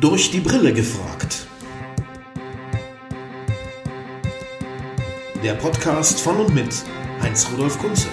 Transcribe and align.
Durch 0.00 0.30
die 0.30 0.40
Brille 0.40 0.72
gefragt. 0.72 1.46
Der 5.44 5.52
Podcast 5.52 6.22
von 6.22 6.36
und 6.36 6.54
mit 6.54 6.74
Heinz 7.20 7.46
Rudolf 7.52 7.78
Kunze. 7.78 8.08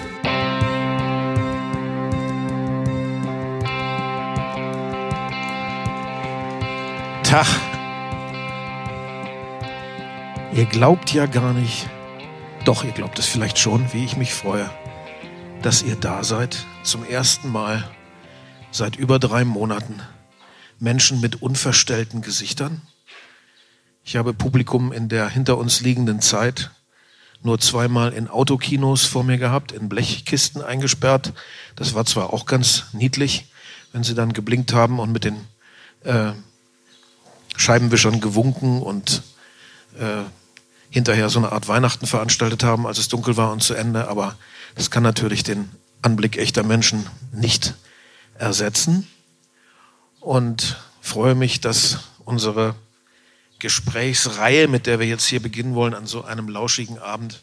Tag. 7.22 7.46
Ihr 10.52 10.66
glaubt 10.66 11.14
ja 11.14 11.24
gar 11.24 11.54
nicht, 11.54 11.88
doch 12.66 12.84
ihr 12.84 12.92
glaubt 12.92 13.18
es 13.18 13.24
vielleicht 13.24 13.58
schon, 13.58 13.94
wie 13.94 14.04
ich 14.04 14.18
mich 14.18 14.34
freue, 14.34 14.68
dass 15.62 15.82
ihr 15.82 15.96
da 15.96 16.22
seid, 16.22 16.66
zum 16.82 17.02
ersten 17.06 17.50
Mal 17.50 17.88
seit 18.72 18.96
über 18.96 19.18
drei 19.18 19.46
Monaten. 19.46 20.02
Menschen 20.78 21.20
mit 21.20 21.42
unverstellten 21.42 22.22
Gesichtern. 22.22 22.82
Ich 24.04 24.16
habe 24.16 24.32
Publikum 24.32 24.92
in 24.92 25.08
der 25.08 25.28
hinter 25.28 25.58
uns 25.58 25.80
liegenden 25.80 26.20
Zeit 26.20 26.70
nur 27.42 27.58
zweimal 27.60 28.12
in 28.12 28.28
Autokinos 28.28 29.04
vor 29.04 29.22
mir 29.22 29.38
gehabt, 29.38 29.72
in 29.72 29.88
Blechkisten 29.88 30.62
eingesperrt. 30.62 31.32
Das 31.76 31.94
war 31.94 32.04
zwar 32.04 32.32
auch 32.32 32.46
ganz 32.46 32.86
niedlich, 32.92 33.46
wenn 33.92 34.02
sie 34.02 34.14
dann 34.14 34.32
geblinkt 34.32 34.72
haben 34.72 34.98
und 34.98 35.12
mit 35.12 35.24
den 35.24 35.36
äh, 36.04 36.32
Scheibenwischern 37.56 38.20
gewunken 38.20 38.82
und 38.82 39.22
äh, 39.98 40.22
hinterher 40.90 41.28
so 41.28 41.38
eine 41.38 41.52
Art 41.52 41.68
Weihnachten 41.68 42.06
veranstaltet 42.06 42.64
haben, 42.64 42.86
als 42.86 42.98
es 42.98 43.08
dunkel 43.08 43.36
war 43.36 43.52
und 43.52 43.62
zu 43.62 43.74
Ende. 43.74 44.08
Aber 44.08 44.36
das 44.74 44.90
kann 44.90 45.02
natürlich 45.02 45.42
den 45.42 45.70
Anblick 46.02 46.38
echter 46.38 46.62
Menschen 46.62 47.06
nicht 47.32 47.74
ersetzen. 48.38 49.06
Und 50.20 50.76
freue 51.00 51.34
mich, 51.34 51.60
dass 51.60 51.98
unsere 52.24 52.74
Gesprächsreihe, 53.58 54.68
mit 54.68 54.86
der 54.86 54.98
wir 54.98 55.06
jetzt 55.06 55.26
hier 55.26 55.40
beginnen 55.40 55.74
wollen, 55.74 55.94
an 55.94 56.06
so 56.06 56.24
einem 56.24 56.48
lauschigen 56.48 56.98
Abend 56.98 57.42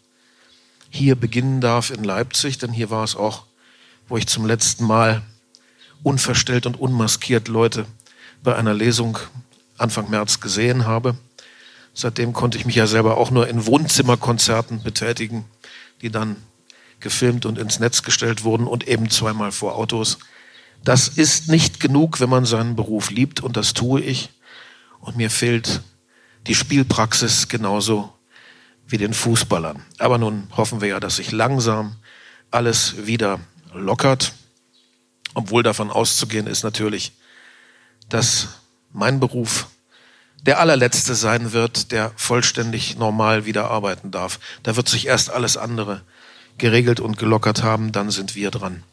hier 0.89 1.15
beginnen 1.15 1.61
darf 1.61 1.89
in 1.89 2.03
Leipzig. 2.03 2.57
Denn 2.57 2.71
hier 2.71 2.89
war 2.89 3.03
es 3.03 3.15
auch, 3.15 3.45
wo 4.07 4.17
ich 4.17 4.27
zum 4.27 4.45
letzten 4.45 4.85
Mal 4.85 5.21
unverstellt 6.03 6.65
und 6.65 6.79
unmaskiert 6.79 7.47
Leute 7.47 7.85
bei 8.43 8.55
einer 8.55 8.73
Lesung 8.73 9.17
Anfang 9.77 10.09
März 10.09 10.39
gesehen 10.39 10.85
habe. 10.85 11.15
Seitdem 11.93 12.33
konnte 12.33 12.57
ich 12.57 12.65
mich 12.65 12.75
ja 12.75 12.87
selber 12.87 13.17
auch 13.17 13.31
nur 13.31 13.47
in 13.47 13.65
Wohnzimmerkonzerten 13.65 14.83
betätigen, 14.83 15.45
die 16.01 16.09
dann 16.09 16.35
gefilmt 16.99 17.45
und 17.45 17.57
ins 17.57 17.79
Netz 17.79 18.03
gestellt 18.03 18.43
wurden 18.43 18.67
und 18.67 18.87
eben 18.87 19.09
zweimal 19.09 19.51
vor 19.51 19.75
Autos. 19.75 20.17
Das 20.83 21.07
ist 21.07 21.49
nicht 21.49 21.79
genug, 21.79 22.19
wenn 22.19 22.29
man 22.29 22.45
seinen 22.45 22.75
Beruf 22.75 23.09
liebt 23.09 23.41
und 23.41 23.57
das 23.57 23.73
tue 23.73 24.01
ich. 24.01 24.29
Und 24.99 25.17
mir 25.17 25.29
fehlt 25.29 25.81
die 26.47 26.55
Spielpraxis 26.55 27.47
genauso 27.47 28.13
wie 28.87 28.97
den 28.97 29.13
Fußballern. 29.13 29.83
Aber 29.97 30.17
nun 30.17 30.47
hoffen 30.55 30.81
wir 30.81 30.89
ja, 30.89 30.99
dass 30.99 31.15
sich 31.15 31.31
langsam 31.31 31.95
alles 32.51 33.07
wieder 33.07 33.39
lockert. 33.73 34.33
Obwohl 35.33 35.63
davon 35.63 35.89
auszugehen 35.89 36.47
ist 36.47 36.63
natürlich, 36.63 37.13
dass 38.09 38.47
mein 38.91 39.19
Beruf 39.19 39.67
der 40.45 40.59
allerletzte 40.59 41.15
sein 41.15 41.53
wird, 41.53 41.91
der 41.91 42.11
vollständig 42.15 42.97
normal 42.97 43.45
wieder 43.45 43.71
arbeiten 43.71 44.11
darf. 44.11 44.39
Da 44.61 44.75
wird 44.75 44.87
sich 44.87 45.07
erst 45.07 45.31
alles 45.31 45.57
andere 45.57 46.03
geregelt 46.57 46.99
und 46.99 47.17
gelockert 47.17 47.63
haben, 47.63 47.91
dann 47.91 48.11
sind 48.11 48.35
wir 48.35 48.51
dran 48.51 48.83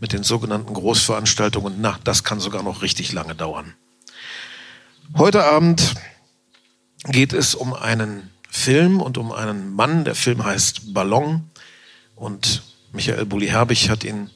mit 0.00 0.12
den 0.12 0.22
sogenannten 0.22 0.74
Großveranstaltungen. 0.74 1.76
Na, 1.80 1.98
das 2.04 2.24
kann 2.24 2.40
sogar 2.40 2.62
noch 2.62 2.82
richtig 2.82 3.12
lange 3.12 3.34
dauern. 3.34 3.74
Heute 5.16 5.44
Abend 5.44 5.94
geht 7.04 7.32
es 7.32 7.54
um 7.54 7.72
einen 7.72 8.30
Film 8.50 9.00
und 9.00 9.18
um 9.18 9.32
einen 9.32 9.72
Mann. 9.72 10.04
Der 10.04 10.14
Film 10.14 10.44
heißt 10.44 10.92
Ballon 10.92 11.50
und 12.16 12.62
Michael 12.92 13.26
Bulli-Herbig 13.26 13.90
hat 13.90 14.04
ihn 14.04 14.30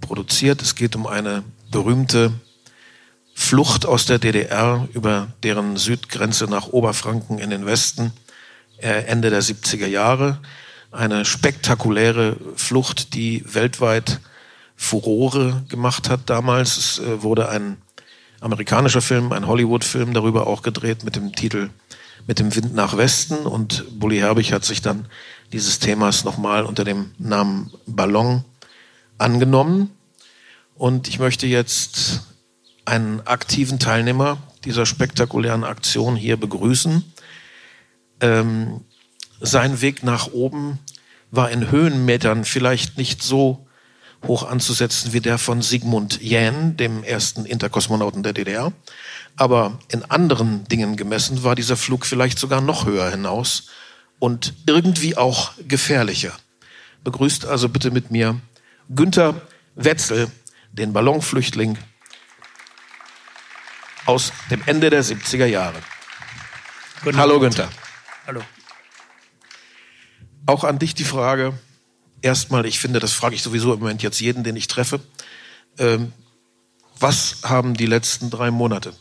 produziert. 0.00 0.62
Es 0.62 0.74
geht 0.74 0.96
um 0.96 1.06
eine 1.06 1.42
berühmte 1.70 2.32
Flucht 3.34 3.84
aus 3.86 4.06
der 4.06 4.18
DDR 4.18 4.88
über 4.94 5.28
deren 5.42 5.76
Südgrenze 5.76 6.44
nach 6.46 6.68
Oberfranken 6.68 7.38
in 7.38 7.50
den 7.50 7.66
Westen 7.66 8.12
äh, 8.78 9.04
Ende 9.04 9.30
der 9.30 9.42
70er 9.42 9.86
Jahre. 9.86 10.40
Eine 10.90 11.24
spektakuläre 11.24 12.36
Flucht, 12.56 13.14
die 13.14 13.42
weltweit 13.46 14.20
Furore 14.76 15.64
gemacht 15.68 16.08
hat 16.08 16.28
damals. 16.30 16.76
Es 16.76 16.98
äh, 16.98 17.22
wurde 17.22 17.48
ein 17.48 17.78
amerikanischer 18.40 19.00
Film, 19.00 19.32
ein 19.32 19.46
Hollywood-Film 19.46 20.12
darüber 20.12 20.46
auch 20.46 20.62
gedreht 20.62 21.04
mit 21.04 21.16
dem 21.16 21.34
Titel 21.34 21.70
Mit 22.26 22.38
dem 22.38 22.54
Wind 22.54 22.74
nach 22.74 22.96
Westen 22.96 23.46
und 23.46 23.98
Bully 23.98 24.18
Herbig 24.18 24.52
hat 24.52 24.64
sich 24.64 24.82
dann 24.82 25.06
dieses 25.52 25.78
Themas 25.78 26.24
nochmal 26.24 26.64
unter 26.64 26.84
dem 26.84 27.12
Namen 27.18 27.72
Ballon 27.86 28.44
angenommen. 29.18 29.90
Und 30.74 31.08
ich 31.08 31.18
möchte 31.18 31.46
jetzt 31.46 32.26
einen 32.84 33.26
aktiven 33.26 33.78
Teilnehmer 33.78 34.38
dieser 34.64 34.86
spektakulären 34.86 35.64
Aktion 35.64 36.16
hier 36.16 36.36
begrüßen. 36.36 37.04
Ähm, 38.20 38.80
sein 39.40 39.80
Weg 39.80 40.02
nach 40.02 40.32
oben 40.32 40.78
war 41.30 41.50
in 41.50 41.70
Höhenmetern 41.70 42.44
vielleicht 42.44 42.98
nicht 42.98 43.22
so 43.22 43.65
hoch 44.26 44.48
anzusetzen 44.48 45.12
wie 45.12 45.20
der 45.20 45.38
von 45.38 45.62
Sigmund 45.62 46.20
Jähn, 46.20 46.76
dem 46.76 47.04
ersten 47.04 47.44
Interkosmonauten 47.44 48.22
der 48.22 48.32
DDR. 48.32 48.72
Aber 49.36 49.78
in 49.88 50.04
anderen 50.04 50.64
Dingen 50.64 50.96
gemessen 50.96 51.44
war 51.44 51.54
dieser 51.54 51.76
Flug 51.76 52.06
vielleicht 52.06 52.38
sogar 52.38 52.60
noch 52.60 52.86
höher 52.86 53.10
hinaus 53.10 53.68
und 54.18 54.54
irgendwie 54.66 55.16
auch 55.16 55.52
gefährlicher. 55.68 56.32
Begrüßt 57.04 57.46
also 57.46 57.68
bitte 57.68 57.90
mit 57.90 58.10
mir 58.10 58.40
Günther 58.88 59.40
Wetzel, 59.74 60.30
den 60.72 60.92
Ballonflüchtling 60.92 61.78
aus 64.06 64.32
dem 64.50 64.62
Ende 64.66 64.90
der 64.90 65.04
70er 65.04 65.46
Jahre. 65.46 65.78
Hallo 67.14 67.40
Günther. 67.40 67.68
Hallo. 68.26 68.42
Auch 70.46 70.64
an 70.64 70.78
dich 70.78 70.94
die 70.94 71.04
Frage, 71.04 71.52
erstmal, 72.26 72.66
ich 72.66 72.78
finde, 72.78 73.00
das 73.00 73.12
frage 73.12 73.34
ich 73.34 73.42
sowieso 73.42 73.72
im 73.72 73.80
Moment 73.80 74.02
jetzt 74.02 74.20
jeden, 74.20 74.44
den 74.44 74.56
ich 74.56 74.66
treffe. 74.66 75.00
Ähm, 75.78 76.12
was 76.98 77.38
haben 77.42 77.74
die 77.74 77.86
letzten 77.86 78.30
drei 78.30 78.50
Monate 78.50 78.92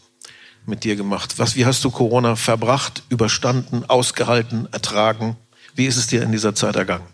mit 0.65 0.83
dir 0.83 0.95
gemacht? 0.95 1.37
Was, 1.37 1.55
wie 1.55 1.65
hast 1.65 1.83
du 1.83 1.91
Corona 1.91 2.35
verbracht, 2.35 3.03
überstanden, 3.09 3.83
ausgehalten, 3.85 4.67
ertragen? 4.71 5.37
Wie 5.75 5.85
ist 5.85 5.97
es 5.97 6.07
dir 6.07 6.23
in 6.23 6.31
dieser 6.31 6.55
Zeit 6.55 6.75
ergangen? 6.75 7.07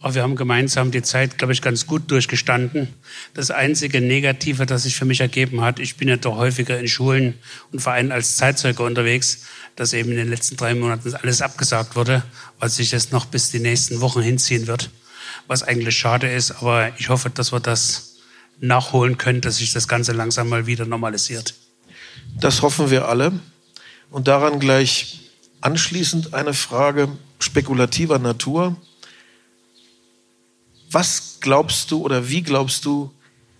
Aber 0.00 0.14
wir 0.16 0.22
haben 0.22 0.34
gemeinsam 0.34 0.90
die 0.90 1.02
Zeit, 1.02 1.38
glaube 1.38 1.52
ich, 1.52 1.62
ganz 1.62 1.86
gut 1.86 2.10
durchgestanden. 2.10 2.88
Das 3.34 3.52
einzige 3.52 4.00
Negative, 4.00 4.66
das 4.66 4.82
sich 4.82 4.96
für 4.96 5.04
mich 5.04 5.20
ergeben 5.20 5.60
hat, 5.60 5.78
ich 5.78 5.96
bin 5.96 6.08
ja 6.08 6.16
doch 6.16 6.36
häufiger 6.36 6.78
in 6.78 6.88
Schulen 6.88 7.34
und 7.70 7.80
Vereinen 7.80 8.10
als 8.10 8.36
Zeitzeuge 8.36 8.82
unterwegs, 8.82 9.44
dass 9.76 9.92
eben 9.92 10.10
in 10.10 10.16
den 10.16 10.28
letzten 10.28 10.56
drei 10.56 10.74
Monaten 10.74 11.14
alles 11.14 11.40
abgesagt 11.40 11.94
wurde, 11.94 12.24
weil 12.58 12.68
sich 12.68 12.90
das 12.90 13.12
noch 13.12 13.26
bis 13.26 13.52
die 13.52 13.60
nächsten 13.60 14.00
Wochen 14.00 14.22
hinziehen 14.22 14.66
wird. 14.66 14.90
Was 15.46 15.62
eigentlich 15.62 15.96
schade 15.96 16.30
ist, 16.30 16.50
aber 16.50 16.92
ich 16.98 17.08
hoffe, 17.08 17.30
dass 17.30 17.52
wir 17.52 17.60
das 17.60 18.16
nachholen 18.60 19.18
können, 19.18 19.40
dass 19.40 19.56
sich 19.56 19.72
das 19.72 19.88
Ganze 19.88 20.12
langsam 20.12 20.48
mal 20.48 20.66
wieder 20.66 20.86
normalisiert. 20.86 21.54
Das 22.40 22.62
hoffen 22.62 22.90
wir 22.90 23.08
alle. 23.08 23.32
Und 24.10 24.28
daran 24.28 24.60
gleich 24.60 25.20
anschließend 25.60 26.34
eine 26.34 26.54
Frage 26.54 27.08
spekulativer 27.38 28.18
Natur. 28.18 28.76
Was 30.90 31.38
glaubst 31.40 31.90
du 31.90 32.02
oder 32.02 32.28
wie 32.28 32.42
glaubst 32.42 32.84
du, 32.84 33.12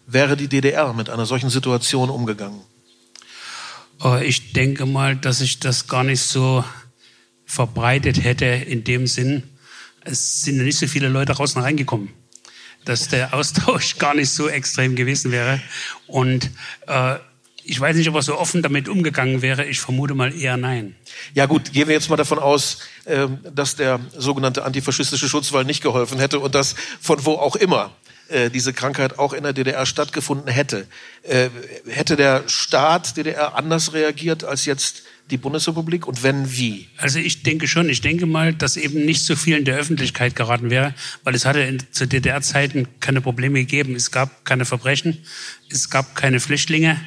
wäre 0.06 0.37
die 0.37 0.49
DDR 0.49 0.93
mit 0.93 1.09
einer 1.09 1.27
solchen 1.27 1.50
Situation 1.50 2.11
umgegangen? 2.11 2.61
Oh, 4.00 4.17
ich 4.17 4.52
denke 4.52 4.85
mal, 4.85 5.17
dass 5.17 5.38
sich 5.38 5.61
das 5.61 5.87
gar 5.87 6.05
nicht 6.05 6.20
so 6.20 6.64
verbreitet 7.46 8.23
hätte 8.23 8.46
in 8.46 8.85
dem 8.85 9.06
Sinn. 9.06 9.44
Es 10.04 10.43
sind 10.43 10.58
nicht 10.58 10.78
so 10.78 10.87
viele 10.87 11.08
Leute 11.08 11.32
raus 11.32 11.54
und 11.56 11.62
reingekommen, 11.62 12.10
dass 12.84 13.08
der 13.08 13.34
Austausch 13.34 13.96
gar 13.99 14.14
nicht 14.14 14.31
so 14.31 14.49
extrem 14.49 14.96
gewesen 14.96 15.32
wäre. 15.32 15.60
Und 16.06 16.50
äh, 16.87 17.16
ich 17.64 17.81
weiß 17.81 17.96
nicht, 17.96 18.08
ob 18.08 18.16
er 18.16 18.22
so 18.22 18.38
offen 18.38 18.62
damit 18.62 18.88
umgegangen 18.88 19.40
wäre. 19.40 19.64
Ich 19.64 19.81
vermute 19.81 20.14
mal 20.14 20.34
eher 20.34 20.56
nein. 20.56 20.96
Ja 21.34 21.46
gut, 21.46 21.72
gehen 21.72 21.87
wir 21.87 21.94
jetzt 21.94 22.10
mal 22.10 22.16
davon 22.16 22.38
aus, 22.38 22.78
ähm, 23.06 23.38
dass 23.54 23.76
der 23.76 24.00
sogenannte 24.16 24.64
antifaschistische 24.64 25.28
Schutzwall 25.28 25.64
nicht 25.64 25.82
geholfen 25.82 26.19
hätte 26.19 26.40
und 26.40 26.55
dass 26.55 26.75
von 27.00 27.25
wo 27.25 27.34
auch 27.34 27.55
immer 27.55 27.93
äh, 28.28 28.50
diese 28.50 28.72
Krankheit 28.72 29.19
auch 29.19 29.32
in 29.32 29.44
der 29.44 29.52
DDR 29.52 29.87
stattgefunden 29.87 30.50
hätte. 30.50 30.87
Äh, 31.22 31.50
hätte 31.87 32.16
der 32.16 32.48
Staat 32.48 33.16
DDR 33.16 33.55
anders 33.56 33.93
reagiert 33.93 34.43
als 34.43 34.64
jetzt 34.64 35.05
die 35.30 35.36
Bundesrepublik 35.38 36.06
und 36.06 36.22
wenn 36.22 36.52
wie? 36.52 36.88
Also 36.96 37.19
ich 37.19 37.42
denke 37.42 37.66
schon, 37.66 37.88
ich 37.88 38.00
denke 38.00 38.26
mal, 38.26 38.52
dass 38.52 38.76
eben 38.76 39.04
nicht 39.04 39.24
so 39.24 39.36
viel 39.36 39.56
in 39.56 39.64
der 39.64 39.76
Öffentlichkeit 39.76 40.36
geraten 40.36 40.70
wäre, 40.70 40.94
weil 41.24 41.34
es 41.34 41.46
hatte 41.46 41.60
in, 41.60 41.82
zu 41.90 42.06
DDR-Zeiten 42.06 42.88
keine 43.00 43.20
Probleme 43.20 43.60
gegeben. 43.60 43.94
Es 43.94 44.10
gab 44.10 44.44
keine 44.44 44.64
Verbrechen, 44.64 45.19
es 45.70 45.88
gab 45.88 46.16
keine 46.16 46.40
Flüchtlinge, 46.40 47.00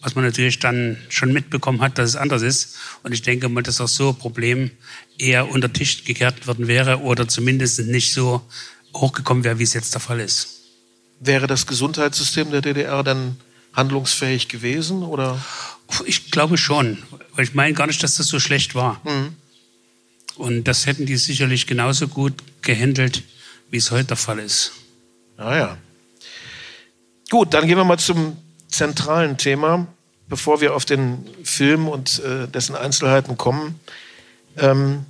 was 0.00 0.14
man 0.14 0.24
natürlich 0.24 0.60
dann 0.60 0.96
schon 1.08 1.32
mitbekommen 1.32 1.80
hat, 1.80 1.98
dass 1.98 2.10
es 2.10 2.16
anders 2.16 2.42
ist. 2.42 2.76
Und 3.02 3.12
ich 3.12 3.22
denke 3.22 3.48
mal, 3.48 3.62
dass 3.62 3.80
auch 3.80 3.88
so 3.88 4.10
ein 4.10 4.18
Problem 4.18 4.70
eher 5.18 5.50
unter 5.50 5.72
Tisch 5.72 6.04
gekehrt 6.04 6.46
worden 6.46 6.68
wäre 6.68 7.00
oder 7.00 7.28
zumindest 7.28 7.80
nicht 7.80 8.12
so 8.12 8.40
hochgekommen 8.94 9.44
wäre, 9.44 9.58
wie 9.58 9.64
es 9.64 9.74
jetzt 9.74 9.94
der 9.94 10.00
Fall 10.00 10.20
ist. 10.20 10.60
Wäre 11.20 11.46
das 11.46 11.66
Gesundheitssystem 11.66 12.50
der 12.50 12.62
DDR 12.62 13.02
dann 13.02 13.36
handlungsfähig 13.74 14.48
gewesen 14.48 15.02
oder? 15.02 15.42
Ich 16.06 16.30
glaube 16.30 16.58
schon, 16.58 17.02
weil 17.34 17.44
ich 17.44 17.54
meine 17.54 17.74
gar 17.74 17.86
nicht, 17.86 18.02
dass 18.02 18.16
das 18.16 18.26
so 18.26 18.40
schlecht 18.40 18.74
war. 18.74 19.00
Mhm. 19.04 19.36
Und 20.36 20.64
das 20.64 20.86
hätten 20.86 21.06
die 21.06 21.16
sicherlich 21.16 21.66
genauso 21.66 22.08
gut 22.08 22.34
gehandelt, 22.62 23.22
wie 23.70 23.78
es 23.78 23.90
heute 23.90 24.08
der 24.08 24.16
Fall 24.16 24.38
ist. 24.38 24.72
Ah 25.36 25.56
ja. 25.56 25.78
Gut, 27.30 27.52
dann 27.54 27.66
gehen 27.66 27.76
wir 27.76 27.84
mal 27.84 27.98
zum 27.98 28.36
zentralen 28.68 29.36
Thema, 29.36 29.86
bevor 30.28 30.60
wir 30.60 30.74
auf 30.74 30.84
den 30.84 31.26
Film 31.42 31.88
und 31.88 32.20
äh, 32.20 32.46
dessen 32.48 32.74
Einzelheiten 32.74 33.36
kommen. 33.36 33.80
Ähm, 34.56 35.04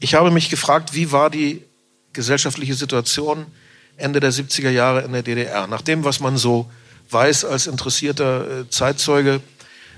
ich 0.00 0.14
habe 0.14 0.30
mich 0.30 0.48
gefragt, 0.48 0.94
wie 0.94 1.10
war 1.10 1.30
die 1.30 1.62
gesellschaftliche 2.12 2.74
Situation 2.74 3.46
Ende 3.96 4.20
der 4.20 4.32
70er 4.32 4.70
Jahre 4.70 5.02
in 5.02 5.12
der 5.12 5.22
DDR? 5.22 5.66
Nach 5.66 5.82
dem, 5.82 6.04
was 6.04 6.20
man 6.20 6.36
so 6.36 6.70
weiß 7.10 7.44
als 7.44 7.66
interessierter 7.66 8.60
äh, 8.60 8.70
Zeitzeuge, 8.70 9.40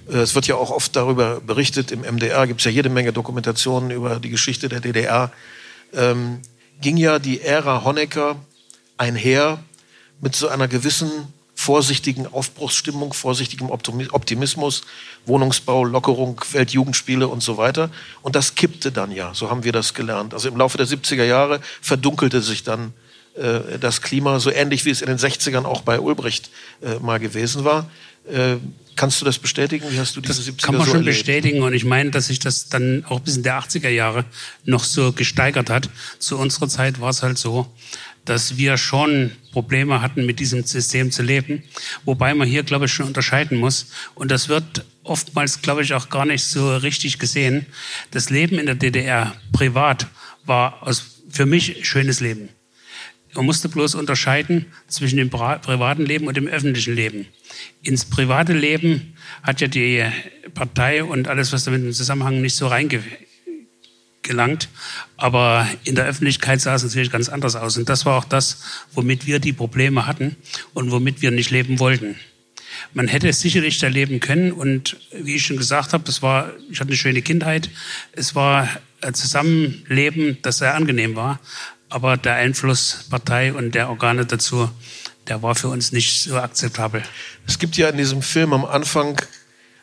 äh, 0.09 0.17
es 0.17 0.35
wird 0.35 0.47
ja 0.47 0.57
auch 0.57 0.71
oft 0.71 0.95
darüber 0.97 1.41
berichtet, 1.41 1.93
im 1.93 2.01
MDR 2.01 2.47
gibt 2.47 2.61
es 2.61 2.65
ja 2.65 2.71
jede 2.71 2.89
Menge 2.89 3.13
Dokumentationen 3.13 3.91
über 3.91 4.21
die 4.21 4.31
Geschichte 4.31 4.69
der 4.69 4.81
DDR, 4.81 5.33
ähm, 5.93 6.41
ging 6.81 6.97
ja 6.97 7.19
die 7.19 7.41
Ära 7.41 7.85
Honecker 7.85 8.37
einher 8.97 9.63
mit 10.21 10.35
so 10.37 10.49
einer 10.49 10.69
gewissen 10.69 11.11
vorsichtigen 11.55 12.27
Aufbruchsstimmung, 12.27 13.13
vorsichtigem 13.13 13.71
Optimismus, 13.71 14.83
Wohnungsbau, 15.27 15.85
Lockerung, 15.85 16.41
Weltjugendspiele 16.53 17.29
und 17.29 17.43
so 17.43 17.59
weiter. 17.59 17.91
Und 18.23 18.35
das 18.35 18.55
kippte 18.55 18.91
dann 18.93 19.13
ja, 19.13 19.35
so 19.35 19.51
haben 19.51 19.63
wir 19.63 19.73
das 19.73 19.93
gelernt. 19.93 20.33
Also 20.33 20.49
im 20.49 20.57
Laufe 20.57 20.79
der 20.79 20.87
70er 20.87 21.25
Jahre 21.25 21.61
verdunkelte 21.83 22.41
sich 22.41 22.63
dann 22.63 22.95
äh, 23.41 23.79
das 23.79 24.03
Klima, 24.03 24.39
so 24.39 24.51
ähnlich 24.51 24.85
wie 24.85 24.91
es 24.91 25.03
in 25.03 25.09
den 25.09 25.19
60ern 25.19 25.65
auch 25.65 25.83
bei 25.83 25.99
Ulbricht 25.99 26.51
äh, 26.83 26.99
mal 27.01 27.19
gewesen 27.19 27.65
war. 27.65 27.91
Äh, 28.29 28.57
kannst 28.97 29.21
du 29.21 29.25
das 29.25 29.39
bestätigen? 29.39 29.87
Wie 29.91 29.99
hast 29.99 30.15
du 30.15 30.21
diese 30.21 30.45
das 30.45 30.47
70er 30.47 30.67
kann 30.67 30.75
man 30.77 30.85
so 30.85 30.91
schon 30.93 31.01
erlebt? 31.01 31.17
bestätigen 31.17 31.63
und 31.63 31.73
ich 31.73 31.85
meine, 31.85 32.11
dass 32.11 32.27
sich 32.27 32.39
das 32.39 32.69
dann 32.69 33.05
auch 33.09 33.21
bis 33.21 33.37
in 33.37 33.43
der 33.43 33.59
80er 33.59 33.89
Jahre 33.89 34.27
noch 34.65 34.85
so 34.85 35.13
gesteigert 35.13 35.71
hat. 35.71 35.89
Zu 36.19 36.39
unserer 36.39 36.69
Zeit 36.69 37.01
war 37.01 37.11
es 37.11 37.23
halt 37.23 37.39
so, 37.39 37.67
dass 38.27 38.59
wir 38.59 38.77
schon 38.77 39.33
Probleme 39.53 40.03
hatten, 40.03 40.27
mit 40.27 40.39
diesem 40.39 40.65
System 40.65 41.11
zu 41.11 41.23
leben. 41.23 41.63
Wobei 42.05 42.35
man 42.35 42.47
hier, 42.47 42.63
glaube 42.63 42.85
ich, 42.85 42.93
schon 42.93 43.07
unterscheiden 43.07 43.59
muss. 43.59 43.87
Und 44.15 44.31
das 44.31 44.49
wird 44.49 44.85
oftmals, 45.03 45.63
glaube 45.63 45.83
ich, 45.83 45.95
auch 45.95 46.11
gar 46.11 46.27
nicht 46.27 46.45
so 46.45 46.77
richtig 46.77 47.19
gesehen. 47.19 47.67
Das 48.11 48.29
Leben 48.29 48.59
in 48.59 48.67
der 48.67 48.75
DDR 48.75 49.35
privat 49.53 50.07
war 50.45 50.83
aus, 50.83 51.23
für 51.31 51.47
mich 51.47 51.89
schönes 51.89 52.21
Leben. 52.21 52.51
Man 53.35 53.47
musste 53.47 53.69
bloß 53.69 53.95
unterscheiden 53.95 54.67
zwischen 54.89 55.17
dem 55.17 55.31
privaten 55.31 56.05
Leben 56.05 56.27
und 56.27 56.37
dem 56.37 56.49
öffentlichen 56.49 56.95
Leben. 56.95 57.27
Ins 57.83 58.05
private 58.05 58.53
Leben 58.53 59.15
hat 59.43 59.61
ja 59.61 59.69
die 59.69 60.05
Partei 60.55 61.05
und 61.05 61.29
alles, 61.29 61.53
was 61.53 61.65
damit 61.65 61.83
im 61.83 61.93
Zusammenhang 61.93 62.41
nicht 62.41 62.57
so 62.57 62.67
reinge 62.67 63.03
gelangt. 64.23 64.69
Aber 65.17 65.69
in 65.85 65.95
der 65.95 66.07
Öffentlichkeit 66.07 66.61
sah 66.61 66.75
es 66.75 66.83
natürlich 66.83 67.11
ganz 67.11 67.29
anders 67.29 67.57
aus. 67.57 67.77
Und 67.77 67.89
das 67.89 68.05
war 68.07 68.19
auch 68.19 68.25
das, 68.25 68.63
womit 68.93 69.27
wir 69.27 69.39
die 69.39 69.53
Probleme 69.53 70.07
hatten 70.07 70.37
und 70.75 70.91
womit 70.91 71.23
wir 71.23 71.31
nicht 71.31 71.51
leben 71.51 71.79
wollten. 71.79 72.17
Man 72.95 73.09
hätte 73.09 73.29
es 73.29 73.41
sicherlich 73.41 73.79
da 73.79 73.89
leben 73.89 74.21
können 74.21 74.53
und 74.53 74.97
wie 75.13 75.37
ich 75.37 75.45
schon 75.45 75.57
gesagt 75.57 75.93
habe, 75.93 76.09
es 76.09 76.23
war, 76.23 76.53
ich 76.71 76.81
hatte 76.81 76.89
eine 76.89 76.97
schöne 76.97 77.23
Kindheit. 77.23 77.71
Es 78.13 78.35
war 78.35 78.69
ein 79.01 79.15
Zusammenleben, 79.15 80.39
das 80.43 80.59
sehr 80.59 80.75
angenehm 80.75 81.17
war. 81.17 81.41
Aber 81.91 82.17
der 82.17 82.35
Einfluss 82.35 83.05
Partei 83.11 83.53
und 83.53 83.75
der 83.75 83.91
Organe 83.91 84.25
dazu, 84.25 84.71
der 85.27 85.43
war 85.43 85.55
für 85.55 85.69
uns 85.69 85.93
nicht 85.93 86.23
so 86.23 86.37
akzeptabel. 86.39 87.03
Es 87.47 87.59
gibt 87.59 87.77
ja 87.77 87.89
in 87.89 87.97
diesem 87.97 88.23
Film 88.23 88.53
am 88.53 88.65
Anfang 88.65 89.21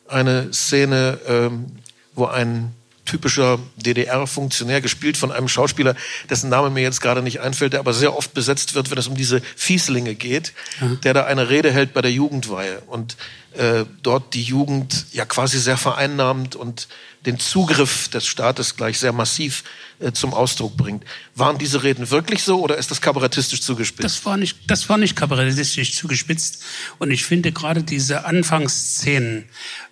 eine 0.08 0.52
Szene, 0.54 1.20
ähm, 1.28 1.68
wo 2.16 2.26
ein 2.26 2.74
typischer 3.08 3.58
DDR-Funktionär, 3.78 4.82
gespielt 4.82 5.18
von 5.18 5.32
einem 5.32 5.48
Schauspieler, 5.48 5.96
dessen 6.30 6.50
Name 6.50 6.70
mir 6.70 6.84
jetzt 6.84 7.02
gerade 7.02 7.24
nicht 7.24 7.40
einfällt, 7.40 7.74
der 7.74 7.80
aber 7.80 7.94
sehr 7.94 8.16
oft 8.16 8.34
besetzt 8.34 8.76
wird, 8.76 8.92
wenn 8.92 8.98
es 8.98 9.08
um 9.08 9.16
diese 9.16 9.42
Fieslinge 9.56 10.14
geht, 10.14 10.54
ja. 10.80 10.88
der 11.04 11.14
da 11.16 11.26
eine 11.26 11.50
Rede 11.50 11.72
hält 11.72 11.94
bei 11.94 12.02
der 12.02 12.12
Jugendweihe 12.12 12.82
und 12.88 13.18
äh, 13.54 13.86
dort 14.04 14.34
die 14.36 14.44
Jugend 14.44 15.08
ja 15.14 15.26
quasi 15.26 15.58
sehr 15.58 15.78
vereinnahmt 15.78 16.56
und 16.56 16.88
den 17.26 17.40
Zugriff 17.40 18.08
des 18.10 18.28
Staates 18.28 18.76
gleich 18.76 19.00
sehr 19.00 19.12
massiv 19.12 19.64
äh, 20.00 20.12
zum 20.12 20.34
Ausdruck 20.34 20.78
bringt. 20.78 21.04
Waren 21.36 21.58
diese 21.58 21.82
Reden 21.84 22.10
wirklich 22.12 22.44
so 22.44 22.62
oder 22.62 22.78
ist 22.78 22.92
das 22.92 23.02
kabarettistisch 23.02 23.62
zugespitzt? 23.62 24.04
Das 24.04 24.26
war 24.26 24.38
nicht, 24.38 24.58
das 24.68 24.88
war 24.90 24.98
nicht 24.98 25.16
kabarettistisch 25.16 25.96
zugespitzt. 25.96 26.64
Und 27.00 27.10
ich 27.10 27.26
finde 27.26 27.52
gerade 27.52 27.84
diese 27.84 28.26
Anfangsszenen 28.26 29.50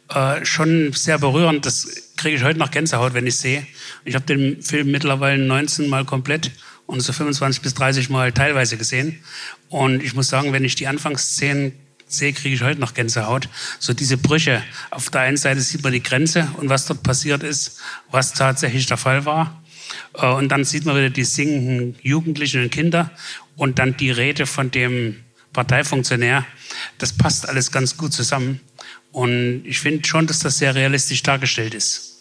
äh, 0.10 0.46
schon 0.46 0.94
sehr 0.94 1.18
berührend. 1.18 1.66
Das 1.66 1.88
kriege 2.18 2.38
ich 2.38 2.44
heute 2.44 2.60
noch 2.60 2.72
Gänsehaut, 2.72 3.14
wenn 3.14 3.28
ich 3.28 3.38
sehe. 3.38 3.66
Ich 4.04 4.16
habe 4.16 4.26
den 4.26 4.62
Film 4.62 4.92
mittlerweile 4.92 5.44
19 5.44 5.90
Mal 5.90 6.06
komplett 6.06 6.52
und 6.86 7.02
so 7.02 7.14
25 7.14 7.62
bis 7.62 7.74
30 7.74 8.10
Mal 8.10 8.32
teilweise 8.32 8.78
gesehen. 8.78 9.24
Und 9.70 10.04
ich 10.04 10.14
muss 10.14 10.30
sagen, 10.30 10.54
wenn 10.54 10.64
ich 10.64 10.76
die 10.76 10.88
Anfangsszenen 10.88 11.74
sehe, 12.08 12.34
kriege 12.34 12.56
ich 12.56 12.62
heute 12.62 12.80
noch 12.80 12.94
Gänsehaut. 12.94 13.50
So 13.80 13.94
diese 13.94 14.18
Brüche. 14.18 14.64
Auf 14.92 15.10
der 15.10 15.22
einen 15.22 15.38
Seite 15.38 15.62
sieht 15.62 15.84
man 15.84 15.94
die 15.94 16.04
Grenze 16.04 16.48
und 16.58 16.70
was 16.70 16.86
dort 16.86 17.04
passiert 17.04 17.44
ist, 17.44 17.80
was 18.12 18.34
tatsächlich 18.34 18.86
der 18.86 18.98
Fall 18.98 19.26
war. 19.26 19.64
Äh, 20.14 20.28
und 20.28 20.50
dann 20.50 20.64
sieht 20.64 20.86
man 20.86 20.96
wieder 20.96 21.10
die 21.10 21.24
singenden 21.24 21.96
Jugendlichen 22.02 22.64
und 22.64 22.72
Kinder 22.72 23.12
und 23.56 23.80
dann 23.80 23.98
die 23.98 24.12
Rede 24.12 24.46
von 24.46 24.72
dem 24.72 25.18
Parteifunktionär. 25.54 26.46
Das 26.98 27.14
passt 27.14 27.48
alles 27.48 27.72
ganz 27.72 27.98
gut 27.98 28.14
zusammen. 28.14 28.60
Und 29.16 29.64
ich 29.66 29.80
finde 29.80 30.06
schon, 30.06 30.28
dass 30.28 30.40
das 30.40 30.58
sehr 30.58 30.76
realistisch 30.76 31.24
dargestellt 31.24 31.74
ist. 31.74 32.18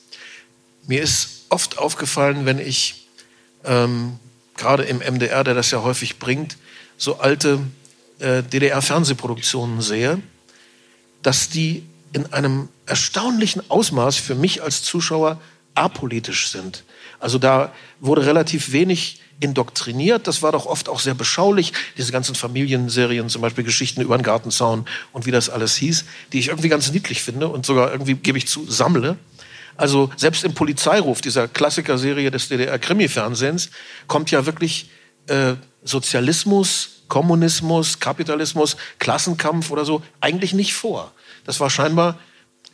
Mir 0.87 1.03
ist 1.03 1.47
oft 1.49 1.77
aufgefallen, 1.77 2.47
wenn 2.47 2.61
ich 2.61 3.09
ähm, 3.65 4.21
gerade 4.57 4.85
im 4.85 4.99
MDR, 4.99 5.43
der 5.43 5.55
das 5.55 5.73
ja 5.73 5.83
häufig 5.83 6.21
bringt, 6.21 6.57
so 6.97 7.19
alte 7.19 7.59
äh, 8.21 8.45
DDR-Fernsehproduktionen 8.45 9.83
sehe, 9.83 10.23
dass 11.21 11.49
die 11.49 11.83
in 12.13 12.33
einem 12.33 12.69
erstaunlichen 12.87 13.69
Ausmaß 13.69 14.15
für 14.15 14.37
mich 14.37 14.63
als 14.63 14.85
Zuschauer 14.85 15.41
apolitisch 15.75 16.49
sind. 16.49 16.85
Also 17.19 17.39
da 17.39 17.73
wurde 18.01 18.27
relativ 18.27 18.73
wenig 18.73 19.21
indoktriniert. 19.41 20.27
Das 20.27 20.43
war 20.43 20.53
doch 20.53 20.67
oft 20.67 20.89
auch 20.89 21.01
sehr 21.01 21.15
beschaulich. 21.15 21.73
Diese 21.97 22.13
ganzen 22.13 22.35
Familienserien, 22.35 23.29
zum 23.29 23.43
Beispiel 23.43 23.65
Geschichten 23.65 24.01
über 24.01 24.17
den 24.17 24.23
Gartenzaun 24.23 24.87
und 25.13 25.27
wie 25.27 25.31
das 25.31 25.51
alles 25.51 25.77
hieß, 25.77 26.05
die 26.33 26.39
ich 26.39 26.49
irgendwie 26.49 26.69
ganz 26.69 26.91
niedlich 26.93 27.23
finde 27.23 27.49
und 27.49 27.67
sogar 27.67 27.93
irgendwie, 27.93 28.15
gebe 28.15 28.39
ich 28.39 28.47
zu, 28.47 28.65
sammle. 28.71 29.17
Also 29.77 30.11
selbst 30.17 30.45
im 30.45 30.55
Polizeiruf, 30.55 31.21
dieser 31.21 31.49
Klassikerserie 31.49 32.31
des 32.31 32.49
DDR-Krimi-Fernsehens, 32.49 33.71
kommt 34.07 34.31
ja 34.31 34.47
wirklich 34.47 34.89
äh, 35.27 35.55
Sozialismus, 35.83 37.03
Kommunismus, 37.09 37.99
Kapitalismus, 37.99 38.77
Klassenkampf 38.99 39.71
oder 39.71 39.85
so 39.85 40.03
eigentlich 40.21 40.55
nicht 40.55 40.75
vor. 40.75 41.13
Das 41.45 41.61
war 41.61 41.71
scheinbar 41.71 42.19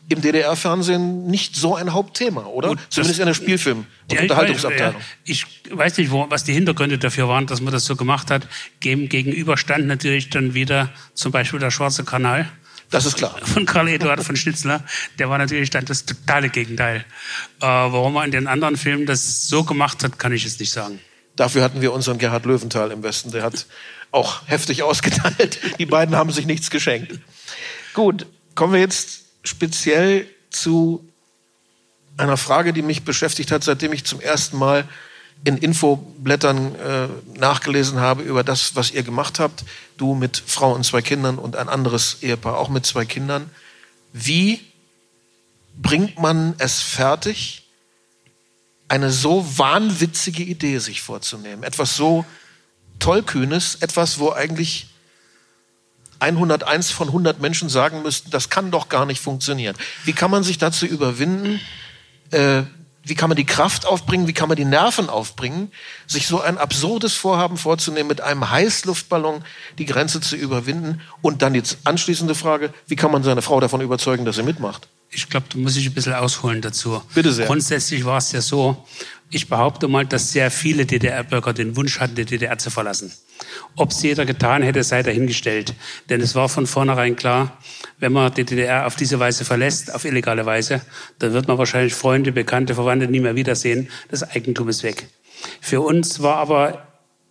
im 0.09 0.21
DDR-Fernsehen 0.21 1.27
nicht 1.27 1.55
so 1.55 1.77
ein 1.77 1.93
Hauptthema, 1.93 2.47
oder? 2.47 2.71
Gut, 2.71 2.79
Zumindest 2.89 3.21
in 3.21 3.27
der 3.27 3.35
Spielfilm- 3.35 3.85
und 4.09 4.13
ja, 4.13 4.23
Unterhaltungsabteilung. 4.23 5.01
Ich 5.25 5.47
weiß 5.71 5.99
nicht, 5.99 6.11
wo, 6.11 6.27
was 6.31 6.43
die 6.43 6.53
Hintergründe 6.53 6.99
dafür 6.99 7.29
waren, 7.29 7.47
dass 7.47 7.61
man 7.61 7.73
das 7.73 7.85
so 7.85 7.95
gemacht 7.95 8.31
hat. 8.31 8.49
Gegenüber 8.81 9.57
stand 9.57 9.87
natürlich 9.87 10.31
dann 10.31 10.55
wieder 10.55 10.91
zum 11.15 11.31
Beispiel 11.31 11.61
der 11.61 11.71
Schwarze 11.71 12.05
Kanal. 12.05 12.51
Das 12.91 13.07
ist 13.07 13.17
klar. 13.17 13.37
Von 13.45 13.67
Karl 13.67 13.89
Eduard 13.89 14.23
von 14.25 14.35
Schnitzler. 14.35 14.83
Der 15.19 15.31
war 15.31 15.39
natürlich 15.39 15.71
dann 15.71 15.85
das 15.85 16.05
totale 16.07 16.49
Gegenteil. 16.49 17.05
Äh, 17.61 17.67
warum 17.67 18.15
man 18.15 18.25
in 18.25 18.33
den 18.33 18.47
anderen 18.49 18.77
Filmen 18.77 19.07
das 19.07 19.47
so 19.47 19.63
gemacht 19.63 20.03
hat, 20.03 20.19
kann 20.19 20.33
ich 20.33 20.43
jetzt 20.43 20.59
nicht 20.59 20.73
sagen. 20.73 20.99
Dafür 21.37 21.63
hatten 21.63 21.81
wir 21.81 21.93
unseren 21.93 22.19
Gerhard 22.19 22.47
Löwenthal 22.47 22.91
im 22.91 23.05
Westen. 23.05 23.31
Der 23.31 23.45
hat 23.45 23.67
auch 24.11 24.43
heftig 24.47 24.83
ausgeteilt. 24.83 25.61
Die 25.79 25.87
beiden 25.87 26.17
haben 26.17 26.33
sich 26.33 26.47
nichts 26.47 26.71
geschenkt. 26.71 27.21
Gut, 27.95 28.27
kommen 28.57 28.73
wir 28.73 28.81
jetzt 28.81 29.23
speziell 29.43 30.27
zu 30.51 31.07
einer 32.17 32.37
Frage, 32.37 32.73
die 32.73 32.83
mich 32.83 33.05
beschäftigt 33.05 33.51
hat, 33.51 33.65
seitdem 33.65 33.93
ich 33.93 34.05
zum 34.05 34.21
ersten 34.21 34.57
Mal 34.59 34.87
in 35.45 35.57
Infoblättern 35.57 36.75
äh, 36.75 37.09
nachgelesen 37.39 37.99
habe 37.99 38.23
über 38.23 38.45
das, 38.45 38.77
was 38.77 38.91
ihr 38.91 39.03
gemacht 39.03 39.39
habt. 39.39 39.65
Du 39.97 40.15
mit 40.15 40.43
Frau 40.47 40.75
und 40.75 40.85
zwei 40.85 41.01
Kindern 41.01 41.39
und 41.39 41.57
ein 41.57 41.69
anderes 41.69 42.19
Ehepaar 42.21 42.59
auch 42.59 42.69
mit 42.69 42.85
zwei 42.85 43.07
Kindern. 43.07 43.51
Wie 44.13 44.61
bringt 45.81 46.19
man 46.19 46.55
es 46.59 46.81
fertig, 46.81 47.67
eine 48.89 49.11
so 49.11 49.47
wahnwitzige 49.57 50.43
Idee 50.43 50.79
sich 50.79 51.01
vorzunehmen? 51.01 51.63
Etwas 51.63 51.97
so 51.97 52.27
Tollkühnes, 52.99 53.77
etwas, 53.77 54.19
wo 54.19 54.33
eigentlich 54.33 54.89
101 56.21 56.91
von 56.91 57.09
100 57.09 57.41
Menschen 57.41 57.69
sagen 57.69 58.03
müssten, 58.03 58.31
das 58.31 58.51
kann 58.51 58.71
doch 58.71 58.89
gar 58.89 59.07
nicht 59.07 59.21
funktionieren. 59.21 59.77
Wie 60.05 60.13
kann 60.13 60.31
man 60.31 60.43
sich 60.43 60.59
dazu 60.59 60.87
überwinden, 60.87 61.61
äh, 62.31 62.63
wie 63.03 63.15
kann 63.15 63.31
man 63.31 63.37
die 63.37 63.47
Kraft 63.47 63.87
aufbringen, 63.87 64.27
wie 64.27 64.35
kann 64.35 64.49
man 64.49 64.57
die 64.57 64.65
Nerven 64.65 65.09
aufbringen, 65.09 65.73
sich 66.07 66.27
so 66.27 66.41
ein 66.41 66.59
absurdes 66.59 67.15
Vorhaben 67.15 67.57
vorzunehmen, 67.57 68.09
mit 68.09 68.21
einem 68.21 68.51
Heißluftballon 68.51 69.43
die 69.79 69.87
Grenze 69.87 70.21
zu 70.21 70.37
überwinden? 70.37 71.01
Und 71.23 71.43
dann 71.43 71.55
die 71.55 71.63
anschließende 71.85 72.35
Frage, 72.35 72.73
wie 72.87 72.97
kann 72.97 73.11
man 73.11 73.23
seine 73.23 73.43
Frau 73.43 73.59
davon 73.61 73.81
überzeugen, 73.81 74.25
dass 74.25 74.37
sie 74.37 74.43
mitmacht? 74.43 74.89
Ich 75.11 75.29
glaube, 75.29 75.47
da 75.51 75.59
muss 75.59 75.77
ich 75.77 75.87
ein 75.87 75.95
bisschen 75.95 76.13
ausholen 76.13 76.61
dazu. 76.61 77.03
Bitte 77.15 77.33
sehr. 77.33 77.47
Grundsätzlich 77.47 78.05
war 78.05 78.19
es 78.19 78.31
ja 78.33 78.41
so, 78.41 78.87
ich 79.31 79.49
behaupte 79.49 79.89
mal, 79.89 80.07
dass 80.07 80.31
sehr 80.31 80.51
viele 80.51 80.87
DDR-Bürger 80.87 81.53
den 81.53 81.77
Wunsch 81.77 81.99
hatten, 82.01 82.15
die 82.15 82.25
DDR 82.25 82.59
zu 82.59 82.71
verlassen. 82.71 83.13
Ob 83.77 83.91
es 83.91 84.03
jeder 84.03 84.27
getan 84.27 84.63
hätte, 84.63 84.83
sei 84.83 85.03
dahingestellt. 85.03 85.75
Denn 86.09 86.21
es 86.21 86.35
war 86.35 86.49
von 86.49 86.67
vornherein 86.67 87.17
klar, 87.17 87.59
wenn 87.99 88.13
man 88.13 88.33
die 88.35 88.45
DDR 88.45 88.87
auf 88.87 88.97
diese 88.97 89.19
Weise 89.21 89.45
verlässt, 89.45 89.95
auf 89.95 90.05
illegale 90.05 90.47
Weise, 90.47 90.83
dann 91.19 91.33
wird 91.33 91.49
man 91.49 91.59
wahrscheinlich 91.59 91.95
Freunde, 91.95 92.33
Bekannte, 92.33 92.75
Verwandte 92.75 93.07
nie 93.07 93.21
mehr 93.21 93.37
wiedersehen. 93.37 93.89
Das 94.11 94.23
Eigentum 94.23 94.69
ist 94.69 94.83
weg. 94.83 95.07
Für 95.61 95.81
uns 95.81 96.23
war 96.23 96.37
aber 96.37 96.90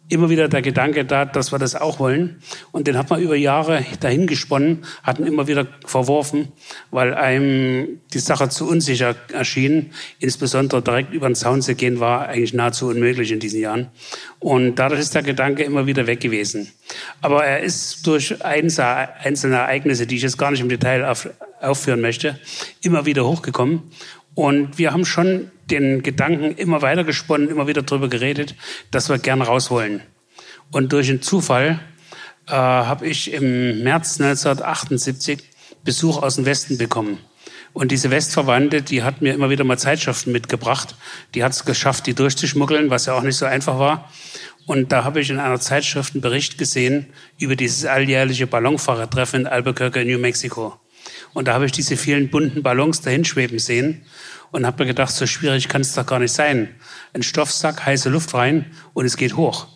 immer 0.09 0.29
wieder 0.29 0.49
der 0.49 0.61
Gedanke 0.61 1.05
da, 1.05 1.23
dass 1.23 1.51
wir 1.51 1.59
das 1.59 1.75
auch 1.75 1.99
wollen. 1.99 2.41
Und 2.71 2.87
den 2.87 2.97
hat 2.97 3.09
man 3.09 3.21
über 3.21 3.35
Jahre 3.35 3.85
dahin 3.99 4.27
gesponnen, 4.27 4.79
hatten 5.03 5.25
immer 5.25 5.47
wieder 5.47 5.67
verworfen, 5.85 6.49
weil 6.91 7.13
einem 7.13 7.99
die 8.13 8.19
Sache 8.19 8.49
zu 8.49 8.67
unsicher 8.67 9.15
erschien. 9.31 9.91
Insbesondere 10.19 10.81
direkt 10.81 11.13
über 11.13 11.29
den 11.29 11.35
Zaun 11.35 11.61
zu 11.61 11.75
gehen, 11.75 11.99
war 11.99 12.27
eigentlich 12.27 12.53
nahezu 12.53 12.87
unmöglich 12.87 13.31
in 13.31 13.39
diesen 13.39 13.61
Jahren. 13.61 13.87
Und 14.39 14.75
dadurch 14.75 14.99
ist 14.99 15.13
der 15.13 15.23
Gedanke 15.23 15.63
immer 15.63 15.85
wieder 15.85 16.07
weg 16.07 16.19
gewesen. 16.19 16.71
Aber 17.21 17.45
er 17.45 17.61
ist 17.61 18.05
durch 18.07 18.43
einzelne 18.43 19.55
Ereignisse, 19.55 20.07
die 20.07 20.15
ich 20.15 20.23
jetzt 20.23 20.37
gar 20.37 20.49
nicht 20.49 20.61
im 20.61 20.69
Detail 20.69 21.05
auf, 21.05 21.29
aufführen 21.61 22.01
möchte, 22.01 22.39
immer 22.81 23.05
wieder 23.05 23.27
hochgekommen. 23.27 23.83
Und 24.33 24.77
wir 24.77 24.91
haben 24.91 25.05
schon 25.05 25.51
den 25.71 26.03
Gedanken 26.03 26.55
immer 26.55 26.81
weiter 26.81 27.03
gesponnen, 27.03 27.49
immer 27.49 27.67
wieder 27.67 27.81
darüber 27.81 28.07
geredet, 28.07 28.55
dass 28.91 29.09
wir 29.09 29.17
gerne 29.17 29.45
raus 29.45 29.71
wollen. 29.71 30.01
Und 30.71 30.93
durch 30.93 31.09
einen 31.09 31.21
Zufall 31.21 31.79
äh, 32.47 32.51
habe 32.51 33.07
ich 33.07 33.31
im 33.33 33.83
März 33.83 34.19
1978 34.19 35.39
Besuch 35.83 36.21
aus 36.21 36.35
dem 36.35 36.45
Westen 36.45 36.77
bekommen. 36.77 37.19
Und 37.73 37.91
diese 37.91 38.11
Westverwandte, 38.11 38.81
die 38.81 39.03
hat 39.03 39.21
mir 39.21 39.33
immer 39.33 39.49
wieder 39.49 39.63
mal 39.63 39.77
Zeitschriften 39.77 40.31
mitgebracht. 40.31 40.95
Die 41.35 41.43
hat 41.43 41.51
es 41.51 41.65
geschafft, 41.65 42.07
die 42.07 42.15
durchzuschmuggeln, 42.15 42.89
was 42.89 43.05
ja 43.05 43.13
auch 43.13 43.21
nicht 43.21 43.38
so 43.38 43.45
einfach 43.45 43.77
war. 43.79 44.09
Und 44.65 44.91
da 44.91 45.03
habe 45.03 45.19
ich 45.21 45.29
in 45.29 45.39
einer 45.39 45.59
Zeitschrift 45.59 46.13
einen 46.13 46.21
Bericht 46.21 46.57
gesehen 46.57 47.07
über 47.38 47.55
dieses 47.55 47.85
alljährliche 47.85 48.47
Ballonfahrertreffen 48.47 49.41
in 49.41 49.47
Albuquerque, 49.47 50.05
New 50.05 50.19
Mexico. 50.19 50.79
Und 51.33 51.47
da 51.47 51.53
habe 51.53 51.65
ich 51.65 51.71
diese 51.71 51.97
vielen 51.97 52.29
bunten 52.29 52.63
Ballons 52.63 53.01
dahin 53.01 53.25
schweben 53.25 53.59
sehen 53.59 54.03
und 54.51 54.65
habe 54.65 54.84
mir 54.84 54.88
gedacht, 54.88 55.13
so 55.13 55.25
schwierig 55.27 55.68
kann 55.68 55.82
es 55.82 55.94
doch 55.94 56.06
gar 56.06 56.20
nicht 56.20 56.34
sein. 56.34 56.75
Ein 57.13 57.24
Stoffsack, 57.24 57.86
heiße 57.86 58.10
Luft 58.10 58.34
rein 58.34 58.65
und 58.94 59.06
es 59.06 59.18
geht 59.18 59.36
hoch. 59.36 59.68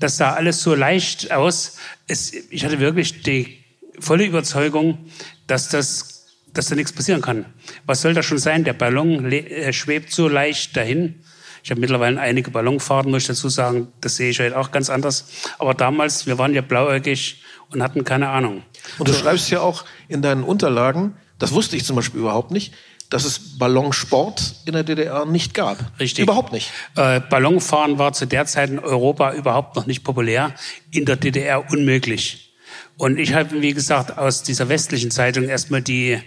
Das 0.00 0.16
sah 0.16 0.32
alles 0.32 0.62
so 0.62 0.74
leicht 0.74 1.32
aus. 1.32 1.78
Es, 2.06 2.32
ich 2.50 2.64
hatte 2.64 2.78
wirklich 2.78 3.22
die 3.22 3.64
volle 3.98 4.24
Überzeugung, 4.24 4.98
dass 5.46 5.68
das 5.68 6.12
dass 6.52 6.66
da 6.66 6.74
nichts 6.74 6.92
passieren 6.92 7.22
kann. 7.22 7.46
Was 7.86 8.02
soll 8.02 8.14
das 8.14 8.26
schon 8.26 8.38
sein? 8.38 8.64
Der 8.64 8.74
Ballon 8.74 9.30
äh, 9.32 9.72
schwebt 9.72 10.12
so 10.12 10.28
leicht 10.28 10.76
dahin. 10.76 11.22
Ich 11.64 11.70
habe 11.70 11.80
mittlerweile 11.80 12.20
einige 12.20 12.50
Ballonfahrten, 12.50 13.10
muss 13.10 13.22
ich 13.22 13.28
dazu 13.28 13.48
sagen. 13.48 13.88
Das 14.00 14.16
sehe 14.16 14.30
ich 14.30 14.40
heute 14.40 14.58
auch 14.58 14.70
ganz 14.70 14.90
anders. 14.90 15.26
Aber 15.58 15.74
damals, 15.74 16.26
wir 16.26 16.38
waren 16.38 16.54
ja 16.54 16.60
blauäugig 16.60 17.42
und 17.70 17.82
hatten 17.82 18.04
keine 18.04 18.28
Ahnung. 18.28 18.62
Und 18.98 19.08
du 19.08 19.14
schreibst 19.14 19.50
ja 19.50 19.60
auch 19.60 19.84
in 20.08 20.22
deinen 20.22 20.42
Unterlagen, 20.42 21.14
das 21.38 21.52
wusste 21.52 21.76
ich 21.76 21.84
zum 21.84 21.96
Beispiel 21.96 22.20
überhaupt 22.20 22.50
nicht, 22.50 22.74
dass 23.12 23.24
es 23.24 23.58
Ballonsport 23.58 24.54
in 24.64 24.72
der 24.72 24.84
DDR 24.84 25.26
nicht 25.26 25.54
gab. 25.54 25.78
Richtig. 26.00 26.22
Überhaupt 26.22 26.52
nicht. 26.52 26.70
Äh, 26.96 27.20
Ballonfahren 27.20 27.98
war 27.98 28.12
zu 28.12 28.26
der 28.26 28.46
Zeit 28.46 28.70
in 28.70 28.78
Europa 28.78 29.34
überhaupt 29.34 29.76
noch 29.76 29.86
nicht 29.86 30.02
populär, 30.02 30.54
in 30.90 31.04
der 31.04 31.16
DDR 31.16 31.70
unmöglich. 31.70 32.54
Und 32.96 33.18
ich 33.18 33.34
habe, 33.34 33.60
wie 33.60 33.74
gesagt, 33.74 34.16
aus 34.16 34.42
dieser 34.42 34.68
westlichen 34.68 35.10
Zeitung 35.10 35.44
erstmal 35.44 35.82
die, 35.82 36.20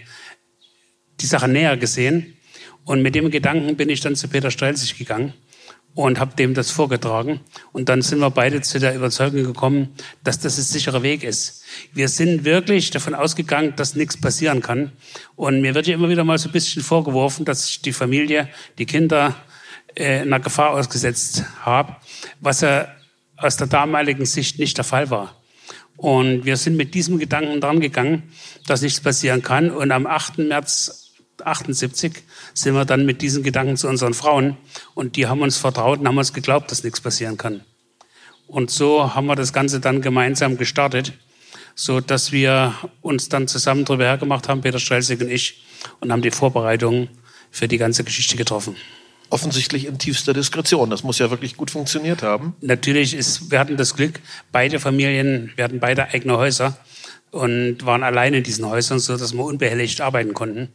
die 1.20 1.26
Sache 1.26 1.48
näher 1.48 1.76
gesehen. 1.76 2.36
Und 2.84 3.02
mit 3.02 3.14
dem 3.16 3.30
Gedanken 3.30 3.76
bin 3.76 3.88
ich 3.88 4.00
dann 4.00 4.14
zu 4.14 4.28
Peter 4.28 4.50
Strelzig 4.50 4.96
gegangen 4.96 5.34
und 5.96 6.20
habe 6.20 6.36
dem 6.36 6.52
das 6.52 6.70
vorgetragen. 6.70 7.40
Und 7.72 7.88
dann 7.88 8.02
sind 8.02 8.18
wir 8.18 8.28
beide 8.28 8.60
zu 8.60 8.78
der 8.78 8.94
Überzeugung 8.94 9.44
gekommen, 9.44 9.88
dass 10.22 10.38
das 10.38 10.58
ein 10.58 10.62
sicherer 10.62 11.02
Weg 11.02 11.24
ist. 11.24 11.64
Wir 11.94 12.08
sind 12.08 12.44
wirklich 12.44 12.90
davon 12.90 13.14
ausgegangen, 13.14 13.72
dass 13.76 13.96
nichts 13.96 14.20
passieren 14.20 14.60
kann. 14.60 14.92
Und 15.36 15.62
mir 15.62 15.74
wird 15.74 15.86
ja 15.86 15.94
immer 15.94 16.10
wieder 16.10 16.22
mal 16.22 16.36
so 16.36 16.50
ein 16.50 16.52
bisschen 16.52 16.82
vorgeworfen, 16.82 17.46
dass 17.46 17.66
ich 17.66 17.80
die 17.80 17.94
Familie, 17.94 18.50
die 18.76 18.84
Kinder 18.84 19.34
äh, 19.94 20.20
einer 20.20 20.38
Gefahr 20.38 20.72
ausgesetzt 20.72 21.44
habe, 21.62 21.96
was 22.40 22.60
ja 22.60 22.88
aus 23.38 23.56
der 23.56 23.66
damaligen 23.66 24.26
Sicht 24.26 24.58
nicht 24.58 24.76
der 24.76 24.84
Fall 24.84 25.08
war. 25.08 25.34
Und 25.96 26.44
wir 26.44 26.58
sind 26.58 26.76
mit 26.76 26.92
diesem 26.92 27.18
Gedanken 27.18 27.58
dran 27.62 27.80
gegangen, 27.80 28.24
dass 28.66 28.82
nichts 28.82 29.00
passieren 29.00 29.42
kann. 29.42 29.70
Und 29.70 29.92
am 29.92 30.06
8. 30.06 30.36
März 30.38 31.05
78 31.46 32.12
sind 32.54 32.74
wir 32.74 32.84
dann 32.84 33.06
mit 33.06 33.22
diesen 33.22 33.42
Gedanken 33.42 33.76
zu 33.76 33.88
unseren 33.88 34.14
Frauen 34.14 34.56
und 34.94 35.16
die 35.16 35.26
haben 35.26 35.42
uns 35.42 35.56
vertraut 35.56 36.00
und 36.00 36.08
haben 36.08 36.18
uns 36.18 36.32
geglaubt, 36.32 36.70
dass 36.70 36.82
nichts 36.82 37.00
passieren 37.00 37.36
kann. 37.36 37.62
Und 38.46 38.70
so 38.70 39.14
haben 39.14 39.26
wir 39.26 39.36
das 39.36 39.52
Ganze 39.52 39.80
dann 39.80 40.02
gemeinsam 40.02 40.56
gestartet, 40.56 41.12
so 41.74 42.00
dass 42.00 42.32
wir 42.32 42.74
uns 43.02 43.28
dann 43.28 43.48
zusammen 43.48 43.84
darüber 43.84 44.04
hergemacht 44.04 44.48
haben, 44.48 44.60
Peter 44.60 44.78
Strelzig 44.78 45.20
und 45.20 45.30
ich, 45.30 45.64
und 46.00 46.12
haben 46.12 46.22
die 46.22 46.30
Vorbereitungen 46.30 47.08
für 47.50 47.68
die 47.68 47.78
ganze 47.78 48.04
Geschichte 48.04 48.36
getroffen. 48.36 48.76
Offensichtlich 49.28 49.86
in 49.86 49.98
tiefster 49.98 50.32
Diskretion. 50.32 50.88
Das 50.88 51.02
muss 51.02 51.18
ja 51.18 51.30
wirklich 51.30 51.56
gut 51.56 51.70
funktioniert 51.70 52.22
haben. 52.22 52.54
Natürlich 52.60 53.12
ist, 53.14 53.50
wir 53.50 53.58
hatten 53.58 53.76
das 53.76 53.94
Glück, 53.94 54.20
beide 54.52 54.78
Familien, 54.78 55.52
wir 55.56 55.64
hatten 55.64 55.80
beide 55.80 56.08
eigene 56.08 56.36
Häuser 56.36 56.78
und 57.36 57.84
waren 57.84 58.02
allein 58.02 58.34
in 58.34 58.42
diesen 58.42 58.66
Häusern, 58.66 58.98
so 58.98 59.16
dass 59.16 59.34
wir 59.34 59.44
unbehelligt 59.44 60.00
arbeiten 60.00 60.34
konnten. 60.34 60.68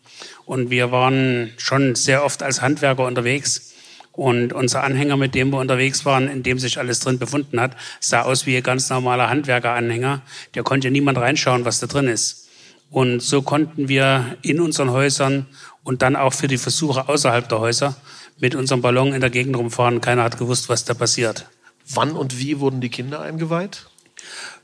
Und 0.46 0.70
wir 0.70 0.92
waren 0.92 1.52
schon 1.58 1.96
sehr 1.96 2.24
oft 2.24 2.44
als 2.44 2.62
Handwerker 2.62 3.06
unterwegs. 3.06 3.74
Und 4.12 4.54
unser 4.54 4.84
Anhänger, 4.84 5.18
mit 5.18 5.36
dem 5.36 5.52
wir 5.52 5.60
unterwegs 5.60 6.06
waren, 6.06 6.28
in 6.28 6.44
dem 6.44 6.60
sich 6.60 6.78
alles 6.78 7.00
drin 7.00 7.18
befunden 7.18 7.60
hat, 7.60 7.76
sah 8.00 8.24
aus 8.24 8.46
wie 8.46 8.58
ein 8.58 8.64
ganz 8.64 8.90
normaler 8.90 9.30
Handwerkeranhänger. 9.30 10.22
Der 10.54 10.64
konnte 10.64 10.92
niemand 10.92 11.18
reinschauen, 11.18 11.66
was 11.66 11.80
da 11.80 11.88
drin 11.88 12.08
ist. 12.08 12.50
Und 12.90 13.22
so 13.22 13.42
konnten 13.42 13.88
wir 13.88 14.38
in 14.42 14.60
unseren 14.60 14.92
Häusern 14.92 15.48
und 15.84 16.02
dann 16.02 16.16
auch 16.16 16.34
für 16.34 16.48
die 16.48 16.58
Versuche 16.58 17.08
außerhalb 17.08 17.48
der 17.48 17.60
Häuser 17.60 17.96
mit 18.38 18.54
unserem 18.54 18.82
Ballon 18.82 19.14
in 19.14 19.22
der 19.22 19.30
Gegend 19.30 19.56
rumfahren. 19.56 20.02
Keiner 20.02 20.24
hat 20.24 20.38
gewusst, 20.38 20.68
was 20.68 20.84
da 20.84 20.94
passiert. 20.94 21.46
Wann 21.88 22.12
und 22.12 22.38
wie 22.38 22.60
wurden 22.60 22.82
die 22.82 22.90
Kinder 22.90 23.22
eingeweiht? 23.22 23.88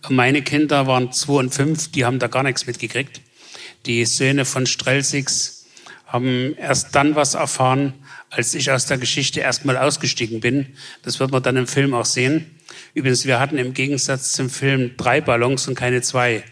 Meine 0.10 0.42
Kinder 0.42 0.88
waren 0.88 1.12
zwei 1.12 1.34
und 1.40 1.54
fünf, 1.54 1.92
die 1.92 2.06
haben 2.06 2.20
da 2.20 2.28
gar 2.28 2.44
nichts 2.44 2.68
mitgekriegt. 2.68 3.22
Die 3.86 4.06
Söhne 4.06 4.46
von 4.46 4.66
Strelsigs 4.66 5.66
haben 6.06 6.56
erst 6.56 6.96
dann 6.96 7.16
was 7.16 7.34
erfahren, 7.34 7.94
als 8.30 8.54
ich 8.54 8.72
aus 8.72 8.86
der 8.86 8.98
Geschichte 8.98 9.42
erstmal 9.42 9.78
ausgestiegen 9.78 10.40
bin. 10.40 10.68
Das 11.04 11.20
wird 11.20 11.32
man 11.32 11.44
dann 11.44 11.58
im 11.58 11.68
Film 11.68 11.94
auch 11.94 12.06
sehen. 12.06 12.58
Übrigens, 12.94 13.26
wir 13.26 13.40
hatten 13.40 13.58
im 13.58 13.74
Gegensatz 13.74 14.32
zum 14.32 14.50
Film 14.50 14.92
drei 14.98 15.22
Ballons 15.22 15.68
und 15.68 15.76
keine 15.76 16.02
zwei. 16.02 16.44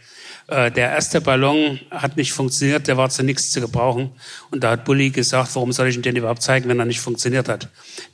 Äh, 0.48 0.72
der 0.72 0.92
erste 0.92 1.22
Ballon 1.22 1.80
hat 1.90 2.18
nicht 2.18 2.34
funktioniert, 2.34 2.88
der 2.88 2.98
war 2.98 3.10
zu 3.10 3.24
nichts 3.24 3.52
zu 3.52 3.62
gebrauchen. 3.62 4.12
Und 4.52 4.64
da 4.64 4.72
hat 4.72 4.86
Bully 4.86 5.10
gesagt, 5.10 5.56
warum 5.56 5.72
soll 5.72 5.88
ich 5.88 5.96
ihn 5.96 6.02
denn 6.02 6.16
überhaupt 6.16 6.42
zeigen, 6.42 6.70
wenn 6.70 6.80
er 6.80 6.86
nicht 6.86 7.00
funktioniert 7.00 7.50
hat? 7.50 7.70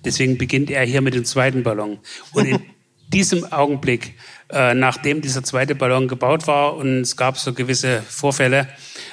Deswegen 0.05 0.37
beginnt 0.37 0.69
er 0.69 0.85
hier 0.85 1.01
mit 1.01 1.13
dem 1.13 1.25
zweiten 1.25 1.63
Ballon. 1.63 1.99
Und 2.31 2.45
in 2.45 2.59
diesem 3.13 3.51
Augenblick 3.51 4.13
äh, 4.51 4.74
nachdem 4.74 5.22
dieser 5.22 5.43
zweite 5.43 5.75
Ballon 5.75 6.08
gebaut 6.08 6.48
war 6.48 6.75
und 6.75 7.01
es 7.01 7.15
gab 7.15 7.38
so 7.38 7.53
gewisse 7.53 8.01
Vorfälle, 8.01 8.67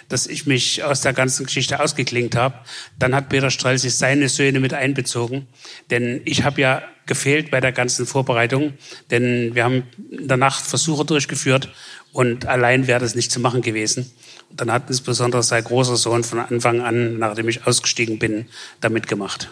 dass 0.08 0.26
ich 0.26 0.46
mich 0.46 0.82
aus 0.82 1.00
der 1.02 1.12
ganzen 1.12 1.46
Geschichte 1.46 1.80
ausgeklingt 1.80 2.34
habe, 2.34 2.56
dann 2.98 3.14
hat 3.14 3.28
Peter 3.28 3.50
Streil 3.50 3.78
sich 3.78 3.96
seine 3.96 4.28
Söhne 4.28 4.60
mit 4.60 4.74
einbezogen. 4.74 5.46
Denn 5.90 6.22
ich 6.24 6.44
habe 6.44 6.60
ja 6.60 6.82
gefehlt 7.06 7.50
bei 7.50 7.60
der 7.60 7.72
ganzen 7.72 8.06
Vorbereitung, 8.06 8.74
denn 9.10 9.54
wir 9.54 9.64
haben 9.64 9.84
in 10.10 10.28
der 10.28 10.36
Nacht 10.36 10.64
Versuche 10.64 11.04
durchgeführt 11.04 11.70
und 12.12 12.46
allein 12.46 12.86
wäre 12.86 13.00
das 13.00 13.14
nicht 13.14 13.30
zu 13.30 13.40
machen 13.40 13.62
gewesen. 13.62 14.10
Dann 14.50 14.72
hat 14.72 14.88
insbesondere 14.88 15.42
sein 15.42 15.64
großer 15.64 15.96
Sohn 15.96 16.24
von 16.24 16.38
Anfang 16.38 16.80
an, 16.80 17.18
nachdem 17.18 17.48
ich 17.48 17.66
ausgestiegen 17.66 18.18
bin, 18.18 18.46
da 18.80 18.88
mitgemacht. 18.88 19.50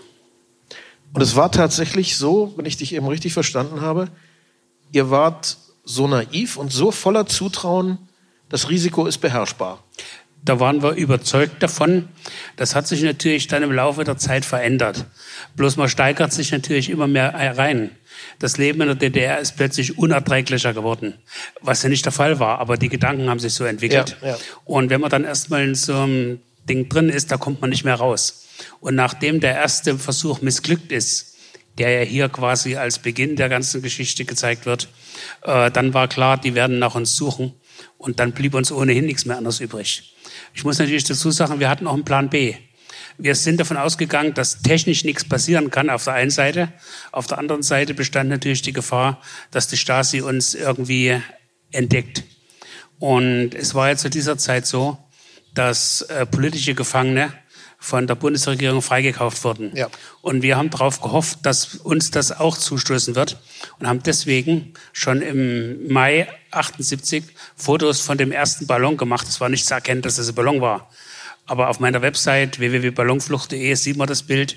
Und 1.12 1.22
es 1.22 1.36
war 1.36 1.50
tatsächlich 1.50 2.16
so, 2.16 2.52
wenn 2.56 2.66
ich 2.66 2.76
dich 2.76 2.94
eben 2.94 3.06
richtig 3.06 3.32
verstanden 3.32 3.80
habe, 3.80 4.08
ihr 4.92 5.10
wart 5.10 5.58
so 5.86 6.06
naiv 6.06 6.58
und 6.58 6.72
so 6.72 6.90
voller 6.90 7.26
Zutrauen, 7.26 7.96
das 8.50 8.68
Risiko 8.68 9.06
ist 9.06 9.18
beherrschbar. 9.18 9.82
Da 10.44 10.60
waren 10.60 10.82
wir 10.82 10.92
überzeugt 10.92 11.62
davon. 11.62 12.08
Das 12.56 12.74
hat 12.74 12.86
sich 12.86 13.02
natürlich 13.02 13.48
dann 13.48 13.62
im 13.62 13.72
Laufe 13.72 14.04
der 14.04 14.16
Zeit 14.16 14.44
verändert. 14.44 15.06
Bloß 15.56 15.76
man 15.76 15.88
steigert 15.88 16.32
sich 16.32 16.52
natürlich 16.52 16.90
immer 16.90 17.08
mehr 17.08 17.34
rein. 17.56 17.90
das 18.38 18.56
Leben 18.56 18.80
in 18.82 18.86
der 18.86 18.96
DDR 18.96 19.38
ist 19.38 19.56
plötzlich 19.56 19.98
unerträglicher 19.98 20.72
geworden, 20.72 21.14
was 21.60 21.82
ja 21.82 21.88
nicht 21.88 22.04
der 22.04 22.12
Fall 22.12 22.38
war, 22.38 22.60
aber 22.60 22.76
die 22.76 22.88
Gedanken 22.88 23.28
haben 23.28 23.40
sich 23.40 23.54
so 23.54 23.64
entwickelt. 23.64 24.16
Ja, 24.22 24.28
ja. 24.28 24.38
Und 24.64 24.90
wenn 24.90 25.00
man 25.00 25.10
dann 25.10 25.24
erstmal 25.24 25.64
in 25.64 25.74
so 25.74 25.94
einem 25.94 26.40
Ding 26.68 26.88
drin 26.88 27.08
ist, 27.08 27.30
da 27.30 27.36
kommt 27.36 27.60
man 27.60 27.70
nicht 27.70 27.84
mehr 27.84 27.94
raus. 27.94 28.46
Und 28.80 28.94
nachdem 28.94 29.40
der 29.40 29.54
erste 29.54 29.98
Versuch 29.98 30.40
missglückt 30.40 30.92
ist, 30.92 31.35
der 31.78 31.90
ja 31.90 32.00
hier 32.02 32.28
quasi 32.28 32.76
als 32.76 32.98
Beginn 32.98 33.36
der 33.36 33.48
ganzen 33.48 33.82
Geschichte 33.82 34.24
gezeigt 34.24 34.66
wird, 34.66 34.88
äh, 35.42 35.70
dann 35.70 35.94
war 35.94 36.08
klar, 36.08 36.38
die 36.38 36.54
werden 36.54 36.78
nach 36.78 36.94
uns 36.94 37.16
suchen. 37.16 37.54
Und 37.98 38.20
dann 38.20 38.32
blieb 38.32 38.54
uns 38.54 38.72
ohnehin 38.72 39.06
nichts 39.06 39.24
mehr 39.26 39.36
anderes 39.36 39.60
übrig. 39.60 40.14
Ich 40.54 40.64
muss 40.64 40.78
natürlich 40.78 41.04
dazu 41.04 41.30
sagen, 41.30 41.60
wir 41.60 41.68
hatten 41.68 41.86
auch 41.86 41.94
einen 41.94 42.04
Plan 42.04 42.30
B. 42.30 42.54
Wir 43.18 43.34
sind 43.34 43.58
davon 43.60 43.76
ausgegangen, 43.76 44.34
dass 44.34 44.60
technisch 44.62 45.04
nichts 45.04 45.24
passieren 45.26 45.70
kann 45.70 45.88
auf 45.88 46.04
der 46.04 46.14
einen 46.14 46.30
Seite. 46.30 46.72
Auf 47.12 47.26
der 47.26 47.38
anderen 47.38 47.62
Seite 47.62 47.94
bestand 47.94 48.28
natürlich 48.28 48.62
die 48.62 48.72
Gefahr, 48.72 49.22
dass 49.50 49.68
die 49.68 49.76
Stasi 49.76 50.20
uns 50.20 50.54
irgendwie 50.54 51.20
entdeckt. 51.72 52.24
Und 52.98 53.54
es 53.54 53.74
war 53.74 53.88
ja 53.88 53.96
zu 53.96 54.10
dieser 54.10 54.38
Zeit 54.38 54.66
so, 54.66 54.98
dass 55.54 56.02
äh, 56.02 56.26
politische 56.26 56.74
Gefangene 56.74 57.32
von 57.86 58.08
der 58.08 58.16
Bundesregierung 58.16 58.82
freigekauft 58.82 59.44
wurden. 59.44 59.70
Ja. 59.76 59.88
Und 60.20 60.42
wir 60.42 60.56
haben 60.56 60.70
darauf 60.70 61.00
gehofft, 61.00 61.38
dass 61.42 61.76
uns 61.76 62.10
das 62.10 62.32
auch 62.32 62.58
zustoßen 62.58 63.14
wird 63.14 63.38
und 63.78 63.86
haben 63.86 64.02
deswegen 64.02 64.74
schon 64.92 65.22
im 65.22 65.86
Mai 65.86 66.26
78 66.50 67.22
Fotos 67.54 68.00
von 68.00 68.18
dem 68.18 68.32
ersten 68.32 68.66
Ballon 68.66 68.96
gemacht. 68.96 69.28
Es 69.28 69.40
war 69.40 69.48
nicht 69.48 69.66
zu 69.66 69.74
erkennen, 69.74 70.02
dass 70.02 70.16
das 70.16 70.28
ein 70.28 70.34
Ballon 70.34 70.60
war. 70.60 70.90
Aber 71.46 71.68
auf 71.68 71.78
meiner 71.78 72.02
Website 72.02 72.58
www.ballonflucht.de 72.58 73.72
sieht 73.76 73.96
man 73.96 74.08
das 74.08 74.24
Bild. 74.24 74.56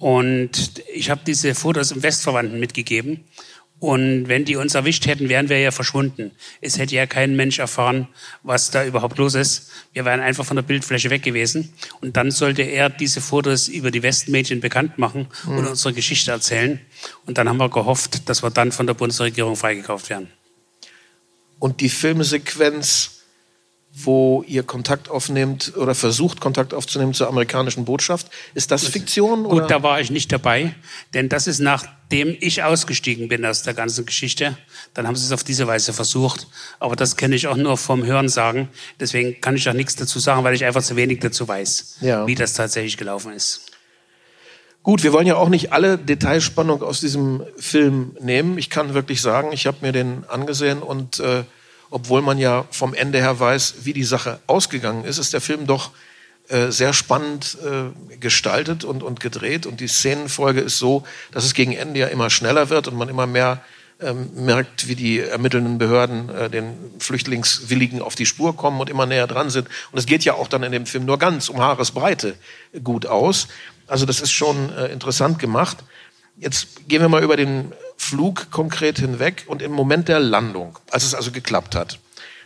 Und 0.00 0.82
ich 0.92 1.08
habe 1.08 1.20
diese 1.24 1.54
Fotos 1.54 1.92
im 1.92 2.02
Westverwandten 2.02 2.58
mitgegeben. 2.58 3.24
Und 3.78 4.28
wenn 4.28 4.46
die 4.46 4.56
uns 4.56 4.74
erwischt 4.74 5.06
hätten, 5.06 5.28
wären 5.28 5.50
wir 5.50 5.58
ja 5.58 5.70
verschwunden. 5.70 6.30
Es 6.62 6.78
hätte 6.78 6.94
ja 6.94 7.06
kein 7.06 7.36
Mensch 7.36 7.58
erfahren, 7.58 8.08
was 8.42 8.70
da 8.70 8.86
überhaupt 8.86 9.18
los 9.18 9.34
ist. 9.34 9.70
Wir 9.92 10.06
wären 10.06 10.20
einfach 10.20 10.46
von 10.46 10.56
der 10.56 10.62
Bildfläche 10.62 11.10
weg 11.10 11.22
gewesen. 11.22 11.74
Und 12.00 12.16
dann 12.16 12.30
sollte 12.30 12.62
er 12.62 12.88
diese 12.88 13.20
Fotos 13.20 13.68
über 13.68 13.90
die 13.90 14.02
Westmedien 14.02 14.60
bekannt 14.60 14.96
machen 14.96 15.28
und 15.46 15.60
mhm. 15.60 15.66
unsere 15.68 15.92
Geschichte 15.92 16.30
erzählen. 16.30 16.80
Und 17.26 17.36
dann 17.36 17.48
haben 17.50 17.58
wir 17.58 17.68
gehofft, 17.68 18.28
dass 18.30 18.42
wir 18.42 18.50
dann 18.50 18.72
von 18.72 18.86
der 18.86 18.94
Bundesregierung 18.94 19.56
freigekauft 19.56 20.08
werden. 20.08 20.28
Und 21.58 21.80
die 21.82 21.90
Filmsequenz 21.90 23.15
wo 23.98 24.44
ihr 24.46 24.62
Kontakt 24.62 25.08
aufnehmt 25.08 25.72
oder 25.74 25.94
versucht, 25.94 26.38
Kontakt 26.38 26.74
aufzunehmen 26.74 27.14
zur 27.14 27.28
amerikanischen 27.28 27.86
Botschaft. 27.86 28.30
Ist 28.52 28.70
das 28.70 28.86
Fiktion? 28.86 29.44
Gut, 29.44 29.52
oder? 29.52 29.66
da 29.66 29.82
war 29.82 30.00
ich 30.00 30.10
nicht 30.10 30.30
dabei, 30.30 30.74
denn 31.14 31.30
das 31.30 31.46
ist 31.46 31.60
nachdem 31.60 32.36
ich 32.40 32.62
ausgestiegen 32.62 33.28
bin 33.28 33.46
aus 33.46 33.62
der 33.62 33.72
ganzen 33.72 34.04
Geschichte. 34.04 34.58
Dann 34.92 35.06
haben 35.06 35.16
sie 35.16 35.24
es 35.24 35.32
auf 35.32 35.44
diese 35.44 35.66
Weise 35.66 35.94
versucht. 35.94 36.46
Aber 36.78 36.94
das 36.94 37.16
kenne 37.16 37.36
ich 37.36 37.46
auch 37.46 37.56
nur 37.56 37.78
vom 37.78 38.04
Hören 38.04 38.28
sagen. 38.28 38.68
Deswegen 39.00 39.40
kann 39.40 39.56
ich 39.56 39.66
auch 39.66 39.72
nichts 39.72 39.96
dazu 39.96 40.18
sagen, 40.18 40.44
weil 40.44 40.54
ich 40.54 40.66
einfach 40.66 40.82
zu 40.82 40.94
wenig 40.96 41.20
dazu 41.20 41.48
weiß, 41.48 41.96
ja. 42.02 42.26
wie 42.26 42.34
das 42.34 42.52
tatsächlich 42.52 42.98
gelaufen 42.98 43.32
ist. 43.32 43.62
Gut, 44.82 45.02
wir 45.02 45.14
wollen 45.14 45.26
ja 45.26 45.36
auch 45.36 45.48
nicht 45.48 45.72
alle 45.72 45.96
Detailspannung 45.96 46.82
aus 46.82 47.00
diesem 47.00 47.42
Film 47.56 48.14
nehmen. 48.20 48.58
Ich 48.58 48.68
kann 48.68 48.92
wirklich 48.92 49.22
sagen, 49.22 49.52
ich 49.52 49.66
habe 49.66 49.78
mir 49.80 49.92
den 49.92 50.24
angesehen 50.28 50.82
und 50.82 51.18
äh, 51.18 51.44
obwohl 51.90 52.22
man 52.22 52.38
ja 52.38 52.64
vom 52.70 52.94
Ende 52.94 53.18
her 53.18 53.38
weiß, 53.38 53.76
wie 53.82 53.92
die 53.92 54.04
Sache 54.04 54.40
ausgegangen 54.46 55.04
ist, 55.04 55.18
ist 55.18 55.32
der 55.32 55.40
Film 55.40 55.66
doch 55.66 55.90
äh, 56.48 56.70
sehr 56.70 56.92
spannend 56.92 57.58
äh, 57.64 58.16
gestaltet 58.18 58.84
und, 58.84 59.02
und 59.02 59.20
gedreht. 59.20 59.66
Und 59.66 59.80
die 59.80 59.88
Szenenfolge 59.88 60.60
ist 60.60 60.78
so, 60.78 61.02
dass 61.32 61.44
es 61.44 61.54
gegen 61.54 61.72
Ende 61.72 62.00
ja 62.00 62.06
immer 62.06 62.30
schneller 62.30 62.70
wird 62.70 62.88
und 62.88 62.96
man 62.96 63.08
immer 63.08 63.26
mehr 63.26 63.62
ähm, 64.00 64.30
merkt, 64.34 64.88
wie 64.88 64.94
die 64.94 65.20
ermittelnden 65.20 65.78
Behörden 65.78 66.28
äh, 66.28 66.50
den 66.50 66.76
Flüchtlingswilligen 66.98 68.02
auf 68.02 68.14
die 68.14 68.26
Spur 68.26 68.54
kommen 68.56 68.80
und 68.80 68.90
immer 68.90 69.06
näher 69.06 69.26
dran 69.26 69.50
sind. 69.50 69.68
Und 69.90 69.98
es 69.98 70.06
geht 70.06 70.24
ja 70.24 70.34
auch 70.34 70.48
dann 70.48 70.62
in 70.62 70.72
dem 70.72 70.86
Film 70.86 71.04
nur 71.04 71.18
ganz 71.18 71.48
um 71.48 71.60
Haaresbreite 71.60 72.36
gut 72.84 73.06
aus. 73.06 73.48
Also 73.86 74.06
das 74.06 74.20
ist 74.20 74.32
schon 74.32 74.70
äh, 74.76 74.86
interessant 74.88 75.38
gemacht. 75.38 75.78
Jetzt 76.36 76.86
gehen 76.88 77.00
wir 77.00 77.08
mal 77.08 77.24
über 77.24 77.36
den 77.36 77.72
Flug 77.96 78.50
konkret 78.50 78.98
hinweg 78.98 79.44
und 79.46 79.62
im 79.62 79.72
Moment 79.72 80.08
der 80.08 80.20
Landung, 80.20 80.78
als 80.90 81.04
es 81.04 81.14
also 81.14 81.30
geklappt 81.30 81.74
hat. 81.74 81.98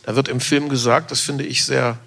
Da 0.05 0.17
wird 0.17 0.29
im 0.29 0.41
Film 0.41 0.69
gesagt, 0.69 1.11
das 1.11 1.21
finde 1.21 1.45
ich 1.45 1.65
sehr 1.65 1.99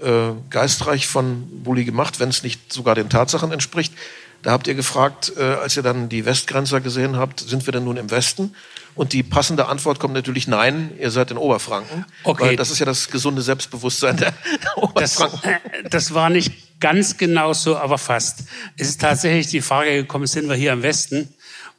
äh, 0.00 0.32
geistreich 0.50 1.06
von 1.06 1.62
Bulli 1.62 1.84
gemacht, 1.84 2.20
wenn 2.20 2.28
es 2.28 2.42
nicht 2.42 2.72
sogar 2.72 2.94
den 2.94 3.08
Tatsachen 3.08 3.50
entspricht. 3.52 3.94
Da 4.42 4.52
habt 4.52 4.66
ihr 4.66 4.74
gefragt, 4.74 5.32
äh, 5.36 5.42
als 5.42 5.76
ihr 5.76 5.82
dann 5.82 6.08
die 6.08 6.24
Westgrenzer 6.24 6.80
gesehen 6.80 7.16
habt, 7.16 7.40
sind 7.40 7.66
wir 7.66 7.72
denn 7.72 7.84
nun 7.84 7.96
im 7.96 8.10
Westen? 8.10 8.54
Und 8.94 9.12
die 9.12 9.22
passende 9.22 9.66
Antwort 9.66 9.98
kommt 9.98 10.14
natürlich 10.14 10.46
nein, 10.46 10.92
ihr 10.98 11.10
seid 11.10 11.30
in 11.30 11.36
Oberfranken. 11.36 12.04
Okay. 12.24 12.44
Weil 12.44 12.56
das 12.56 12.70
ist 12.70 12.78
ja 12.78 12.86
das 12.86 13.10
gesunde 13.10 13.42
Selbstbewusstsein 13.42 14.16
der 14.16 14.32
Oberfranken. 14.76 15.40
Das, 15.42 15.52
äh, 15.52 15.88
das 15.88 16.14
war 16.14 16.30
nicht 16.30 16.80
ganz 16.80 17.16
genau 17.16 17.52
so, 17.52 17.76
aber 17.76 17.98
fast. 17.98 18.44
Es 18.76 18.88
ist 18.88 19.00
tatsächlich 19.00 19.48
die 19.48 19.60
Frage 19.60 19.94
gekommen, 19.94 20.26
sind 20.26 20.48
wir 20.48 20.56
hier 20.56 20.72
im 20.72 20.82
Westen? 20.82 21.34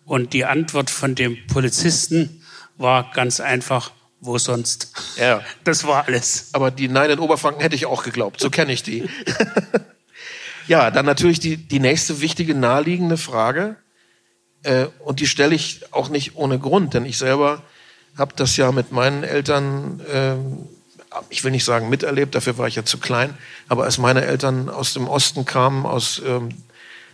Und 0.07 0.31
die 0.31 0.45
Antwort 0.45 0.89
von 0.89 1.15
dem 1.15 1.37
Polizisten 1.47 2.41
war 2.77 3.11
ganz 3.13 3.41
einfach, 3.41 3.91
wo 4.21 4.37
sonst? 4.37 4.93
Ja. 5.17 5.41
Das 5.65 5.85
war 5.85 6.07
alles. 6.07 6.49
Aber 6.53 6.71
die 6.71 6.87
Nein 6.87 7.11
in 7.11 7.19
Oberfranken 7.19 7.61
hätte 7.61 7.75
ich 7.75 7.85
auch 7.85 8.03
geglaubt. 8.03 8.39
So 8.39 8.49
kenne 8.49 8.71
ich 8.71 8.83
die. 8.83 9.09
ja, 10.67 10.91
dann 10.91 11.05
natürlich 11.05 11.41
die, 11.41 11.57
die 11.57 11.81
nächste 11.81 12.21
wichtige, 12.21 12.55
naheliegende 12.55 13.17
Frage. 13.17 13.75
Äh, 14.63 14.85
und 15.03 15.19
die 15.19 15.27
stelle 15.27 15.53
ich 15.53 15.93
auch 15.93 16.07
nicht 16.07 16.37
ohne 16.37 16.57
Grund, 16.57 16.93
denn 16.93 17.05
ich 17.05 17.17
selber 17.17 17.61
habe 18.17 18.33
das 18.33 18.55
ja 18.55 18.71
mit 18.71 18.93
meinen 18.93 19.25
Eltern, 19.25 19.99
äh, 20.09 20.35
ich 21.29 21.43
will 21.43 21.51
nicht 21.51 21.65
sagen 21.65 21.89
miterlebt, 21.89 22.33
dafür 22.33 22.57
war 22.57 22.67
ich 22.69 22.75
ja 22.75 22.85
zu 22.85 22.97
klein, 22.97 23.37
aber 23.67 23.83
als 23.83 23.97
meine 23.97 24.23
Eltern 24.23 24.69
aus 24.69 24.93
dem 24.93 25.09
Osten 25.09 25.43
kamen, 25.43 25.85
aus 25.85 26.21
ähm, 26.25 26.49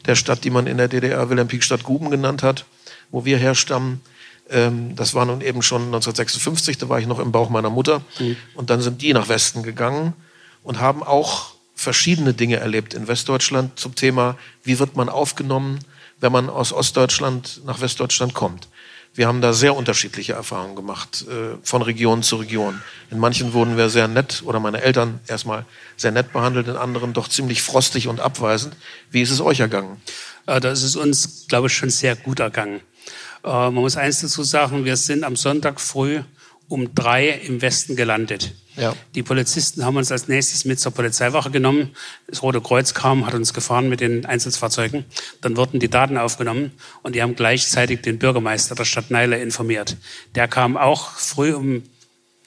der 0.05 0.15
Stadt, 0.15 0.43
die 0.43 0.51
man 0.51 0.67
in 0.67 0.77
der 0.77 0.87
DDR 0.87 1.29
Wilhelm-Pieck-Stadt 1.29 1.83
Guben 1.83 2.11
genannt 2.11 2.43
hat, 2.43 2.65
wo 3.13 3.23
wir 3.23 3.37
herstammen. 3.37 4.01
Ähm, 4.49 4.97
das 4.97 5.13
war 5.13 5.23
nun 5.23 5.39
eben 5.39 5.61
schon 5.61 5.83
1956, 5.83 6.77
da 6.79 6.89
war 6.89 6.99
ich 6.99 7.07
noch 7.07 7.19
im 7.19 7.31
Bauch 7.31 7.49
meiner 7.49 7.69
Mutter. 7.69 8.01
Mhm. 8.19 8.35
Und 8.55 8.69
dann 8.69 8.81
sind 8.81 9.01
die 9.01 9.13
nach 9.13 9.29
Westen 9.29 9.63
gegangen 9.63 10.11
und 10.63 10.81
haben 10.81 11.01
auch 11.01 11.53
verschiedene 11.75 12.33
Dinge 12.33 12.57
erlebt 12.57 12.93
in 12.93 13.07
Westdeutschland 13.07 13.79
zum 13.79 13.95
Thema, 13.95 14.37
wie 14.63 14.79
wird 14.79 14.97
man 14.97 15.07
aufgenommen, 15.07 15.79
wenn 16.19 16.31
man 16.31 16.49
aus 16.49 16.73
Ostdeutschland 16.73 17.61
nach 17.65 17.79
Westdeutschland 17.79 18.33
kommt. 18.33 18.67
Wir 19.15 19.27
haben 19.27 19.41
da 19.41 19.53
sehr 19.53 19.75
unterschiedliche 19.75 20.33
Erfahrungen 20.33 20.75
gemacht, 20.75 21.25
äh, 21.29 21.57
von 21.61 21.83
Region 21.83 22.23
zu 22.23 22.37
Region. 22.37 22.81
In 23.11 23.19
manchen 23.19 23.53
wurden 23.53 23.77
wir 23.77 23.89
sehr 23.89 24.07
nett 24.07 24.41
oder 24.43 24.59
meine 24.59 24.81
Eltern 24.81 25.19
erstmal 25.27 25.65
sehr 25.97 26.11
nett 26.11 26.33
behandelt, 26.33 26.67
in 26.67 26.77
anderen 26.77 27.13
doch 27.13 27.27
ziemlich 27.27 27.61
frostig 27.61 28.07
und 28.07 28.19
abweisend. 28.19 28.75
Wie 29.11 29.21
ist 29.21 29.29
es 29.29 29.39
euch 29.39 29.59
ergangen? 29.59 30.01
Äh, 30.47 30.59
da 30.59 30.71
ist 30.71 30.81
es 30.81 30.95
uns, 30.95 31.45
glaube 31.47 31.67
ich, 31.67 31.73
schon 31.73 31.91
sehr 31.91 32.15
gut 32.15 32.39
ergangen. 32.39 32.81
Äh, 33.43 33.47
man 33.47 33.75
muss 33.75 33.97
eins 33.97 34.21
dazu 34.21 34.43
sagen, 34.43 34.85
wir 34.85 34.97
sind 34.97 35.23
am 35.23 35.35
Sonntag 35.35 35.79
früh 35.79 36.21
um 36.69 36.95
drei 36.95 37.29
im 37.29 37.61
Westen 37.61 37.95
gelandet. 37.95 38.53
Ja. 38.75 38.95
Die 39.13 39.21
Polizisten 39.21 39.85
haben 39.85 39.97
uns 39.97 40.11
als 40.11 40.27
nächstes 40.27 40.65
mit 40.65 40.79
zur 40.79 40.91
Polizeiwache 40.91 41.51
genommen. 41.51 41.95
Das 42.27 42.41
Rote 42.41 42.61
Kreuz 42.61 42.93
kam, 42.93 43.27
hat 43.27 43.35
uns 43.35 43.53
gefahren 43.53 43.89
mit 43.89 44.01
den 44.01 44.25
Einsatzfahrzeugen. 44.25 45.05
Dann 45.41 45.57
wurden 45.57 45.79
die 45.79 45.89
Daten 45.89 46.17
aufgenommen 46.17 46.71
und 47.03 47.13
die 47.15 47.21
haben 47.21 47.35
gleichzeitig 47.35 48.01
den 48.01 48.17
Bürgermeister 48.17 48.73
der 48.73 48.85
Stadt 48.85 49.11
Neiler 49.11 49.37
informiert. 49.39 49.97
Der 50.33 50.47
kam 50.47 50.77
auch 50.77 51.11
früh 51.11 51.53
um 51.53 51.83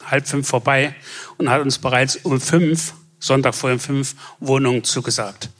halb 0.04 0.26
fünf 0.26 0.48
vorbei 0.48 0.94
und 1.36 1.48
hat 1.48 1.62
uns 1.62 1.78
bereits 1.78 2.16
um 2.16 2.40
fünf, 2.40 2.94
Sonntag 3.20 3.54
vor 3.54 3.70
um 3.70 3.78
fünf, 3.78 4.16
Wohnungen 4.40 4.82
zugesagt. 4.82 5.50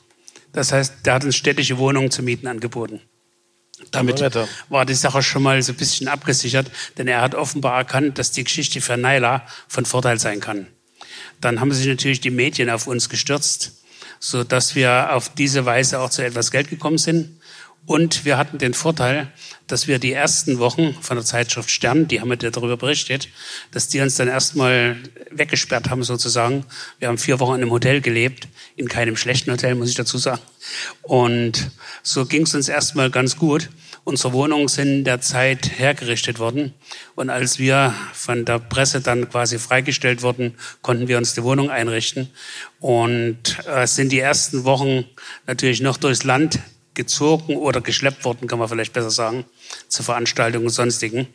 Das 0.53 0.73
heißt, 0.73 0.95
der 1.05 1.15
hat 1.15 1.25
uns 1.25 1.37
städtische 1.37 1.79
Wohnungen 1.79 2.11
zu 2.11 2.23
mieten 2.23 2.47
angeboten. 2.47 3.01
Damit 3.91 4.21
war 4.69 4.87
die 4.87 4.95
Sache 4.95 5.23
schon 5.23 5.43
mal 5.43 5.63
so 5.63 5.73
ein 5.73 5.77
bisschen 5.77 6.09
abgesichert, 6.09 6.71
denn 6.97 7.09
er 7.09 7.21
hat 7.21 7.35
offenbar 7.35 7.77
erkannt, 7.77 8.19
dass 8.19 8.33
die 8.33 8.45
Geschichte 8.45 8.81
für 8.81 8.97
Naila 8.97 9.47
von 9.69 9.85
Vorteil 9.85 10.19
sein 10.19 10.41
kann. 10.41 10.67
Dann 11.41 11.61
haben 11.61 11.73
sich 11.73 11.87
natürlich 11.87 12.21
die 12.21 12.31
Medien 12.31 12.71
auf 12.71 12.87
uns 12.87 13.09
gestürzt, 13.09 13.83
so 14.19 14.45
dass 14.45 14.75
wir 14.75 15.13
auf 15.13 15.29
diese 15.35 15.67
Weise 15.67 16.01
auch 16.01 16.11
zu 16.11 16.25
etwas 16.25 16.51
Geld 16.51 16.71
gekommen 16.71 16.99
sind. 16.99 17.39
Und 17.87 18.25
wir 18.25 18.37
hatten 18.37 18.59
den 18.59 18.75
Vorteil, 18.75 19.29
dass 19.69 19.87
wir 19.87 20.01
die 20.01 20.13
ersten 20.13 20.59
Wochen 20.59 20.95
von 21.01 21.17
der 21.17 21.25
Zeitschrift 21.25 21.71
Stern, 21.71 22.09
die 22.09 22.21
haben 22.21 22.29
ja 22.31 22.37
darüber 22.51 22.77
berichtet, 22.77 23.29
dass 23.71 23.87
die 23.87 24.01
uns 24.01 24.17
dann 24.17 24.27
erstmal 24.27 24.97
weggesperrt 25.31 25.89
haben 25.89 26.03
sozusagen. 26.03 26.67
Wir 26.99 27.09
haben 27.09 27.19
vier 27.19 27.39
Wochen 27.39 27.55
in 27.55 27.63
einem 27.63 27.71
Hotel 27.71 28.01
gelebt, 28.01 28.49
in 28.75 28.89
keinem 28.89 29.17
schlechten 29.17 29.53
Hotel, 29.53 29.77
muss 29.77 29.89
ich 29.89 29.95
dazu 29.95 30.19
sagen. 30.19 30.43
Und 31.03 31.71
so 32.03 32.27
ging 32.27 32.43
es 32.43 32.55
uns 32.57 32.69
erstmal 32.69 33.09
ganz 33.11 33.37
gut. 33.37 33.71
Unsere 34.03 34.33
Wohnungen 34.33 34.67
sind 34.67 34.89
in 34.89 35.05
der 35.05 35.21
Zeit 35.21 35.79
hergerichtet 35.79 36.41
worden. 36.41 36.75
Und 37.15 37.31
als 37.31 37.61
wir 37.61 37.95
von 38.13 38.45
der 38.45 38.59
Presse 38.59 39.01
dann 39.01 39.29
quasi 39.29 39.61
freigestellt 39.61 40.23
wurden, 40.23 40.55
konnten 40.83 41.07
wir 41.07 41.19
uns 41.19 41.35
die 41.35 41.45
Wohnung 41.45 41.71
einrichten. 41.71 42.31
Und 42.81 43.65
äh, 43.67 43.87
sind 43.87 44.11
die 44.11 44.21
ersten 44.21 44.65
Wochen 44.65 45.05
natürlich 45.47 45.81
noch 45.81 45.97
durchs 45.97 46.25
Land 46.25 46.61
gezogen 46.97 47.57
oder 47.57 47.81
geschleppt 47.81 48.25
worden, 48.25 48.49
kann 48.49 48.59
man 48.59 48.69
vielleicht 48.69 48.93
besser 48.93 49.11
sagen, 49.11 49.45
zu 49.89 50.03
Veranstaltungen 50.03 50.67
und 50.67 50.73
sonstigen. 50.73 51.29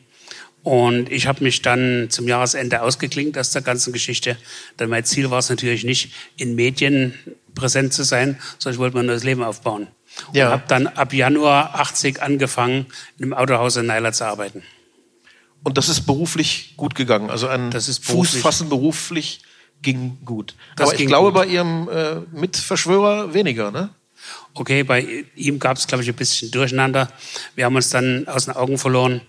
Und 0.62 1.10
ich 1.10 1.26
habe 1.26 1.42
mich 1.42 1.62
dann 1.62 2.08
zum 2.10 2.28
Jahresende 2.28 2.82
ausgeklinkt 2.82 3.36
aus 3.36 3.50
der 3.50 3.62
ganzen 3.62 3.92
Geschichte. 3.92 4.36
Denn 4.78 4.90
mein 4.90 5.04
Ziel 5.04 5.30
war 5.30 5.38
es 5.38 5.48
natürlich 5.48 5.82
nicht, 5.84 6.12
in 6.36 6.54
Medien 6.54 7.14
präsent 7.54 7.92
zu 7.92 8.04
sein, 8.04 8.38
sondern 8.58 8.74
ich 8.76 8.78
wollte 8.78 8.96
mir 8.96 9.02
ein 9.02 9.06
neues 9.06 9.24
Leben 9.24 9.42
aufbauen. 9.42 9.88
Ja. 10.32 10.46
Und 10.46 10.52
habe 10.52 10.62
dann 10.68 10.86
ab 10.86 11.12
Januar 11.12 11.74
80 11.80 12.22
angefangen, 12.22 12.86
in 13.18 13.24
einem 13.24 13.32
Autohaus 13.32 13.76
in 13.76 13.86
Neiler 13.86 14.12
zu 14.12 14.24
arbeiten. 14.24 14.62
Und 15.64 15.78
das 15.78 15.88
ist 15.88 16.02
beruflich 16.02 16.74
gut 16.76 16.94
gegangen. 16.94 17.30
Also 17.30 17.48
ein 17.48 17.70
das 17.70 17.88
ist 17.88 18.06
beruflich. 18.06 18.34
Fußfassen 18.34 18.68
beruflich 18.68 19.40
ging 19.80 20.18
gut. 20.24 20.54
Das 20.76 20.90
Aber 20.90 21.00
ich 21.00 21.06
glaube, 21.06 21.32
gut. 21.32 21.34
bei 21.34 21.46
Ihrem 21.46 21.88
äh, 21.88 22.20
Mitverschwörer 22.32 23.34
weniger, 23.34 23.70
ne? 23.70 23.90
Okay, 24.54 24.82
bei 24.82 25.24
ihm 25.34 25.58
gab 25.58 25.76
es, 25.76 25.86
glaube 25.86 26.02
ich, 26.02 26.10
ein 26.10 26.14
bisschen 26.14 26.50
Durcheinander. 26.50 27.10
Wir 27.54 27.64
haben 27.64 27.76
uns 27.76 27.90
dann 27.90 28.26
aus 28.28 28.46
den 28.46 28.54
Augen 28.54 28.78
verloren. 28.78 29.22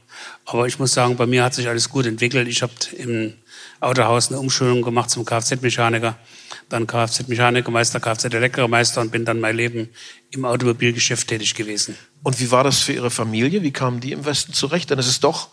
Aber 0.46 0.68
ich 0.68 0.80
muss 0.80 0.94
sagen, 0.94 1.16
bei 1.16 1.26
mir 1.26 1.44
hat 1.44 1.54
sich 1.54 1.68
alles 1.68 1.90
gut 1.90 2.06
entwickelt. 2.06 2.48
Ich 2.48 2.62
habe 2.62 2.74
im 2.98 3.34
Autohaus 3.80 4.30
eine 4.30 4.40
Umschulung 4.40 4.82
gemacht 4.82 5.10
zum 5.10 5.26
Kfz-Mechaniker, 5.26 6.18
dann 6.70 6.88
Kfz-Mechanikermeister, 6.88 8.00
Kfz-Elektromeister 8.00 9.02
und 9.02 9.12
bin 9.12 9.26
dann 9.26 9.40
mein 9.40 9.56
Leben 9.56 9.90
im 10.32 10.46
Automobilgeschäft 10.46 11.28
tätig 11.28 11.56
gewesen. 11.56 11.98
Und 12.24 12.40
wie 12.40 12.52
war 12.52 12.64
das 12.64 12.80
für 12.80 12.94
Ihre 12.94 13.12
Familie? 13.12 13.62
Wie 13.64 13.72
kamen 13.72 14.00
die 14.00 14.12
im 14.12 14.26
Westen 14.26 14.54
zurecht? 14.54 14.90
Denn 14.90 15.00
es 15.00 15.08
ist 15.08 15.24
doch 15.24 15.50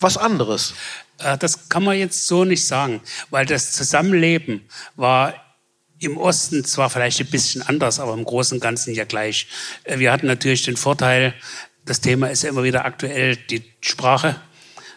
was 0.00 0.16
anderes. 0.16 0.74
Äh, 1.18 1.38
das 1.38 1.68
kann 1.68 1.84
man 1.84 1.98
jetzt 1.98 2.26
so 2.26 2.44
nicht 2.44 2.66
sagen, 2.66 3.00
weil 3.30 3.46
das 3.46 3.72
Zusammenleben 3.72 4.62
war 4.96 5.34
im 6.02 6.18
Osten 6.18 6.64
zwar 6.64 6.90
vielleicht 6.90 7.20
ein 7.20 7.26
bisschen 7.26 7.62
anders, 7.62 8.00
aber 8.00 8.14
im 8.14 8.24
Großen 8.24 8.56
und 8.56 8.60
Ganzen 8.60 8.94
ja 8.94 9.04
gleich. 9.04 9.46
Äh, 9.84 9.98
wir 9.98 10.12
hatten 10.12 10.26
natürlich 10.26 10.62
den 10.62 10.76
Vorteil, 10.76 11.34
das 11.84 12.00
Thema 12.00 12.28
ist 12.28 12.42
ja 12.42 12.48
immer 12.48 12.62
wieder 12.62 12.84
aktuell, 12.84 13.36
die 13.36 13.62
Sprache. 13.80 14.36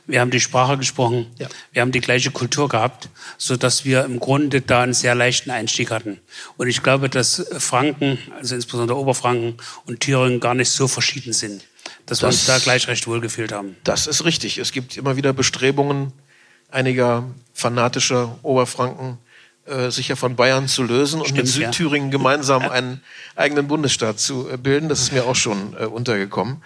Wir 0.08 0.22
haben 0.22 0.30
die 0.30 0.40
Sprache 0.40 0.78
gesprochen, 0.78 1.26
ja. 1.40 1.48
wir 1.72 1.82
haben 1.82 1.92
die 1.92 2.02
gleiche 2.02 2.30
Kultur 2.30 2.70
gehabt, 2.70 3.10
so 3.40 3.58
dass 3.58 3.86
wir 3.86 4.06
im 4.06 4.20
Grunde 4.20 4.62
da 4.62 4.84
einen 4.84 4.94
sehr 4.94 5.16
leichten 5.16 5.50
Einstieg 5.50 5.90
hatten. 5.90 6.20
Und 6.58 6.68
ich 6.68 6.84
glaube, 6.84 7.10
dass 7.10 7.44
Franken, 7.58 8.20
also 8.38 8.54
insbesondere 8.54 9.00
Oberfranken 9.00 9.56
und 9.88 10.02
Thüringen 10.02 10.40
gar 10.40 10.54
nicht 10.54 10.70
so 10.70 10.88
verschieden 10.88 11.34
sind, 11.34 11.64
dass 12.06 12.20
das, 12.20 12.22
wir 12.22 12.28
uns 12.28 12.46
da 12.46 12.60
gleich 12.60 12.88
recht 12.88 13.08
wohl 13.08 13.20
gefühlt 13.20 13.52
haben. 13.52 13.78
Das 13.84 14.06
ist 14.06 14.26
richtig. 14.26 14.60
Es 14.60 14.72
gibt 14.72 14.96
immer 14.96 15.18
wieder 15.18 15.34
Bestrebungen 15.34 16.14
einiger 16.70 17.24
fanatischer 17.54 18.38
Oberfranken, 18.44 19.18
äh, 19.66 19.90
sich 19.90 20.08
ja 20.08 20.16
von 20.16 20.36
Bayern 20.36 20.68
zu 20.68 20.84
lösen 20.84 21.22
Stimmt, 21.22 21.32
und 21.32 21.38
mit 21.38 21.48
Südthüringen 21.48 22.10
ja. 22.10 22.18
gemeinsam 22.18 22.64
einen 22.64 23.02
eigenen 23.36 23.68
Bundesstaat 23.68 24.20
zu 24.20 24.50
äh, 24.50 24.58
bilden. 24.58 24.90
Das 24.90 25.00
ist 25.00 25.12
mir 25.12 25.26
auch 25.26 25.36
schon 25.36 25.76
äh, 25.80 25.86
untergekommen. 25.86 26.62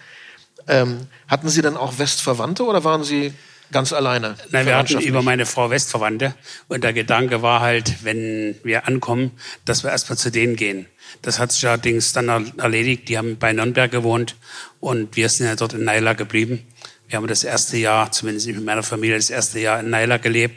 Ähm, 0.68 1.06
hatten 1.26 1.48
Sie 1.48 1.62
dann 1.62 1.76
auch 1.76 1.98
Westverwandte 1.98 2.64
oder 2.64 2.84
waren 2.84 3.02
Sie 3.02 3.32
ganz 3.72 3.92
alleine? 3.92 4.36
Nein, 4.50 4.66
wir 4.66 4.76
hatten 4.76 5.00
über 5.00 5.22
meine 5.22 5.46
Frau 5.46 5.70
Westverwandte. 5.70 6.34
Und 6.68 6.84
der 6.84 6.92
Gedanke 6.92 7.42
war 7.42 7.60
halt, 7.60 8.04
wenn 8.04 8.56
wir 8.64 8.86
ankommen, 8.86 9.32
dass 9.64 9.82
wir 9.82 9.90
erstmal 9.90 10.18
zu 10.18 10.30
denen 10.30 10.56
gehen. 10.56 10.86
Das 11.22 11.38
hat 11.38 11.52
sich 11.52 11.66
allerdings 11.66 12.12
dann 12.12 12.28
erledigt. 12.58 13.08
Die 13.08 13.18
haben 13.18 13.38
bei 13.38 13.52
Nürnberg 13.52 13.90
gewohnt 13.90 14.36
und 14.78 15.16
wir 15.16 15.28
sind 15.28 15.46
ja 15.46 15.56
dort 15.56 15.72
in 15.72 15.84
Naila 15.84 16.12
geblieben. 16.12 16.66
Wir 17.10 17.16
haben 17.16 17.26
das 17.26 17.42
erste 17.42 17.76
Jahr, 17.76 18.12
zumindest 18.12 18.46
mit 18.46 18.64
meiner 18.64 18.84
Familie, 18.84 19.16
das 19.16 19.30
erste 19.30 19.58
Jahr 19.58 19.80
in 19.80 19.90
Naila 19.90 20.18
gelebt. 20.18 20.54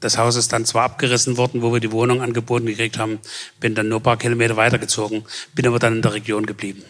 Das 0.00 0.18
Haus 0.18 0.34
ist 0.34 0.52
dann 0.52 0.64
zwar 0.64 0.82
abgerissen 0.82 1.36
worden, 1.36 1.62
wo 1.62 1.72
wir 1.72 1.78
die 1.78 1.92
Wohnung 1.92 2.20
angeboten 2.20 2.66
gekriegt 2.66 2.98
haben, 2.98 3.20
bin 3.60 3.76
dann 3.76 3.88
nur 3.88 4.00
ein 4.00 4.02
paar 4.02 4.16
Kilometer 4.16 4.56
weitergezogen, 4.56 5.22
bin 5.54 5.64
aber 5.64 5.78
dann 5.78 5.94
in 5.94 6.02
der 6.02 6.14
Region 6.14 6.44
geblieben. 6.44 6.82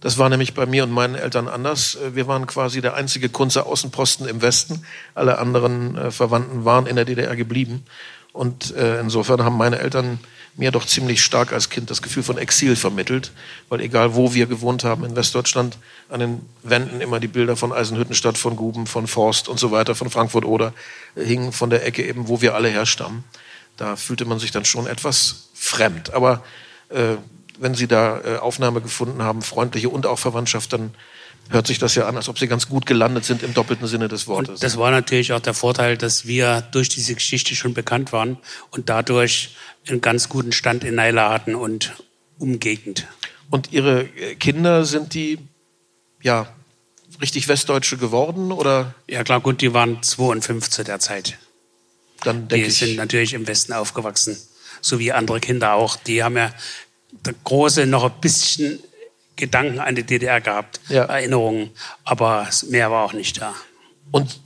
Das 0.00 0.16
war 0.16 0.30
nämlich 0.30 0.54
bei 0.54 0.64
mir 0.64 0.84
und 0.84 0.92
meinen 0.92 1.14
Eltern 1.14 1.46
anders. 1.46 1.98
Wir 2.14 2.26
waren 2.26 2.46
quasi 2.46 2.80
der 2.80 2.94
einzige 2.94 3.28
Kunze 3.28 3.66
Außenposten 3.66 4.26
im 4.26 4.40
Westen. 4.40 4.82
Alle 5.14 5.36
anderen 5.36 5.98
äh, 5.98 6.10
Verwandten 6.10 6.64
waren 6.64 6.86
in 6.86 6.96
der 6.96 7.04
DDR 7.04 7.36
geblieben. 7.36 7.84
Und 8.32 8.74
äh, 8.74 8.98
insofern 8.98 9.44
haben 9.44 9.58
meine 9.58 9.78
Eltern 9.78 10.18
mir 10.54 10.70
doch 10.70 10.86
ziemlich 10.86 11.22
stark 11.22 11.52
als 11.52 11.70
Kind 11.70 11.90
das 11.90 12.02
Gefühl 12.02 12.22
von 12.22 12.36
Exil 12.36 12.76
vermittelt, 12.76 13.32
weil 13.68 13.80
egal 13.80 14.14
wo 14.14 14.34
wir 14.34 14.46
gewohnt 14.46 14.84
haben 14.84 15.04
in 15.04 15.16
Westdeutschland, 15.16 15.78
an 16.08 16.20
den 16.20 16.46
Wänden 16.62 17.00
immer 17.00 17.20
die 17.20 17.28
Bilder 17.28 17.56
von 17.56 17.72
Eisenhüttenstadt, 17.72 18.36
von 18.36 18.56
Guben, 18.56 18.86
von 18.86 19.06
Forst 19.06 19.48
und 19.48 19.58
so 19.58 19.70
weiter, 19.70 19.94
von 19.94 20.10
Frankfurt 20.10 20.44
oder 20.44 20.74
äh, 21.14 21.24
hingen 21.24 21.52
von 21.52 21.70
der 21.70 21.86
Ecke 21.86 22.06
eben, 22.06 22.28
wo 22.28 22.42
wir 22.42 22.54
alle 22.54 22.68
herstammen. 22.68 23.24
Da 23.78 23.96
fühlte 23.96 24.26
man 24.26 24.38
sich 24.38 24.50
dann 24.50 24.66
schon 24.66 24.86
etwas 24.86 25.48
fremd. 25.54 26.12
Aber 26.12 26.44
äh, 26.90 27.16
wenn 27.58 27.74
Sie 27.74 27.86
da 27.86 28.20
äh, 28.20 28.36
Aufnahme 28.36 28.82
gefunden 28.82 29.22
haben, 29.22 29.40
freundliche 29.40 29.88
und 29.88 30.06
auch 30.06 30.18
Verwandtschaft, 30.18 30.72
dann 30.72 30.94
hört 31.50 31.66
sich 31.66 31.78
das 31.78 31.94
ja 31.94 32.06
an, 32.06 32.16
als 32.16 32.28
ob 32.28 32.38
Sie 32.38 32.48
ganz 32.48 32.68
gut 32.68 32.86
gelandet 32.86 33.24
sind 33.24 33.42
im 33.42 33.54
doppelten 33.54 33.86
Sinne 33.86 34.08
des 34.08 34.26
Wortes. 34.26 34.54
Und 34.54 34.62
das 34.62 34.76
war 34.76 34.90
natürlich 34.90 35.32
auch 35.32 35.40
der 35.40 35.54
Vorteil, 35.54 35.96
dass 35.96 36.26
wir 36.26 36.62
durch 36.72 36.88
diese 36.88 37.14
Geschichte 37.14 37.54
schon 37.54 37.74
bekannt 37.74 38.12
waren 38.12 38.38
und 38.70 38.88
dadurch 38.88 39.56
einen 39.88 40.00
ganz 40.00 40.28
guten 40.28 40.52
Stand 40.52 40.84
in 40.84 40.94
Naila 40.94 41.30
hatten 41.30 41.54
und 41.54 41.92
umgegend. 42.38 43.06
Und 43.50 43.72
Ihre 43.72 44.02
äh, 44.02 44.34
Kinder, 44.36 44.84
sind 44.84 45.14
die 45.14 45.38
ja 46.22 46.48
richtig 47.20 47.48
Westdeutsche 47.48 47.96
geworden 47.96 48.52
oder? 48.52 48.94
Ja 49.08 49.22
klar, 49.24 49.40
gut, 49.40 49.60
die 49.60 49.74
waren 49.74 50.02
zwei 50.02 50.24
und 50.24 50.44
fünf 50.44 50.70
zu 50.70 50.84
der 50.84 50.98
Zeit. 50.98 51.38
Dann 52.24 52.48
denke 52.48 52.66
die 52.66 52.72
sind 52.72 52.96
natürlich 52.96 53.34
im 53.34 53.46
Westen 53.46 53.72
aufgewachsen, 53.72 54.36
so 54.80 54.98
wie 54.98 55.12
andere 55.12 55.40
Kinder 55.40 55.74
auch. 55.74 55.96
Die 55.96 56.22
haben 56.22 56.36
ja 56.36 56.52
der 57.10 57.34
Große 57.44 57.86
noch 57.86 58.04
ein 58.04 58.20
bisschen 58.20 58.78
Gedanken 59.36 59.78
an 59.80 59.94
die 59.94 60.04
DDR 60.04 60.40
gehabt, 60.40 60.80
ja. 60.88 61.04
Erinnerungen, 61.04 61.70
aber 62.04 62.48
mehr 62.68 62.90
war 62.90 63.04
auch 63.04 63.12
nicht 63.12 63.40
da. 63.40 63.54
Und 64.10 64.38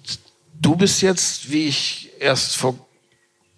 du 0.61 0.77
bist 0.77 1.03
jetzt, 1.03 1.51
wie 1.51 1.66
ich 1.68 2.11
erst 2.20 2.57
vor 2.57 2.79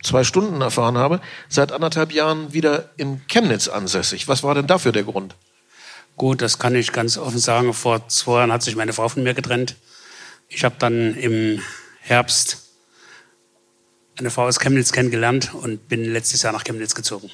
zwei 0.02 0.24
Stunden 0.24 0.60
erfahren 0.60 0.96
habe, 0.96 1.20
seit 1.48 1.72
anderthalb 1.72 2.12
Jahren 2.12 2.52
wieder 2.52 2.90
in 2.96 3.20
Chemnitz 3.28 3.68
ansässig. 3.68 4.28
Was 4.28 4.42
war 4.42 4.54
denn 4.54 4.66
dafür 4.66 4.92
der 4.92 5.04
Grund? 5.04 5.34
Gut, 6.16 6.42
das 6.42 6.58
kann 6.58 6.74
ich 6.74 6.92
ganz 6.92 7.18
offen 7.18 7.38
sagen. 7.38 7.72
Vor 7.74 8.08
zwei 8.08 8.38
Jahren 8.38 8.52
hat 8.52 8.62
sich 8.62 8.74
meine 8.76 8.92
Frau 8.92 9.08
von 9.08 9.22
mir 9.22 9.34
getrennt. 9.34 9.76
Ich 10.48 10.64
habe 10.64 10.76
dann 10.78 11.14
im 11.14 11.62
Herbst 12.00 12.62
eine 14.18 14.30
Frau 14.30 14.46
aus 14.46 14.58
Chemnitz 14.58 14.92
kennengelernt 14.92 15.54
und 15.54 15.88
bin 15.88 16.04
letztes 16.04 16.42
Jahr 16.42 16.52
nach 16.52 16.64
Chemnitz 16.64 16.94
gezogen. 16.94 17.30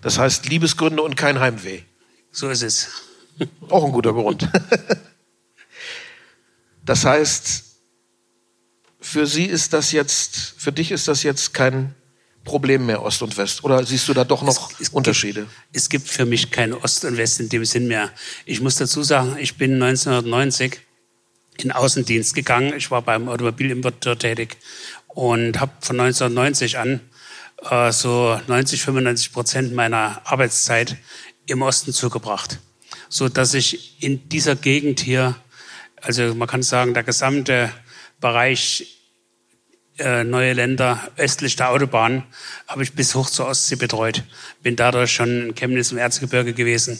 Das 0.00 0.18
heißt 0.18 0.46
Liebesgründe 0.48 1.02
und 1.02 1.16
kein 1.16 1.40
Heimweh. 1.40 1.82
So 2.30 2.48
ist 2.48 2.62
es. 2.62 3.05
Auch 3.68 3.84
ein 3.84 3.92
guter 3.92 4.12
Grund. 4.12 4.48
Das 6.84 7.04
heißt, 7.04 7.64
für 9.00 9.26
Sie 9.26 9.44
ist 9.44 9.72
das 9.72 9.92
jetzt, 9.92 10.54
für 10.56 10.72
dich 10.72 10.92
ist 10.92 11.08
das 11.08 11.22
jetzt 11.24 11.52
kein 11.52 11.94
Problem 12.46 12.86
mehr 12.86 13.02
Ost 13.02 13.22
und 13.22 13.36
West? 13.36 13.64
Oder 13.64 13.84
siehst 13.84 14.08
du 14.08 14.14
da 14.14 14.24
doch 14.24 14.42
noch 14.42 14.70
es, 14.70 14.80
es 14.80 14.88
Unterschiede? 14.90 15.42
Gibt, 15.42 15.52
es 15.72 15.88
gibt 15.88 16.08
für 16.08 16.24
mich 16.24 16.50
kein 16.50 16.72
Ost 16.72 17.04
und 17.04 17.16
West 17.18 17.40
in 17.40 17.48
dem 17.48 17.64
Sinn 17.64 17.88
mehr. 17.88 18.10
Ich 18.46 18.60
muss 18.60 18.76
dazu 18.76 19.02
sagen, 19.02 19.36
ich 19.38 19.56
bin 19.56 19.82
1990 19.82 20.80
in 21.58 21.72
Außendienst 21.72 22.34
gegangen. 22.34 22.72
Ich 22.76 22.90
war 22.90 23.02
beim 23.02 23.28
Automobilimporteur 23.28 24.16
tätig 24.18 24.56
und 25.08 25.60
habe 25.60 25.72
von 25.80 26.00
1990 26.00 26.78
an 26.78 27.00
äh, 27.68 27.92
so 27.92 28.40
90, 28.46 28.80
95 28.80 29.32
Prozent 29.32 29.74
meiner 29.74 30.20
Arbeitszeit 30.24 30.96
im 31.46 31.62
Osten 31.62 31.92
zugebracht, 31.92 32.60
so 33.08 33.28
dass 33.28 33.54
ich 33.54 34.02
in 34.02 34.28
dieser 34.28 34.56
Gegend 34.56 35.00
hier, 35.00 35.36
also 36.00 36.34
man 36.34 36.48
kann 36.48 36.62
sagen, 36.62 36.94
der 36.94 37.02
gesamte 37.02 37.70
Bereich 38.20 38.98
äh, 39.98 40.24
neue 40.24 40.52
Länder 40.52 41.10
östlich 41.16 41.56
der 41.56 41.70
Autobahn 41.70 42.24
habe 42.66 42.82
ich 42.82 42.92
bis 42.92 43.14
hoch 43.14 43.30
zur 43.30 43.46
Ostsee 43.46 43.76
betreut. 43.76 44.24
Bin 44.62 44.76
dadurch 44.76 45.12
schon 45.12 45.48
in 45.48 45.54
Chemnitz 45.54 45.92
im 45.92 45.98
Erzgebirge 45.98 46.52
gewesen. 46.52 46.98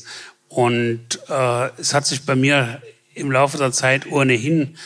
Und 0.48 1.20
äh, 1.28 1.70
es 1.78 1.92
hat 1.92 2.06
sich 2.06 2.24
bei 2.24 2.36
mir 2.36 2.80
im 3.14 3.30
Laufe 3.30 3.58
der 3.58 3.72
Zeit 3.72 4.06
ohnehin 4.06 4.76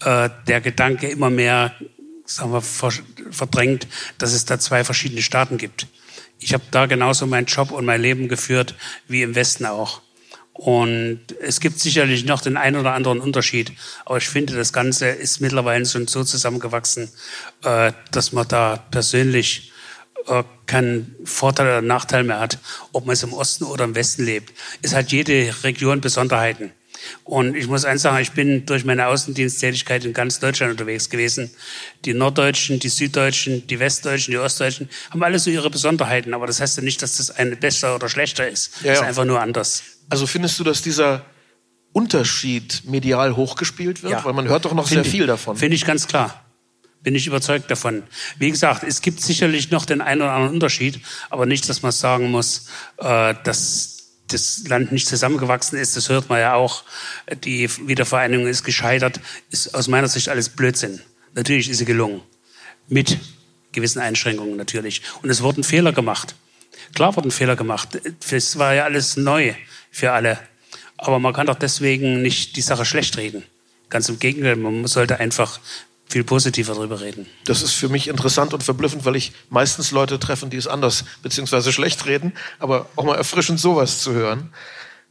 äh, 0.00 0.30
der 0.46 0.60
Gedanke 0.60 1.08
immer 1.08 1.30
mehr 1.30 1.74
sagen 2.28 2.52
wir, 2.52 2.62
verdrängt, 2.62 3.86
dass 4.18 4.32
es 4.32 4.44
da 4.44 4.58
zwei 4.58 4.84
verschiedene 4.84 5.22
Staaten 5.22 5.56
gibt. 5.56 5.86
Ich 6.38 6.54
habe 6.54 6.64
da 6.70 6.86
genauso 6.86 7.26
meinen 7.26 7.46
Job 7.46 7.70
und 7.70 7.84
mein 7.84 8.00
Leben 8.00 8.28
geführt 8.28 8.74
wie 9.08 9.22
im 9.22 9.34
Westen 9.34 9.66
auch. 9.66 10.02
Und 10.58 11.20
es 11.40 11.60
gibt 11.60 11.78
sicherlich 11.78 12.24
noch 12.24 12.40
den 12.40 12.56
einen 12.56 12.74
oder 12.74 12.92
anderen 12.92 13.20
Unterschied, 13.20 13.70
aber 14.04 14.18
ich 14.18 14.28
finde, 14.28 14.56
das 14.56 14.72
Ganze 14.72 15.06
ist 15.06 15.40
mittlerweile 15.40 15.86
schon 15.86 16.08
so 16.08 16.24
zusammengewachsen, 16.24 17.08
äh, 17.62 17.92
dass 18.10 18.32
man 18.32 18.48
da 18.48 18.76
persönlich 18.90 19.70
äh, 20.26 20.42
keinen 20.66 21.14
Vorteil 21.22 21.68
oder 21.68 21.80
Nachteil 21.80 22.24
mehr 22.24 22.40
hat, 22.40 22.58
ob 22.92 23.06
man 23.06 23.12
es 23.12 23.22
im 23.22 23.34
Osten 23.34 23.64
oder 23.64 23.84
im 23.84 23.94
Westen 23.94 24.24
lebt. 24.24 24.52
Es 24.82 24.96
hat 24.96 25.12
jede 25.12 25.54
Region 25.62 26.00
Besonderheiten. 26.00 26.72
Und 27.22 27.54
ich 27.54 27.68
muss 27.68 27.84
eins 27.84 28.02
sagen, 28.02 28.20
ich 28.20 28.32
bin 28.32 28.66
durch 28.66 28.84
meine 28.84 29.06
Außendiensttätigkeit 29.06 30.04
in 30.04 30.12
ganz 30.12 30.40
Deutschland 30.40 30.72
unterwegs 30.72 31.08
gewesen. 31.08 31.52
Die 32.04 32.14
Norddeutschen, 32.14 32.80
die 32.80 32.88
Süddeutschen, 32.88 33.64
die 33.68 33.78
Westdeutschen, 33.78 34.32
die 34.32 34.38
Ostdeutschen 34.38 34.88
haben 35.10 35.22
alle 35.22 35.38
so 35.38 35.50
ihre 35.50 35.70
Besonderheiten. 35.70 36.34
Aber 36.34 36.48
das 36.48 36.60
heißt 36.60 36.78
ja 36.78 36.82
nicht, 36.82 37.00
dass 37.00 37.18
das 37.18 37.30
eine 37.30 37.54
besser 37.54 37.94
oder 37.94 38.08
schlechter 38.08 38.48
ist. 38.48 38.72
Ja, 38.80 38.86
ja. 38.86 38.92
Das 38.92 39.00
ist 39.02 39.06
einfach 39.06 39.24
nur 39.24 39.40
anders. 39.40 39.84
Also 40.08 40.26
findest 40.26 40.58
du, 40.58 40.64
dass 40.64 40.82
dieser 40.82 41.24
Unterschied 41.92 42.82
medial 42.84 43.36
hochgespielt 43.36 44.02
wird? 44.02 44.12
Ja. 44.12 44.24
Weil 44.24 44.32
man 44.32 44.48
hört 44.48 44.64
doch 44.64 44.74
noch 44.74 44.88
Find 44.88 45.04
sehr 45.04 45.10
viel 45.10 45.26
davon. 45.26 45.56
Finde 45.56 45.76
ich 45.76 45.84
ganz 45.84 46.06
klar. 46.06 46.44
Bin 47.02 47.14
ich 47.14 47.26
überzeugt 47.26 47.70
davon. 47.70 48.02
Wie 48.38 48.50
gesagt, 48.50 48.82
es 48.82 49.02
gibt 49.02 49.20
sicherlich 49.20 49.70
noch 49.70 49.86
den 49.86 50.00
einen 50.00 50.22
oder 50.22 50.32
anderen 50.32 50.54
Unterschied, 50.54 51.00
aber 51.30 51.46
nicht, 51.46 51.68
dass 51.68 51.82
man 51.82 51.92
sagen 51.92 52.30
muss, 52.30 52.68
äh, 52.98 53.34
dass 53.44 53.98
das 54.28 54.64
Land 54.68 54.92
nicht 54.92 55.06
zusammengewachsen 55.06 55.78
ist. 55.78 55.96
Das 55.96 56.08
hört 56.08 56.28
man 56.28 56.40
ja 56.40 56.54
auch. 56.54 56.84
Die 57.44 57.68
Wiedervereinigung 57.86 58.46
ist 58.46 58.64
gescheitert. 58.64 59.20
Ist 59.50 59.74
aus 59.74 59.88
meiner 59.88 60.08
Sicht 60.08 60.28
alles 60.28 60.50
Blödsinn. 60.50 61.00
Natürlich 61.34 61.70
ist 61.70 61.78
sie 61.78 61.84
gelungen. 61.84 62.20
Mit 62.88 63.18
gewissen 63.72 64.00
Einschränkungen 64.00 64.56
natürlich. 64.56 65.02
Und 65.22 65.30
es 65.30 65.42
wurden 65.42 65.64
Fehler 65.64 65.92
gemacht. 65.92 66.34
Klar 66.94 67.16
wurden 67.16 67.30
Fehler 67.30 67.56
gemacht. 67.56 67.98
Es 68.30 68.58
war 68.58 68.74
ja 68.74 68.84
alles 68.84 69.16
neu 69.16 69.54
für 69.90 70.12
alle. 70.12 70.38
Aber 70.96 71.18
man 71.18 71.32
kann 71.32 71.46
doch 71.46 71.54
deswegen 71.54 72.22
nicht 72.22 72.56
die 72.56 72.60
Sache 72.60 72.84
schlecht 72.84 73.16
reden. 73.16 73.44
Ganz 73.88 74.08
im 74.08 74.18
Gegenteil, 74.18 74.56
man 74.56 74.86
sollte 74.86 75.20
einfach 75.20 75.60
viel 76.08 76.24
positiver 76.24 76.74
darüber 76.74 77.00
reden. 77.00 77.26
Das 77.44 77.62
ist 77.62 77.72
für 77.74 77.88
mich 77.88 78.08
interessant 78.08 78.54
und 78.54 78.62
verblüffend, 78.62 79.04
weil 79.04 79.16
ich 79.16 79.32
meistens 79.50 79.90
Leute 79.90 80.18
treffen, 80.18 80.50
die 80.50 80.56
es 80.56 80.66
anders 80.66 81.04
bzw. 81.22 81.70
schlecht 81.70 82.06
reden, 82.06 82.32
aber 82.58 82.88
auch 82.96 83.04
mal 83.04 83.16
erfrischend 83.16 83.60
sowas 83.60 84.00
zu 84.02 84.12
hören. 84.12 84.52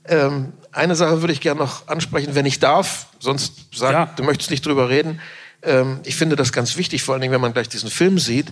Ähm, 0.05 0.53
eine 0.71 0.95
Sache 0.95 1.21
würde 1.21 1.33
ich 1.33 1.41
gerne 1.41 1.59
noch 1.59 1.87
ansprechen, 1.87 2.33
wenn 2.33 2.45
ich 2.45 2.59
darf, 2.59 3.07
sonst 3.19 3.53
sag, 3.75 3.91
Ja. 3.93 4.05
du 4.15 4.23
möchtest 4.23 4.49
nicht 4.51 4.65
drüber 4.65 4.89
reden. 4.89 5.19
Ähm, 5.61 5.99
ich 6.03 6.15
finde 6.15 6.35
das 6.35 6.51
ganz 6.51 6.77
wichtig, 6.77 7.03
vor 7.03 7.13
allen 7.13 7.21
Dingen, 7.21 7.33
wenn 7.33 7.41
man 7.41 7.53
gleich 7.53 7.69
diesen 7.69 7.89
Film 7.89 8.17
sieht. 8.17 8.47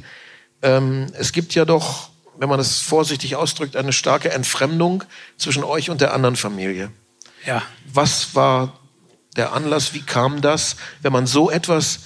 Ähm, 0.61 1.07
es 1.13 1.31
gibt 1.31 1.55
ja 1.55 1.65
doch, 1.65 2.09
wenn 2.37 2.49
man 2.49 2.57
das 2.57 2.79
vorsichtig 2.79 3.35
ausdrückt, 3.35 3.75
eine 3.75 3.93
starke 3.93 4.31
Entfremdung 4.31 5.03
zwischen 5.37 5.63
euch 5.63 5.89
und 5.89 6.01
der 6.01 6.13
anderen 6.13 6.35
Familie. 6.35 6.91
Ja. 7.45 7.61
Was 7.91 8.35
war 8.35 8.79
der 9.35 9.53
Anlass? 9.53 9.93
Wie 9.93 10.01
kam 10.01 10.41
das, 10.41 10.75
wenn 11.01 11.13
man 11.13 11.27
so 11.27 11.49
etwas 11.49 11.99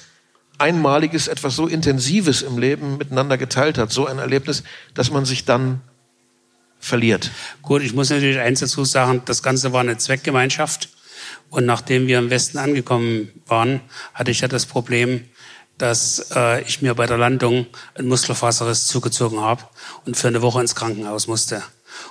Einmaliges, 0.58 1.28
etwas 1.28 1.56
so 1.56 1.68
Intensives 1.68 2.42
im 2.42 2.58
Leben 2.58 2.98
miteinander 2.98 3.38
geteilt 3.38 3.78
hat, 3.78 3.92
so 3.92 4.06
ein 4.06 4.20
Erlebnis, 4.20 4.64
dass 4.94 5.12
man 5.12 5.26
sich 5.26 5.46
dann 5.46 5.82
verliert? 6.80 7.32
Gut, 7.62 7.82
ich 7.82 7.94
muss 7.94 8.10
natürlich 8.10 8.40
eins 8.40 8.60
dazu 8.60 8.84
sagen, 8.86 9.22
das 9.26 9.44
Ganze 9.44 9.74
war 9.74 9.82
eine 9.82 9.98
Zweckgemeinschaft. 9.98 10.90
Und 11.50 11.66
nachdem 11.66 12.08
wir 12.08 12.20
im 12.20 12.30
Westen 12.30 12.58
angekommen 12.58 13.32
waren, 13.48 13.82
hatte 14.14 14.32
ich 14.32 14.42
ja 14.42 14.48
das 14.48 14.66
Problem, 14.66 15.26
dass 15.80 16.30
äh, 16.36 16.62
ich 16.64 16.84
mir 16.84 16.94
bei 16.94 17.08
der 17.08 17.18
Landung 17.18 17.66
einen 17.96 18.08
Muskelfaserriss 18.08 18.86
zugezogen 18.86 19.40
habe 19.40 19.64
und 20.06 20.16
für 20.16 20.28
eine 20.28 20.44
Woche 20.44 20.62
ins 20.62 20.76
Krankenhaus 20.76 21.28
musste. 21.28 21.64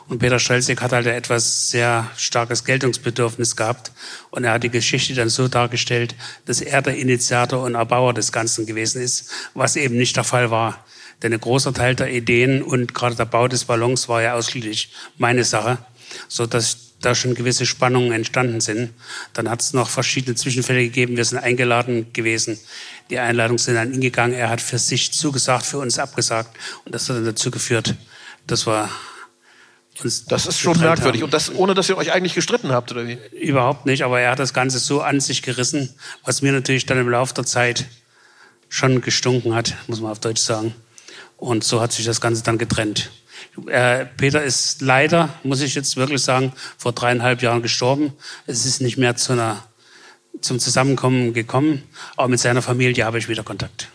Und 0.09 0.18
Peter 0.18 0.38
Schelzig 0.38 0.81
hat 0.81 0.92
halt 0.92 1.07
ein 1.07 1.14
etwas 1.14 1.70
sehr 1.70 2.11
starkes 2.16 2.64
Geltungsbedürfnis 2.64 3.57
gehabt. 3.57 3.92
Und 4.31 4.44
er 4.44 4.52
hat 4.52 4.62
die 4.62 4.70
Geschichte 4.70 5.14
dann 5.14 5.28
so 5.28 5.48
dargestellt, 5.48 6.14
dass 6.46 6.61
er 6.61 6.83
der 6.83 6.96
Initiator 6.96 7.62
und 7.62 7.74
Erbauer 7.74 8.14
des 8.14 8.33
Ganzen 8.33 8.66
gewesen 8.66 9.02
ist, 9.02 9.31
was 9.54 9.76
eben 9.76 9.96
nicht 9.96 10.16
der 10.16 10.24
Fall 10.24 10.50
war. 10.50 10.85
Denn 11.22 11.33
ein 11.33 11.40
großer 11.40 11.74
Teil 11.74 11.94
der 11.94 12.11
Ideen 12.12 12.62
und 12.62 12.94
gerade 12.94 13.16
der 13.16 13.24
Bau 13.24 13.48
des 13.48 13.64
Ballons 13.64 14.09
war 14.09 14.22
ja 14.22 14.35
ausschließlich 14.35 14.92
meine 15.18 15.44
Sache, 15.44 15.78
so 16.28 16.46
dass 16.46 16.88
da 17.00 17.14
schon 17.14 17.34
gewisse 17.34 17.66
Spannungen 17.66 18.12
entstanden 18.12 18.61
sind. 18.61 18.92
Dann 19.32 19.48
hat 19.48 19.62
es 19.62 19.72
noch 19.72 19.88
verschiedene 19.88 20.34
Zwischenfälle 20.34 20.82
gegeben. 20.82 21.16
Wir 21.16 21.24
sind 21.24 21.38
eingeladen 21.38 22.12
gewesen. 22.12 22.58
Die 23.11 23.18
Einladungen 23.18 23.58
sind 23.58 23.76
an 23.76 23.92
ihn 23.94 24.00
gegangen. 24.00 24.34
Er 24.34 24.50
hat 24.50 24.61
für 24.61 24.78
sich 24.78 25.12
zugesagt, 25.12 25.64
für 25.64 25.78
uns 25.78 25.98
abgesagt. 25.98 26.56
Und 26.84 26.94
das 26.94 27.08
hat 27.08 27.16
dann 27.16 27.24
dazu 27.24 27.50
geführt, 27.50 27.94
dass 28.46 28.66
wir 28.66 28.88
uns 30.02 30.24
Das 30.26 30.46
ist 30.46 30.58
schon 30.58 30.78
merkwürdig. 30.78 31.20
haben. 31.20 31.26
Und 31.26 31.34
das, 31.34 31.54
ohne 31.54 31.74
dass 31.74 31.88
ihr 31.88 31.96
euch 31.96 32.12
eigentlich 32.12 32.34
gestritten 32.34 32.72
habt, 32.72 32.90
oder 32.90 33.06
wie? 33.06 33.18
Überhaupt 33.32 33.87
nicht, 33.87 34.02
aber 34.02 34.20
er 34.20 34.32
hat 34.32 34.38
das 34.38 34.54
Ganze 34.54 34.78
so 34.78 35.00
an 35.00 35.20
sich 35.20 35.42
gerissen, 35.42 35.94
was 36.24 36.42
mir 36.42 36.52
natürlich 36.52 36.87
dann 36.87 36.98
im 36.98 37.08
Laufe 37.08 37.34
der 37.34 37.44
Zeit 37.44 37.87
schon 38.68 39.00
gestunken 39.00 39.54
hat, 39.54 39.74
muss 39.87 40.00
man 40.00 40.12
auf 40.12 40.20
Deutsch 40.20 40.40
sagen. 40.42 40.74
Und 41.37 41.64
so 41.64 41.80
hat 41.80 41.92
sich 41.92 42.04
das 42.04 42.20
Ganze 42.20 42.42
dann 42.42 42.58
getrennt. 42.58 43.11
Äh, 43.66 44.06
Peter 44.16 44.42
ist 44.42 44.80
leider, 44.80 45.30
muss 45.42 45.60
ich 45.60 45.74
jetzt 45.74 45.96
wirklich 45.96 46.22
sagen, 46.22 46.52
vor 46.76 46.92
dreieinhalb 46.92 47.42
Jahren 47.42 47.62
gestorben. 47.62 48.12
Es 48.46 48.64
ist 48.64 48.80
nicht 48.80 48.96
mehr 48.96 49.16
zu 49.16 49.32
einer, 49.32 49.62
zum 50.40 50.58
Zusammenkommen 50.58 51.32
gekommen, 51.32 51.82
aber 52.16 52.28
mit 52.28 52.40
seiner 52.40 52.62
Familie 52.62 53.04
habe 53.04 53.18
ich 53.18 53.28
wieder 53.28 53.42
Kontakt. 53.42 53.88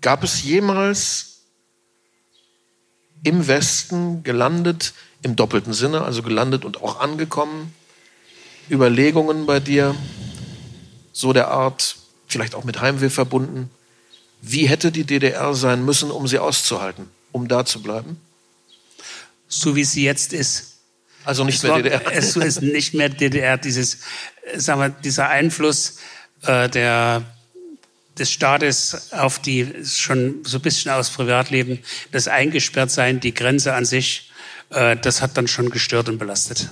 Gab 0.00 0.22
es 0.24 0.42
jemals 0.42 1.42
im 3.22 3.46
Westen 3.46 4.22
gelandet, 4.22 4.94
im 5.22 5.36
doppelten 5.36 5.72
Sinne, 5.72 6.02
also 6.02 6.22
gelandet 6.22 6.64
und 6.64 6.82
auch 6.82 7.00
angekommen, 7.00 7.74
Überlegungen 8.70 9.46
bei 9.46 9.60
dir, 9.60 9.94
so 11.12 11.32
der 11.32 11.48
Art, 11.48 11.96
vielleicht 12.28 12.54
auch 12.54 12.64
mit 12.64 12.80
Heimweh 12.80 13.10
verbunden, 13.10 13.70
wie 14.48 14.68
hätte 14.68 14.92
die 14.92 15.04
DDR 15.04 15.54
sein 15.54 15.84
müssen, 15.84 16.10
um 16.10 16.26
sie 16.28 16.38
auszuhalten, 16.38 17.08
um 17.32 17.48
da 17.48 17.64
zu 17.64 17.82
bleiben? 17.82 18.20
So 19.48 19.74
wie 19.76 19.84
sie 19.84 20.04
jetzt 20.04 20.32
ist. 20.32 20.74
Also 21.24 21.44
nicht 21.44 21.56
Es 21.56 21.62
mehr 21.64 21.72
war- 21.72 21.82
DDR. 21.82 22.02
Es 22.12 22.36
ist 22.36 22.62
nicht 22.62 22.94
mehr 22.94 23.08
DDR, 23.08 23.56
dieses, 23.58 23.98
äh, 24.44 24.58
sagen 24.60 24.80
wir, 24.80 24.88
dieser 24.90 25.28
Einfluss 25.28 25.98
äh, 26.42 26.68
der, 26.68 27.22
des 28.18 28.30
Staates 28.30 29.12
auf 29.12 29.40
die, 29.40 29.72
schon 29.84 30.44
so 30.44 30.58
ein 30.58 30.62
bisschen 30.62 30.92
aufs 30.92 31.10
Privatleben, 31.10 31.80
das 32.12 32.28
Eingesperrtsein, 32.28 33.18
die 33.20 33.34
Grenze 33.34 33.74
an 33.74 33.84
sich, 33.84 34.30
äh, 34.70 34.96
das 34.96 35.20
hat 35.22 35.36
dann 35.36 35.48
schon 35.48 35.70
gestört 35.70 36.08
und 36.08 36.18
belastet. 36.18 36.70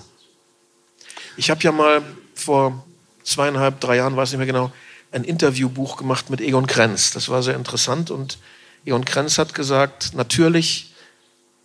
Ich 1.37 1.51
habe 1.51 1.61
ja 1.63 1.73
mal 1.73 2.03
vor 2.37 2.87
zweieinhalb, 3.25 3.81
drei 3.81 3.97
Jahren, 3.97 4.17
weiß 4.17 4.31
nicht 4.31 4.39
mehr 4.39 4.47
genau, 4.47 4.73
ein 5.15 5.25
Interviewbuch 5.25 5.97
gemacht 5.97 6.31
mit 6.31 6.41
Egon 6.41 6.67
Krenz. 6.67 7.13
Das 7.13 7.29
war 7.29 7.43
sehr 7.43 7.55
interessant 7.55 8.11
und 8.11 8.39
Egon 8.85 9.05
Krenz 9.05 9.39
hat 9.39 9.55
gesagt, 9.55 10.15
natürlich 10.15 10.93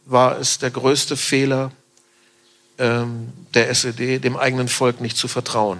war 0.06 0.40
es 0.40 0.60
der 0.60 0.72
größte 0.72 1.18
Fehler 1.18 1.72
ähm, 2.78 3.34
der 3.54 3.70
SED, 3.70 4.20
dem 4.20 4.38
eigenen 4.38 4.68
Volk 4.68 5.02
nicht 5.02 5.18
zu 5.18 5.28
vertrauen. 5.28 5.80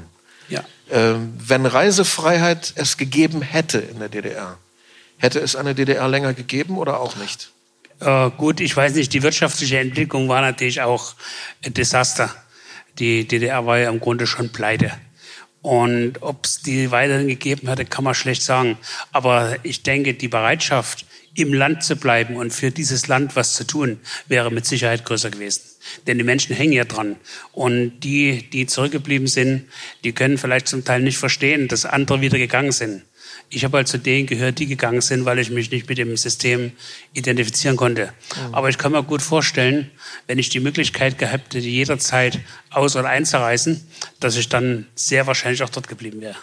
Ja. 0.50 0.64
Ähm, 0.92 1.34
wenn 1.40 1.66
Reisefreiheit 1.66 2.74
es 2.76 2.98
gegeben 2.98 3.42
hätte 3.42 3.78
in 3.78 4.00
der 4.00 4.10
DDR, 4.10 4.58
hätte 5.18 5.40
es 5.40 5.56
eine 5.56 5.76
DDR 5.76 6.08
länger 6.08 6.34
gegeben 6.34 6.78
oder 6.78 7.00
auch 7.00 7.16
nicht? 7.16 7.52
Äh, 8.00 8.32
gut, 8.32 8.60
ich 8.60 8.76
weiß 8.76 8.96
nicht, 8.96 9.14
die 9.14 9.24
wirtschaftliche 9.24 9.80
Entwicklung 9.80 10.28
war 10.30 10.42
natürlich 10.42 10.82
auch 10.82 11.16
ein 11.64 11.74
Desaster. 11.74 12.34
Die 12.98 13.28
DDR 13.28 13.66
war 13.66 13.78
ja 13.78 13.90
im 13.90 14.00
Grunde 14.00 14.28
schon 14.28 14.50
pleite. 14.50 14.92
Und 15.62 16.22
ob 16.22 16.46
es 16.46 16.62
die 16.62 16.92
weiterhin 16.92 17.28
gegeben 17.28 17.68
hätte, 17.68 17.86
kann 17.86 18.04
man 18.04 18.14
schlecht 18.14 18.44
sagen. 18.44 18.78
Aber 19.12 19.58
ich 19.64 19.84
denke, 19.84 20.14
die 20.14 20.30
Bereitschaft, 20.30 21.06
im 21.36 21.54
Land 21.54 21.84
zu 21.84 21.96
bleiben 21.96 22.36
und 22.36 22.52
für 22.52 22.72
dieses 22.72 23.08
Land 23.08 23.36
was 23.36 23.54
zu 23.54 23.66
tun, 23.66 24.00
wäre 24.28 24.52
mit 24.52 24.66
Sicherheit 24.66 25.06
größer 25.06 25.30
gewesen. 25.30 25.62
Denn 26.08 26.18
die 26.18 26.24
Menschen 26.24 26.56
hängen 26.56 26.74
ja 26.74 26.84
dran. 26.84 27.16
Und 27.52 28.00
die, 28.02 28.50
die 28.50 28.66
zurückgeblieben 28.66 29.28
sind, 29.28 29.66
die 30.04 30.12
können 30.12 30.38
vielleicht 30.38 30.68
zum 30.68 30.84
Teil 30.84 31.02
nicht 31.02 31.18
verstehen, 31.18 31.68
dass 31.68 31.86
andere 31.86 32.22
wieder 32.22 32.38
gegangen 32.38 32.72
sind. 32.72 33.04
Ich 33.52 33.64
habe 33.64 33.78
halt 33.78 33.88
zu 33.88 33.98
denen 33.98 34.28
gehört, 34.28 34.60
die 34.60 34.68
gegangen 34.68 35.02
sind, 35.02 35.26
weil 35.26 35.40
ich 35.40 35.50
mich 35.50 35.72
nicht 35.72 35.90
mit 35.90 35.98
dem 35.98 36.16
System 36.18 36.72
identifizieren 37.14 37.78
konnte. 37.78 38.14
Aber 38.52 38.70
ich 38.70 38.78
kann 38.78 38.92
mir 38.92 39.02
gut 39.02 39.24
vorstellen, 39.24 39.90
wenn 40.28 40.38
ich 40.38 40.50
die 40.50 40.60
Möglichkeit 40.60 41.18
gehabt 41.18 41.56
hätte, 41.56 41.68
jederzeit 41.68 42.40
aus- 42.70 42.96
oder 42.96 43.10
einzureisen, 43.10 43.88
dass 44.20 44.36
ich 44.36 44.50
dann 44.50 44.86
sehr 44.94 45.26
wahrscheinlich 45.26 45.64
auch 45.64 45.70
dort 45.70 45.88
geblieben 45.88 46.22
wäre. 46.22 46.36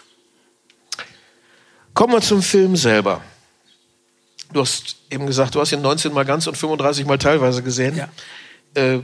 Kommen 1.93 2.13
wir 2.13 2.21
zum 2.21 2.43
Film 2.43 2.75
selber. 2.75 3.23
Du 4.51 4.61
hast 4.61 4.97
eben 5.09 5.25
gesagt, 5.25 5.55
du 5.55 5.61
hast 5.61 5.71
ihn 5.71 5.81
19 5.81 6.13
mal 6.13 6.25
ganz 6.25 6.45
und 6.47 6.57
35 6.57 7.05
mal 7.05 7.17
teilweise 7.17 7.63
gesehen. 7.63 7.95
Ja. 7.95 8.09
Äh, 8.73 8.99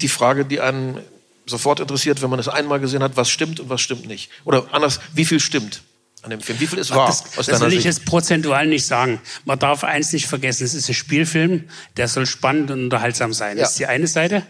die 0.00 0.08
Frage, 0.08 0.44
die 0.44 0.60
einen 0.60 1.00
sofort 1.46 1.80
interessiert, 1.80 2.20
wenn 2.20 2.30
man 2.30 2.38
es 2.38 2.48
einmal 2.48 2.78
gesehen 2.78 3.02
hat, 3.02 3.16
was 3.16 3.30
stimmt 3.30 3.58
und 3.58 3.70
was 3.70 3.80
stimmt 3.80 4.06
nicht. 4.06 4.30
Oder 4.44 4.66
anders, 4.70 5.00
wie 5.14 5.24
viel 5.24 5.40
stimmt 5.40 5.82
an 6.24 6.30
dem 6.30 6.40
Film? 6.40 6.58
Wie 6.60 6.66
viel 6.66 6.78
ist 6.78 6.90
wahr 6.90 7.06
Das, 7.06 7.38
aus 7.38 7.46
das 7.46 7.60
will 7.60 7.68
ich 7.68 7.74
Sicht? 7.74 7.84
jetzt 7.86 8.04
prozentual 8.04 8.66
nicht 8.66 8.86
sagen. 8.86 9.20
Man 9.44 9.58
darf 9.58 9.84
eins 9.84 10.12
nicht 10.12 10.26
vergessen, 10.26 10.64
es 10.64 10.74
ist 10.74 10.88
ein 10.88 10.94
Spielfilm, 10.94 11.64
der 11.96 12.08
soll 12.08 12.26
spannend 12.26 12.70
und 12.70 12.82
unterhaltsam 12.84 13.32
sein. 13.32 13.56
Ja. 13.56 13.62
Das 13.62 13.72
ist 13.72 13.78
die 13.78 13.86
eine 13.86 14.06
Seite. 14.06 14.42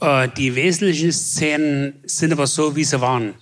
Äh, 0.00 0.28
Die 0.36 0.54
wesentlichen 0.54 1.12
Szenen 1.12 1.94
sind 2.04 2.32
aber 2.32 2.46
so, 2.46 2.76
wie 2.76 2.84
sie 2.84 3.00
waren. 3.00 3.34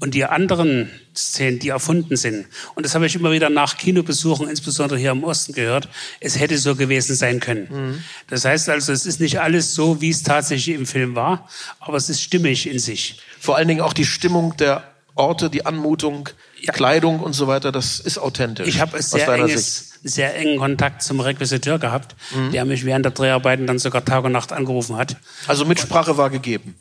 Und 0.00 0.14
die 0.14 0.24
anderen 0.24 0.90
Szenen, 1.16 1.60
die 1.60 1.68
erfunden 1.68 2.16
sind, 2.16 2.46
und 2.74 2.84
das 2.84 2.94
habe 2.96 3.06
ich 3.06 3.14
immer 3.14 3.30
wieder 3.30 3.50
nach 3.50 3.76
Kinobesuchen, 3.76 4.48
insbesondere 4.48 4.98
hier 4.98 5.12
im 5.12 5.22
Osten 5.22 5.52
gehört, 5.52 5.88
es 6.18 6.38
hätte 6.40 6.58
so 6.58 6.74
gewesen 6.74 7.14
sein 7.14 7.38
können. 7.38 7.68
Mhm. 7.70 8.04
Das 8.28 8.44
heißt 8.44 8.68
also, 8.68 8.92
es 8.92 9.06
ist 9.06 9.20
nicht 9.20 9.40
alles 9.40 9.74
so, 9.74 10.00
wie 10.00 10.10
es 10.10 10.22
tatsächlich 10.24 10.74
im 10.74 10.86
Film 10.86 11.14
war, 11.14 11.48
aber 11.78 11.96
es 11.98 12.08
ist 12.08 12.20
stimmig 12.20 12.68
in 12.68 12.80
sich. 12.80 13.20
Vor 13.38 13.56
allen 13.56 13.68
Dingen 13.68 13.80
auch 13.80 13.92
die 13.92 14.04
Stimmung 14.04 14.56
der 14.56 14.91
Orte, 15.14 15.50
die 15.50 15.66
Anmutung, 15.66 16.28
Ja. 16.60 16.72
Kleidung 16.72 17.20
und 17.20 17.32
so 17.32 17.46
weiter, 17.48 17.72
das 17.72 18.00
ist 18.00 18.18
authentisch. 18.18 18.68
Ich 18.68 18.80
habe 18.80 19.00
sehr, 19.02 19.26
deiner 19.26 19.44
Sicht. 19.48 19.56
enges, 19.58 19.92
sehr 20.04 20.36
engen 20.36 20.58
Kontakt 20.58 21.02
zum 21.02 21.20
Requisiteur 21.20 21.78
gehabt, 21.78 22.14
Mhm. 22.34 22.52
der 22.52 22.64
mich 22.64 22.84
während 22.84 23.04
der 23.04 23.12
Dreharbeiten 23.12 23.66
dann 23.66 23.78
sogar 23.78 24.04
Tag 24.04 24.24
und 24.24 24.32
Nacht 24.32 24.52
angerufen 24.52 24.96
hat. 24.96 25.16
Also 25.46 25.64
Mitsprache 25.64 26.16
war 26.16 26.30
gegeben. 26.30 26.74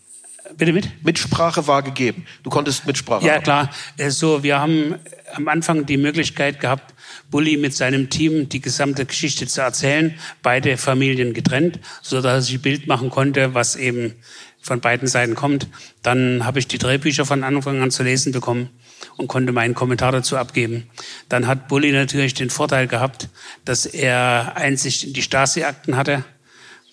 Bitte 0.58 0.74
mit? 0.74 0.90
Mitsprache 1.06 1.66
war 1.68 1.82
gegeben. 1.82 2.26
Du 2.44 2.50
konntest 2.50 2.86
Mitsprache 2.86 3.26
Ja, 3.26 3.36
haben. 3.36 3.44
klar. 3.44 3.70
Äh, 3.98 4.10
So, 4.10 4.44
wir 4.44 4.60
haben 4.60 4.96
am 5.34 5.48
Anfang 5.48 5.86
die 5.86 5.96
Möglichkeit 5.98 6.60
gehabt, 6.60 6.94
Bulli 7.30 7.56
mit 7.56 7.74
seinem 7.74 8.10
Team 8.10 8.50
die 8.50 8.60
gesamte 8.60 9.06
Geschichte 9.06 9.48
zu 9.48 9.62
erzählen, 9.62 10.14
beide 10.44 10.76
Familien 10.78 11.34
getrennt, 11.34 11.80
so 12.02 12.18
dass 12.22 12.34
er 12.34 12.42
sich 12.42 12.56
ein 12.56 12.62
Bild 12.62 12.88
machen 12.88 13.10
konnte, 13.10 13.54
was 13.54 13.78
eben 13.78 14.16
von 14.62 14.80
beiden 14.80 15.08
Seiten 15.08 15.36
kommt. 15.36 15.68
Dann 16.04 16.46
habe 16.46 16.60
ich 16.60 16.68
die 16.68 16.78
Drehbücher 16.78 17.26
von 17.26 17.44
Anfang 17.44 17.82
an 17.82 17.92
zu 17.92 18.04
lesen 18.04 18.32
bekommen 18.32 18.70
und 19.18 19.28
konnte 19.28 19.52
meinen 19.52 19.74
Kommentar 19.74 20.12
dazu 20.12 20.38
abgeben. 20.38 20.90
Dann 21.30 21.48
hat 21.48 21.68
Bulli 21.68 21.92
natürlich 21.92 22.34
den 22.34 22.50
Vorteil 22.50 22.88
gehabt, 22.88 23.30
dass 23.66 23.86
er 23.86 24.56
Einsicht 24.56 25.04
in 25.04 25.14
die 25.14 25.24
Stasi-Akten 25.24 25.98
hatte. 25.98 26.24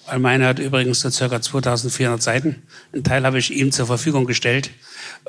Weil 0.06 0.20
meine 0.20 0.46
hat 0.46 0.58
übrigens 0.58 1.00
so 1.00 1.10
circa 1.10 1.42
2400 1.42 2.22
Seiten. 2.22 2.62
Ein 2.94 3.04
Teil 3.04 3.24
habe 3.24 3.38
ich 3.38 3.52
ihm 3.52 3.72
zur 3.72 3.86
Verfügung 3.86 4.24
gestellt. 4.24 4.70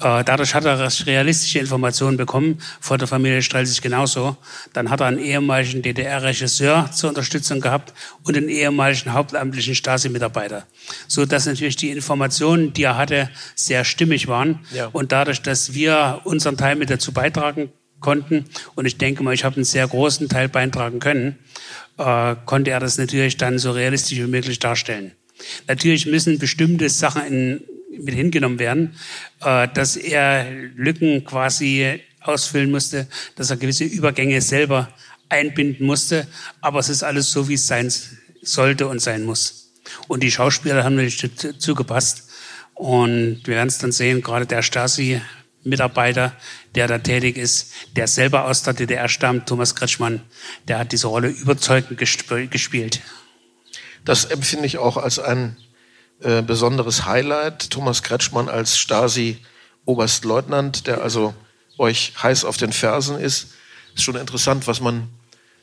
Äh, 0.01 0.23
Dadurch 0.23 0.53
hat 0.53 0.65
er 0.65 0.79
realistische 1.05 1.59
Informationen 1.59 2.17
bekommen. 2.17 2.59
Vor 2.79 2.97
der 2.97 3.07
Familie 3.07 3.41
Strelzig 3.41 3.81
genauso. 3.81 4.37
Dann 4.73 4.89
hat 4.89 5.01
er 5.01 5.07
einen 5.07 5.19
ehemaligen 5.19 5.81
DDR-Regisseur 5.81 6.89
zur 6.91 7.09
Unterstützung 7.09 7.59
gehabt 7.59 7.93
und 8.23 8.37
einen 8.37 8.49
ehemaligen 8.49 9.13
hauptamtlichen 9.13 9.75
Stasi-Mitarbeiter. 9.75 10.65
So 11.07 11.25
dass 11.25 11.45
natürlich 11.45 11.75
die 11.75 11.89
Informationen, 11.89 12.73
die 12.73 12.83
er 12.83 12.97
hatte, 12.97 13.29
sehr 13.55 13.83
stimmig 13.83 14.27
waren. 14.27 14.59
Ja. 14.73 14.87
Und 14.87 15.11
dadurch, 15.11 15.41
dass 15.41 15.73
wir 15.73 16.21
unseren 16.23 16.57
Teil 16.57 16.75
mit 16.75 16.89
dazu 16.89 17.11
beitragen 17.11 17.71
konnten, 17.99 18.45
und 18.75 18.85
ich 18.85 18.97
denke 18.97 19.23
mal, 19.23 19.33
ich 19.33 19.43
habe 19.43 19.55
einen 19.57 19.65
sehr 19.65 19.87
großen 19.87 20.29
Teil 20.29 20.47
beitragen 20.47 20.99
können, 20.99 21.37
äh, 21.97 22.35
konnte 22.45 22.71
er 22.71 22.79
das 22.79 22.97
natürlich 22.97 23.37
dann 23.37 23.59
so 23.59 23.71
realistisch 23.71 24.17
wie 24.17 24.27
möglich 24.27 24.59
darstellen. 24.59 25.11
Natürlich 25.67 26.05
müssen 26.05 26.39
bestimmte 26.39 26.89
Sachen 26.89 27.25
in, 27.25 27.61
mit 28.03 28.15
hingenommen 28.15 28.59
werden, 28.59 28.95
äh, 29.41 29.67
dass 29.73 29.95
er 29.95 30.49
Lücken 30.75 31.23
quasi 31.25 32.01
ausfüllen 32.21 32.71
musste, 32.71 33.07
dass 33.35 33.49
er 33.49 33.57
gewisse 33.57 33.83
Übergänge 33.85 34.41
selber 34.41 34.89
einbinden 35.29 35.85
musste, 35.85 36.27
aber 36.61 36.79
es 36.79 36.89
ist 36.89 37.03
alles 37.03 37.31
so, 37.31 37.47
wie 37.47 37.53
es 37.53 37.67
sein 37.67 37.91
sollte 38.41 38.87
und 38.87 38.99
sein 38.99 39.23
muss. 39.23 39.71
Und 40.07 40.23
die 40.23 40.31
Schauspieler 40.31 40.83
haben 40.83 40.95
natürlich 40.95 41.21
dazu 41.35 41.75
gepasst. 41.75 42.29
Und 42.73 43.41
wir 43.43 43.55
werden 43.55 43.67
es 43.67 43.77
dann 43.77 43.91
sehen, 43.91 44.21
gerade 44.21 44.45
der 44.45 44.61
Stasi 44.61 45.21
Mitarbeiter, 45.63 46.33
der 46.75 46.87
da 46.87 46.97
tätig 46.99 47.37
ist, 47.37 47.73
der 47.95 48.07
selber 48.07 48.45
aus 48.45 48.63
der 48.63 48.73
DDR 48.73 49.09
stammt, 49.09 49.47
Thomas 49.49 49.75
Kretschmann, 49.75 50.21
der 50.67 50.79
hat 50.79 50.91
diese 50.93 51.07
Rolle 51.07 51.27
überzeugend 51.27 51.99
gesp- 51.99 52.47
gespielt. 52.47 53.01
Das 54.05 54.25
empfinde 54.25 54.65
ich 54.65 54.77
auch 54.77 54.95
als 54.95 55.19
ein 55.19 55.57
äh, 56.21 56.41
besonderes 56.41 57.05
Highlight. 57.05 57.69
Thomas 57.69 58.03
Kretschmann 58.03 58.49
als 58.49 58.77
Stasi-Oberstleutnant, 58.77 60.87
der 60.87 61.01
also 61.01 61.33
euch 61.77 62.13
heiß 62.21 62.43
auf 62.45 62.57
den 62.57 62.73
Fersen 62.73 63.19
ist. 63.19 63.53
Ist 63.95 64.03
schon 64.03 64.15
interessant, 64.15 64.67
was 64.67 64.81
man 64.81 65.07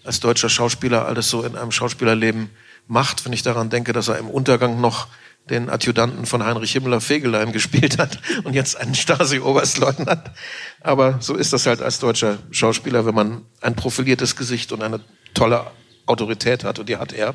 als 0.05 0.21
deutscher 0.21 0.49
Schauspieler 0.49 1.07
alles 1.07 1.29
so 1.29 1.42
in 1.42 1.57
einem 1.57 1.73
Schauspielerleben 1.73 2.51
macht, 2.87 3.25
wenn 3.25 3.33
ich 3.33 3.42
daran 3.42 3.71
denke, 3.71 3.92
dass 3.92 4.07
er 4.09 4.19
im 4.19 4.31
Untergang 4.31 4.81
noch 4.81 5.09
den 5.51 5.71
Adjutanten 5.71 6.27
von 6.27 6.45
Heinrich 6.45 6.73
Himmler 6.73 7.01
Fegelein 7.01 7.53
gespielt 7.53 7.99
hat 7.99 8.19
und 8.45 8.55
jetzt 8.55 8.77
einen 8.77 8.95
Stasi-Oberstleutnant. 8.95 10.31
Aber 10.81 11.19
so 11.21 11.35
ist 11.35 11.53
das 11.53 11.66
halt 11.66 11.83
als 11.83 11.99
deutscher 11.99 12.38
Schauspieler, 12.51 13.07
wenn 13.07 13.14
man 13.14 13.42
ein 13.61 13.77
profiliertes 13.77 14.37
Gesicht 14.37 14.73
und 14.73 14.83
eine 14.83 15.01
tolle 15.35 15.71
Autorität 16.07 16.64
hat 16.64 16.79
und 16.79 16.88
die 16.88 16.97
hat 16.97 17.12
er. 17.12 17.35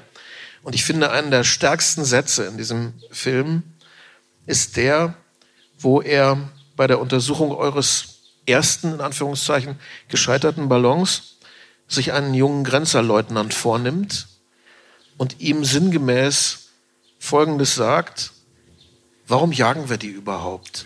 Und 0.63 0.75
ich 0.75 0.83
finde, 0.83 1.11
einen 1.11 1.31
der 1.31 1.43
stärksten 1.43 2.05
Sätze 2.05 2.45
in 2.45 2.57
diesem 2.57 2.93
Film 3.11 3.63
ist 4.45 4.77
der, 4.77 5.15
wo 5.79 6.01
er 6.01 6.49
bei 6.75 6.87
der 6.87 6.99
Untersuchung 6.99 7.51
eures 7.51 8.19
ersten, 8.45 8.93
in 8.93 9.01
Anführungszeichen, 9.01 9.79
gescheiterten 10.07 10.69
Ballons 10.69 11.37
sich 11.87 12.13
einen 12.13 12.33
jungen 12.33 12.63
Grenzerleutnant 12.63 13.53
vornimmt 13.53 14.27
und 15.17 15.39
ihm 15.39 15.65
sinngemäß 15.65 16.69
Folgendes 17.19 17.75
sagt, 17.75 18.31
warum 19.27 19.51
jagen 19.51 19.89
wir 19.89 19.97
die 19.97 20.07
überhaupt? 20.07 20.85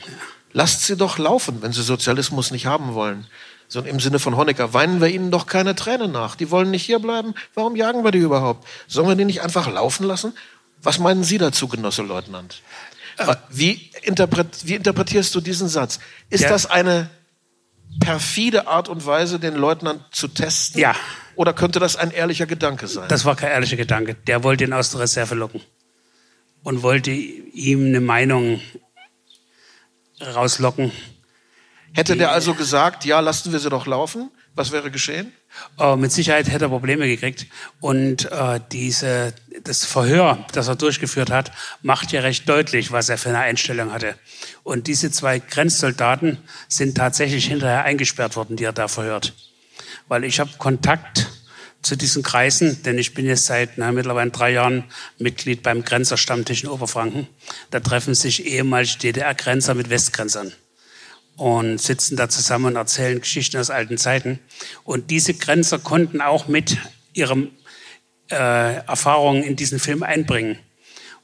Lasst 0.51 0.83
sie 0.83 0.97
doch 0.97 1.17
laufen, 1.17 1.61
wenn 1.61 1.73
sie 1.73 1.83
Sozialismus 1.83 2.51
nicht 2.51 2.65
haben 2.65 2.93
wollen. 2.93 3.27
So 3.67 3.81
im 3.81 3.99
Sinne 3.99 4.19
von 4.19 4.37
Honecker, 4.37 4.73
weinen 4.73 5.01
wir 5.01 5.07
ihnen 5.07 5.31
doch 5.31 5.47
keine 5.47 5.75
Tränen 5.75 6.11
nach. 6.11 6.35
Die 6.35 6.51
wollen 6.51 6.71
nicht 6.71 6.83
hierbleiben. 6.85 7.33
Warum 7.55 7.75
jagen 7.75 8.03
wir 8.03 8.11
die 8.11 8.19
überhaupt? 8.19 8.67
Sollen 8.87 9.07
wir 9.07 9.15
die 9.15 9.25
nicht 9.25 9.41
einfach 9.41 9.71
laufen 9.71 10.05
lassen? 10.05 10.33
Was 10.81 10.99
meinen 10.99 11.23
Sie 11.23 11.37
dazu, 11.39 11.67
Genosse 11.67 12.03
Leutnant? 12.03 12.61
Wie, 13.49 13.89
interpret, 14.03 14.47
wie 14.65 14.75
interpretierst 14.75 15.33
du 15.33 15.41
diesen 15.41 15.67
Satz? 15.67 15.99
Ist 16.29 16.41
Ja. 16.43 16.49
das 16.49 16.65
eine 16.67 17.09
perfide 17.99 18.67
Art 18.67 18.89
und 18.89 19.05
Weise, 19.05 19.39
den 19.39 19.55
Leutnant 19.55 20.03
zu 20.11 20.27
testen? 20.27 20.79
Ja. 20.81 20.95
Oder 21.35 21.53
könnte 21.53 21.79
das 21.79 21.95
ein 21.95 22.11
ehrlicher 22.11 22.45
Gedanke 22.45 22.87
sein? 22.87 23.07
Das 23.09 23.25
war 23.25 23.35
kein 23.35 23.51
ehrlicher 23.51 23.77
Gedanke. 23.77 24.15
Der 24.15 24.43
wollte 24.43 24.63
ihn 24.65 24.73
aus 24.73 24.91
der 24.91 24.99
Reserve 25.01 25.33
locken 25.35 25.61
und 26.63 26.83
wollte 26.83 27.11
ihm 27.11 27.85
eine 27.87 28.01
Meinung 28.01 28.61
rauslocken. 30.21 30.91
Hätte 31.95 32.17
der 32.17 32.33
also 32.33 32.53
gesagt, 32.53 33.05
ja, 33.05 33.21
lassen 33.21 33.53
wir 33.53 33.59
sie 33.59 33.69
doch 33.69 33.85
laufen? 33.85 34.29
Was 34.53 34.73
wäre 34.73 34.91
geschehen? 34.91 35.31
Äh, 35.79 35.95
mit 35.95 36.11
Sicherheit 36.11 36.49
hätte 36.49 36.65
er 36.65 36.69
Probleme 36.69 37.07
gekriegt. 37.07 37.47
Und 37.79 38.29
äh, 38.33 38.59
diese, 38.69 39.33
das 39.63 39.85
Verhör, 39.85 40.45
das 40.51 40.67
er 40.67 40.75
durchgeführt 40.75 41.31
hat, 41.31 41.53
macht 41.81 42.11
ja 42.11 42.19
recht 42.19 42.49
deutlich, 42.49 42.91
was 42.91 43.07
er 43.07 43.17
für 43.17 43.29
eine 43.29 43.39
Einstellung 43.39 43.93
hatte. 43.93 44.15
Und 44.63 44.87
diese 44.87 45.09
zwei 45.09 45.39
Grenzsoldaten 45.39 46.37
sind 46.67 46.97
tatsächlich 46.97 47.45
hinterher 47.45 47.85
eingesperrt 47.85 48.35
worden, 48.35 48.57
die 48.57 48.65
er 48.65 48.73
da 48.73 48.89
verhört. 48.89 49.33
Weil 50.09 50.25
ich 50.25 50.41
habe 50.41 50.51
Kontakt 50.57 51.29
zu 51.81 51.95
diesen 51.95 52.23
Kreisen, 52.23 52.83
denn 52.83 52.97
ich 52.97 53.13
bin 53.13 53.25
jetzt 53.25 53.45
seit 53.45 53.77
na, 53.77 53.93
mittlerweile 53.93 54.31
drei 54.31 54.51
Jahren 54.51 54.83
Mitglied 55.17 55.63
beim 55.63 55.85
Grenzerstammtisch 55.85 56.63
in 56.63 56.69
Oberfranken. 56.69 57.29
Da 57.71 57.79
treffen 57.79 58.15
sich 58.15 58.45
ehemalige 58.45 58.97
DDR-Grenzer 58.97 59.75
mit 59.75 59.89
Westgrenzern 59.89 60.51
und 61.37 61.79
sitzen 61.79 62.15
da 62.15 62.29
zusammen 62.29 62.65
und 62.65 62.75
erzählen 62.75 63.19
Geschichten 63.19 63.57
aus 63.57 63.69
alten 63.69 63.97
Zeiten. 63.97 64.39
Und 64.83 65.11
diese 65.11 65.33
Grenzer 65.33 65.79
konnten 65.79 66.21
auch 66.21 66.47
mit 66.47 66.77
ihren 67.13 67.51
äh, 68.31 68.75
Erfahrungen 68.85 69.43
in 69.43 69.55
diesen 69.55 69.79
Film 69.79 70.03
einbringen. 70.03 70.59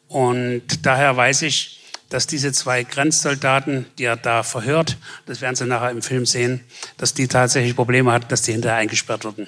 Und 0.07 0.85
daher 0.85 1.15
weiß 1.15 1.43
ich, 1.43 1.79
dass 2.09 2.27
diese 2.27 2.51
zwei 2.51 2.83
Grenzsoldaten, 2.83 3.85
die 3.97 4.03
er 4.03 4.17
da 4.17 4.43
verhört, 4.43 4.97
das 5.25 5.39
werden 5.39 5.55
Sie 5.55 5.65
nachher 5.65 5.91
im 5.91 6.01
Film 6.01 6.25
sehen, 6.25 6.61
dass 6.97 7.13
die 7.13 7.29
tatsächlich 7.29 7.75
Probleme 7.75 8.11
hatten, 8.11 8.27
dass 8.27 8.41
die 8.41 8.51
hinterher 8.51 8.79
eingesperrt 8.79 9.23
wurden. 9.23 9.47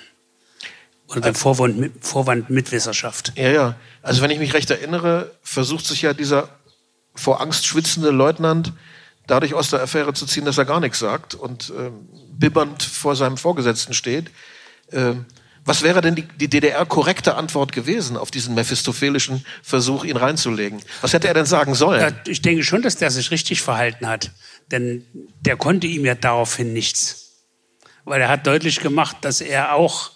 Unter 1.07 1.31
dem 1.31 1.35
Vorwand, 1.35 1.91
Vorwand 1.99 2.49
Mitwisserschaft. 2.49 3.33
Ja, 3.35 3.49
ja. 3.49 3.75
Also 4.01 4.21
wenn 4.21 4.31
ich 4.31 4.39
mich 4.39 4.53
recht 4.53 4.71
erinnere, 4.71 5.35
versucht 5.43 5.85
sich 5.85 6.01
ja 6.01 6.13
dieser 6.13 6.47
vor 7.13 7.41
Angst 7.41 7.65
schwitzende 7.65 8.11
Leutnant 8.11 8.71
dadurch 9.27 9.53
aus 9.53 9.69
der 9.69 9.81
Affäre 9.81 10.13
zu 10.13 10.25
ziehen, 10.25 10.45
dass 10.45 10.57
er 10.57 10.65
gar 10.65 10.79
nichts 10.79 10.99
sagt 10.99 11.35
und 11.35 11.71
ähm, 11.77 12.07
bibbernd 12.31 12.83
vor 12.83 13.15
seinem 13.15 13.37
Vorgesetzten 13.37 13.93
steht. 13.93 14.31
Ähm, 14.91 15.25
was 15.65 15.81
wäre 15.81 16.01
denn 16.01 16.15
die, 16.15 16.23
die 16.23 16.49
DDR-korrekte 16.49 17.35
Antwort 17.35 17.71
gewesen 17.71 18.17
auf 18.17 18.31
diesen 18.31 18.53
mephistophelischen 18.53 19.45
Versuch, 19.61 20.03
ihn 20.03 20.17
reinzulegen? 20.17 20.81
Was 21.01 21.13
hätte 21.13 21.29
er 21.29 21.33
denn 21.33 21.45
sagen 21.45 21.73
sollen? 21.73 22.13
Ich 22.27 22.41
denke 22.41 22.63
schon, 22.63 22.81
dass 22.81 22.97
der 22.97 23.11
sich 23.11 23.31
richtig 23.31 23.61
verhalten 23.61 24.07
hat. 24.07 24.31
Denn 24.71 25.05
der 25.41 25.55
konnte 25.55 25.87
ihm 25.87 26.03
ja 26.03 26.15
daraufhin 26.15 26.73
nichts. 26.73 27.45
Weil 28.03 28.19
er 28.19 28.27
hat 28.27 28.45
deutlich 28.45 28.81
gemacht, 28.81 29.17
dass 29.21 29.39
er 29.39 29.73
auch 29.73 30.11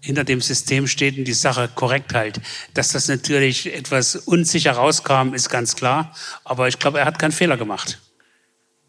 hinter 0.00 0.24
dem 0.24 0.40
System 0.40 0.88
steht 0.88 1.18
und 1.18 1.24
die 1.24 1.34
Sache 1.34 1.70
korrekt 1.72 2.12
hält. 2.12 2.40
Dass 2.74 2.88
das 2.88 3.06
natürlich 3.06 3.72
etwas 3.72 4.16
unsicher 4.16 4.72
rauskam, 4.72 5.34
ist 5.34 5.50
ganz 5.50 5.76
klar. 5.76 6.14
Aber 6.42 6.66
ich 6.66 6.80
glaube, 6.80 6.98
er 6.98 7.04
hat 7.04 7.20
keinen 7.20 7.32
Fehler 7.32 7.56
gemacht. 7.56 8.00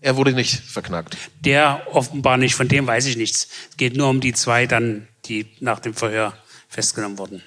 Er 0.02 0.18
wurde 0.18 0.34
nicht 0.34 0.60
verknackt. 0.60 1.16
Der 1.40 1.88
offenbar 1.92 2.38
nicht, 2.38 2.56
von 2.56 2.68
dem 2.68 2.88
weiß 2.88 3.06
ich 3.06 3.18
nichts. 3.18 3.48
Es 3.70 3.78
geht 3.78 3.96
nur 3.96 4.10
um 4.10 4.20
die 4.20 4.34
zwei 4.34 4.66
dann, 4.66 5.08
die 5.26 5.48
nach 5.60 5.80
dem 5.80 5.94
Verhör 5.94 6.36
festgenommen 6.68 7.20
wurden. 7.20 7.44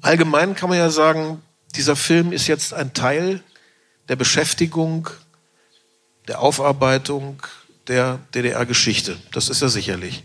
Allgemein 0.00 0.54
kann 0.54 0.68
man 0.68 0.78
ja 0.78 0.88
sagen, 0.88 1.42
dieser 1.74 1.96
Film 1.96 2.32
ist 2.32 2.46
jetzt 2.46 2.72
ein 2.72 2.94
Teil 2.94 3.42
der 4.08 4.16
Beschäftigung, 4.16 5.10
der 6.28 6.40
Aufarbeitung 6.40 7.42
der 7.88 8.20
DDR-Geschichte. 8.34 9.16
Das 9.32 9.48
ist 9.48 9.62
er 9.62 9.68
sicherlich. 9.68 10.24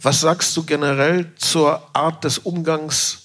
Was 0.00 0.20
sagst 0.20 0.56
du 0.56 0.64
generell 0.64 1.30
zur 1.36 1.94
Art 1.94 2.24
des 2.24 2.38
Umgangs 2.38 3.21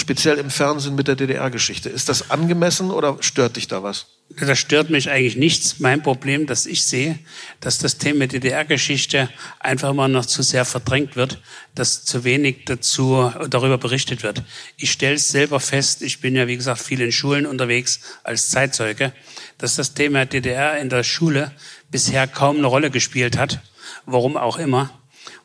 speziell 0.00 0.38
im 0.38 0.50
Fernsehen 0.50 0.94
mit 0.94 1.08
der 1.08 1.16
DDR-Geschichte. 1.16 1.88
Ist 1.88 2.08
das 2.08 2.30
angemessen 2.30 2.90
oder 2.90 3.16
stört 3.20 3.56
dich 3.56 3.68
da 3.68 3.82
was? 3.82 4.06
Das 4.38 4.58
stört 4.58 4.90
mich 4.90 5.10
eigentlich 5.10 5.36
nichts. 5.36 5.80
Mein 5.80 6.02
Problem, 6.02 6.46
das 6.46 6.66
ich 6.66 6.84
sehe, 6.84 7.18
dass 7.60 7.78
das 7.78 7.98
Thema 7.98 8.28
DDR-Geschichte 8.28 9.28
einfach 9.58 9.92
mal 9.92 10.08
noch 10.08 10.24
zu 10.24 10.42
sehr 10.42 10.64
verdrängt 10.64 11.16
wird, 11.16 11.40
dass 11.74 12.04
zu 12.04 12.22
wenig 12.22 12.64
dazu 12.66 13.32
darüber 13.48 13.76
berichtet 13.76 14.22
wird. 14.22 14.42
Ich 14.76 14.92
stelle 14.92 15.16
es 15.16 15.28
selber 15.28 15.58
fest, 15.58 16.02
ich 16.02 16.20
bin 16.20 16.36
ja 16.36 16.46
wie 16.46 16.56
gesagt 16.56 16.80
viel 16.80 17.00
in 17.00 17.12
Schulen 17.12 17.44
unterwegs 17.44 18.00
als 18.22 18.50
Zeitzeuge, 18.50 19.12
dass 19.58 19.76
das 19.76 19.94
Thema 19.94 20.26
DDR 20.26 20.78
in 20.78 20.88
der 20.88 21.02
Schule 21.02 21.52
bisher 21.90 22.26
kaum 22.28 22.58
eine 22.58 22.66
Rolle 22.66 22.90
gespielt 22.90 23.36
hat, 23.36 23.60
warum 24.06 24.36
auch 24.36 24.58
immer. 24.58 24.90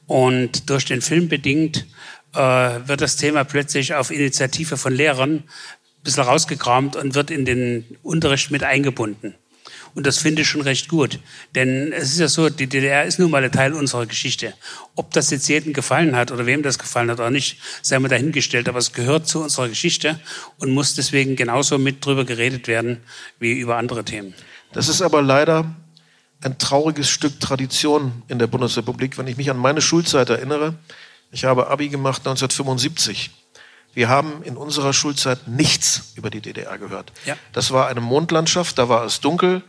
Und 0.08 0.70
durch 0.70 0.86
den 0.86 1.02
Film 1.02 1.28
bedingt 1.28 1.86
äh, 2.36 2.88
wird 2.88 3.02
das 3.02 3.16
Thema 3.16 3.44
plötzlich 3.44 3.94
auf 3.94 4.12
Initiative 4.12 4.78
von 4.78 4.94
Lehrern 4.94 5.44
bisschen 6.06 6.24
rausgekramt 6.24 6.96
und 6.96 7.16
wird 7.16 7.32
in 7.32 7.44
den 7.44 7.84
Unterricht 8.02 8.52
mit 8.52 8.64
eingebunden. 8.64 9.36
Und 9.96 10.06
das 10.06 10.18
finde 10.18 10.42
ich 10.42 10.50
schon 10.50 10.62
recht 10.62 10.90
gut. 10.90 11.20
Denn 11.56 11.94
es 11.94 12.12
ist 12.12 12.20
ja 12.20 12.28
so, 12.28 12.50
die 12.50 12.68
DDR 12.68 13.06
ist 13.06 13.18
nun 13.18 13.32
mal 13.32 13.44
ein 13.44 13.52
Teil 13.52 13.74
unserer 13.74 14.06
Geschichte. 14.06 14.54
Ob 14.96 15.12
das 15.12 15.32
jetzt 15.32 15.48
jedem 15.48 15.74
gefallen 15.74 16.16
hat 16.16 16.32
oder 16.32 16.46
wem 16.46 16.64
das 16.64 16.78
gefallen 16.78 17.10
hat 17.10 17.20
oder 17.20 17.32
nicht, 17.32 17.58
sei 17.82 17.98
mal 18.00 18.10
dahingestellt. 18.10 18.68
Aber 18.68 18.78
es 18.78 18.92
gehört 18.92 19.28
zu 19.28 19.42
unserer 19.42 19.70
Geschichte 19.70 20.20
und 20.60 20.72
muss 20.72 20.96
deswegen 20.96 21.38
genauso 21.38 21.78
mit 21.78 22.06
drüber 22.06 22.26
geredet 22.26 22.68
werden 22.68 22.98
wie 23.40 23.54
über 23.54 23.78
andere 23.78 24.04
Themen. 24.04 24.34
Das 24.74 24.90
ist 24.90 25.02
aber 25.02 25.22
leider 25.22 25.74
ein 26.42 26.58
trauriges 26.58 27.10
Stück 27.10 27.40
Tradition 27.40 28.22
in 28.28 28.38
der 28.38 28.48
Bundesrepublik. 28.48 29.18
Wenn 29.18 29.28
ich 29.28 29.38
mich 29.38 29.50
an 29.50 29.58
meine 29.58 29.82
Schulzeit 29.82 30.30
erinnere, 30.30 30.76
ich 31.36 31.44
habe 31.44 31.68
Abi 31.68 31.90
gemacht 31.90 32.22
1975. 32.22 33.30
Wir 33.94 34.08
haben 34.08 34.42
in 34.44 34.56
unserer 34.56 34.94
Schulzeit 34.94 35.50
nichts 35.50 36.14
über 36.16 36.30
die 36.30 36.40
DDR 36.40 36.78
gehört. 36.78 37.12
Ja. 37.26 37.36
Das 37.52 37.72
war 37.72 37.88
eine 37.88 38.00
Mondlandschaft, 38.00 38.78
da 38.78 38.88
war 38.88 39.04
es 39.04 39.20
dunkel, 39.20 39.62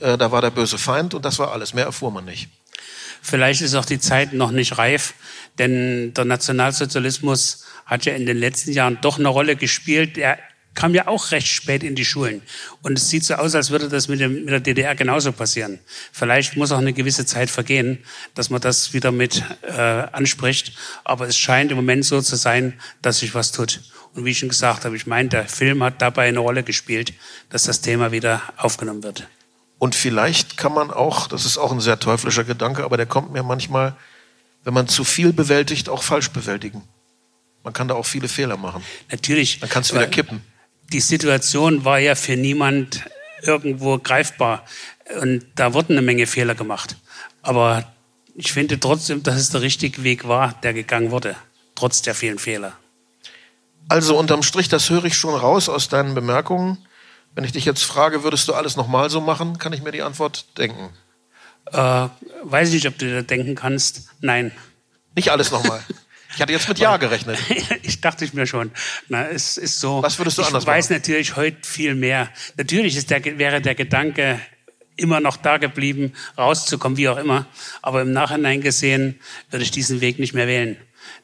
äh, 0.00 0.16
da 0.16 0.32
war 0.32 0.40
der 0.40 0.50
böse 0.50 0.78
Feind 0.78 1.12
und 1.12 1.26
das 1.26 1.38
war 1.38 1.52
alles. 1.52 1.74
Mehr 1.74 1.84
erfuhr 1.84 2.10
man 2.10 2.24
nicht. 2.24 2.48
Vielleicht 3.20 3.60
ist 3.60 3.74
auch 3.74 3.84
die 3.84 4.00
Zeit 4.00 4.32
noch 4.32 4.50
nicht 4.50 4.78
reif, 4.78 5.12
denn 5.58 6.14
der 6.14 6.24
Nationalsozialismus 6.24 7.66
hat 7.84 8.06
ja 8.06 8.14
in 8.14 8.24
den 8.24 8.38
letzten 8.38 8.72
Jahren 8.72 8.98
doch 9.02 9.18
eine 9.18 9.28
Rolle 9.28 9.56
gespielt. 9.56 10.16
Er 10.16 10.38
kam 10.74 10.94
ja 10.94 11.08
auch 11.08 11.32
recht 11.32 11.48
spät 11.48 11.82
in 11.82 11.94
die 11.94 12.04
Schulen. 12.04 12.42
Und 12.82 12.96
es 12.96 13.08
sieht 13.08 13.24
so 13.24 13.34
aus, 13.34 13.54
als 13.54 13.70
würde 13.70 13.88
das 13.88 14.08
mit, 14.08 14.20
dem, 14.20 14.44
mit 14.44 14.50
der 14.50 14.60
DDR 14.60 14.94
genauso 14.94 15.32
passieren. 15.32 15.80
Vielleicht 16.12 16.56
muss 16.56 16.72
auch 16.72 16.78
eine 16.78 16.92
gewisse 16.92 17.26
Zeit 17.26 17.50
vergehen, 17.50 17.98
dass 18.34 18.50
man 18.50 18.60
das 18.60 18.92
wieder 18.92 19.10
mit 19.10 19.42
äh, 19.62 19.80
anspricht. 19.80 20.72
Aber 21.04 21.26
es 21.26 21.36
scheint 21.36 21.70
im 21.70 21.76
Moment 21.76 22.04
so 22.04 22.20
zu 22.20 22.36
sein, 22.36 22.80
dass 23.02 23.18
sich 23.18 23.34
was 23.34 23.52
tut. 23.52 23.80
Und 24.14 24.24
wie 24.24 24.30
ich 24.30 24.38
schon 24.38 24.48
gesagt 24.48 24.84
habe, 24.84 24.96
ich 24.96 25.06
meine, 25.06 25.28
der 25.28 25.46
Film 25.46 25.82
hat 25.82 26.00
dabei 26.02 26.28
eine 26.28 26.38
Rolle 26.38 26.62
gespielt, 26.62 27.12
dass 27.48 27.64
das 27.64 27.80
Thema 27.80 28.12
wieder 28.12 28.42
aufgenommen 28.56 29.02
wird. 29.02 29.28
Und 29.78 29.94
vielleicht 29.94 30.56
kann 30.56 30.74
man 30.74 30.90
auch, 30.90 31.26
das 31.26 31.46
ist 31.46 31.58
auch 31.58 31.72
ein 31.72 31.80
sehr 31.80 31.98
teuflischer 31.98 32.44
Gedanke, 32.44 32.84
aber 32.84 32.96
der 32.96 33.06
kommt 33.06 33.32
mir 33.32 33.42
manchmal, 33.42 33.96
wenn 34.62 34.74
man 34.74 34.88
zu 34.88 35.04
viel 35.04 35.32
bewältigt, 35.32 35.88
auch 35.88 36.02
falsch 36.02 36.30
bewältigen. 36.30 36.82
Man 37.64 37.72
kann 37.72 37.88
da 37.88 37.94
auch 37.94 38.06
viele 38.06 38.28
Fehler 38.28 38.56
machen. 38.56 38.82
Natürlich. 39.10 39.60
Dann 39.60 39.70
kannst 39.70 39.90
du 39.90 39.94
wieder 39.94 40.06
kippen 40.06 40.42
die 40.92 41.00
Situation 41.00 41.84
war 41.84 41.98
ja 41.98 42.14
für 42.14 42.36
niemand 42.36 43.04
irgendwo 43.42 43.98
greifbar. 43.98 44.64
Und 45.20 45.46
da 45.54 45.74
wurden 45.74 45.92
eine 45.92 46.02
Menge 46.02 46.26
Fehler 46.26 46.54
gemacht. 46.54 46.96
Aber 47.42 47.84
ich 48.34 48.52
finde 48.52 48.78
trotzdem, 48.78 49.22
dass 49.22 49.36
es 49.36 49.50
der 49.50 49.62
richtige 49.62 50.02
Weg 50.04 50.28
war, 50.28 50.54
der 50.62 50.72
gegangen 50.72 51.10
wurde, 51.10 51.36
trotz 51.74 52.02
der 52.02 52.14
vielen 52.14 52.38
Fehler. 52.38 52.72
Also 53.88 54.16
unterm 54.16 54.42
Strich, 54.42 54.68
das 54.68 54.88
höre 54.90 55.04
ich 55.04 55.16
schon 55.16 55.34
raus 55.34 55.68
aus 55.68 55.88
deinen 55.88 56.14
Bemerkungen. 56.14 56.78
Wenn 57.34 57.44
ich 57.44 57.52
dich 57.52 57.64
jetzt 57.64 57.82
frage, 57.82 58.22
würdest 58.22 58.46
du 58.48 58.54
alles 58.54 58.76
nochmal 58.76 59.10
so 59.10 59.20
machen, 59.20 59.58
kann 59.58 59.72
ich 59.72 59.82
mir 59.82 59.92
die 59.92 60.02
Antwort 60.02 60.46
denken. 60.58 60.90
Äh, 61.72 62.08
weiß 62.42 62.68
ich 62.68 62.74
nicht, 62.74 62.88
ob 62.88 62.98
du 62.98 63.06
dir 63.06 63.22
denken 63.22 63.54
kannst. 63.54 64.10
Nein. 64.20 64.52
Nicht 65.14 65.30
alles 65.30 65.50
nochmal. 65.50 65.82
Ich 66.34 66.40
hatte 66.40 66.52
jetzt 66.52 66.68
mit 66.68 66.78
Ja 66.78 66.96
gerechnet. 66.96 67.38
ich 67.82 68.00
dachte 68.00 68.24
ich 68.24 68.34
mir 68.34 68.46
schon. 68.46 68.70
Na, 69.08 69.28
es 69.28 69.56
ist 69.56 69.80
so. 69.80 70.02
Was 70.02 70.18
würdest 70.18 70.38
du 70.38 70.42
anders 70.42 70.64
machen? 70.64 70.78
Ich 70.78 70.78
weiß 70.78 70.90
natürlich 70.90 71.36
heute 71.36 71.58
viel 71.62 71.94
mehr. 71.94 72.28
Natürlich 72.56 72.96
ist 72.96 73.10
der, 73.10 73.24
wäre 73.38 73.60
der 73.60 73.74
Gedanke 73.74 74.40
immer 74.96 75.20
noch 75.20 75.36
da 75.36 75.56
geblieben, 75.56 76.12
rauszukommen, 76.36 76.98
wie 76.98 77.08
auch 77.08 77.16
immer. 77.16 77.46
Aber 77.82 78.02
im 78.02 78.12
Nachhinein 78.12 78.60
gesehen 78.60 79.18
würde 79.50 79.64
ich 79.64 79.70
diesen 79.70 80.00
Weg 80.00 80.18
nicht 80.18 80.34
mehr 80.34 80.46
wählen. 80.46 80.76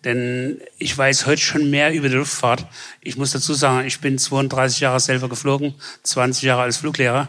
Denn 0.05 0.61
ich 0.79 0.97
weiß 0.97 1.27
heute 1.27 1.41
schon 1.41 1.71
mehr 1.71 1.93
über 1.93 2.09
die 2.09 2.15
Luftfahrt. 2.15 2.67
Ich 3.01 3.17
muss 3.17 3.33
dazu 3.33 3.55
sagen, 3.55 3.87
ich 3.87 4.01
bin 4.01 4.19
32 4.19 4.81
Jahre 4.81 5.01
selber 5.01 5.29
geflogen, 5.29 5.75
20 6.03 6.43
Jahre 6.45 6.63
als 6.63 6.79
Fluglehrer, 6.79 7.29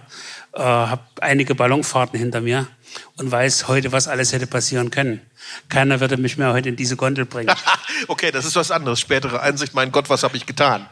äh, 0.53 0.59
habe 0.59 1.03
einige 1.21 1.55
Ballonfahrten 1.55 2.17
hinter 2.17 2.41
mir 2.41 2.67
und 3.17 3.31
weiß 3.31 3.67
heute, 3.67 3.91
was 3.91 4.07
alles 4.07 4.31
hätte 4.33 4.47
passieren 4.47 4.91
können. 4.91 5.21
Keiner 5.69 5.99
würde 5.99 6.17
mich 6.17 6.37
mehr 6.37 6.53
heute 6.53 6.69
in 6.69 6.75
diese 6.75 6.95
Gondel 6.95 7.25
bringen. 7.25 7.53
okay, 8.07 8.31
das 8.31 8.45
ist 8.45 8.55
was 8.55 8.71
anderes. 8.71 8.99
Spätere 8.99 9.41
Einsicht, 9.41 9.73
mein 9.73 9.91
Gott, 9.91 10.09
was 10.09 10.23
habe 10.23 10.37
ich 10.37 10.45
getan? 10.45 10.87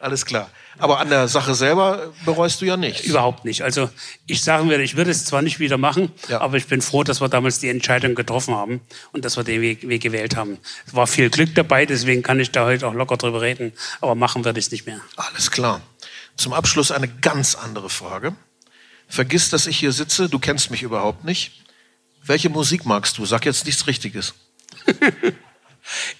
Alles 0.00 0.26
klar. 0.26 0.50
Aber 0.78 0.98
an 0.98 1.08
der 1.08 1.28
Sache 1.28 1.54
selber 1.54 2.12
bereust 2.24 2.60
du 2.60 2.64
ja 2.64 2.76
nicht. 2.76 3.04
Überhaupt 3.04 3.44
nicht. 3.44 3.62
Also 3.62 3.90
ich 4.26 4.42
sagen 4.42 4.68
würde, 4.68 4.82
ich 4.82 4.96
würde 4.96 5.10
es 5.10 5.24
zwar 5.24 5.42
nicht 5.42 5.60
wieder 5.60 5.78
machen, 5.78 6.10
ja. 6.28 6.40
aber 6.40 6.56
ich 6.56 6.66
bin 6.66 6.82
froh, 6.82 7.04
dass 7.04 7.20
wir 7.20 7.28
damals 7.28 7.60
die 7.60 7.68
Entscheidung 7.68 8.14
getroffen 8.14 8.54
haben 8.54 8.80
und 9.12 9.24
dass 9.24 9.36
wir 9.36 9.44
den 9.44 9.60
Weg, 9.60 9.88
Weg 9.88 10.02
gewählt 10.02 10.36
haben. 10.36 10.58
Es 10.86 10.94
war 10.94 11.06
viel 11.06 11.30
Glück 11.30 11.54
dabei, 11.54 11.86
deswegen 11.86 12.22
kann 12.22 12.40
ich 12.40 12.50
da 12.50 12.64
heute 12.64 12.88
auch 12.88 12.94
locker 12.94 13.16
drüber 13.16 13.40
reden. 13.40 13.72
Aber 14.00 14.14
machen 14.14 14.44
würde 14.44 14.58
ich 14.58 14.66
es 14.66 14.72
nicht 14.72 14.86
mehr. 14.86 15.00
Alles 15.16 15.50
klar. 15.50 15.80
Zum 16.36 16.52
Abschluss 16.52 16.90
eine 16.90 17.08
ganz 17.08 17.54
andere 17.54 17.88
Frage. 17.88 18.34
Vergiss, 19.06 19.50
dass 19.50 19.66
ich 19.66 19.78
hier 19.78 19.92
sitze. 19.92 20.28
Du 20.28 20.38
kennst 20.38 20.70
mich 20.70 20.82
überhaupt 20.82 21.24
nicht. 21.24 21.63
Welche 22.26 22.48
Musik 22.48 22.84
magst 22.86 23.18
du? 23.18 23.26
Sag 23.26 23.44
jetzt 23.44 23.66
nichts 23.66 23.86
Richtiges. 23.86 24.34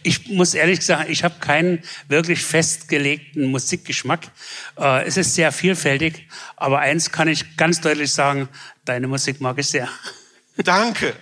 Ich 0.03 0.29
muss 0.29 0.53
ehrlich 0.53 0.85
sagen, 0.85 1.11
ich 1.11 1.25
habe 1.25 1.37
keinen 1.41 1.83
wirklich 2.09 2.45
festgelegten 2.45 3.47
Musikgeschmack. 3.47 4.31
Äh, 4.79 5.07
es 5.07 5.17
ist 5.17 5.35
sehr 5.35 5.53
vielfältig, 5.53 6.29
aber 6.57 6.81
eins 6.81 7.11
kann 7.11 7.29
ich 7.29 7.57
ganz 7.57 7.81
deutlich 7.81 8.13
sagen, 8.13 8.49
deine 8.85 9.07
Musik 9.07 9.41
mag 9.41 9.59
ich 9.59 9.69
sehr. 9.69 9.89
Danke. 10.57 11.15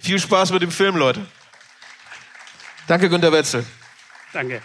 Viel 0.00 0.18
Spaß 0.18 0.50
mit 0.50 0.62
dem 0.62 0.72
Film, 0.72 0.96
Leute. 0.96 1.24
Danke, 2.88 3.08
Günter 3.08 3.30
Wetzel. 3.30 3.64
Danke. 4.32 4.60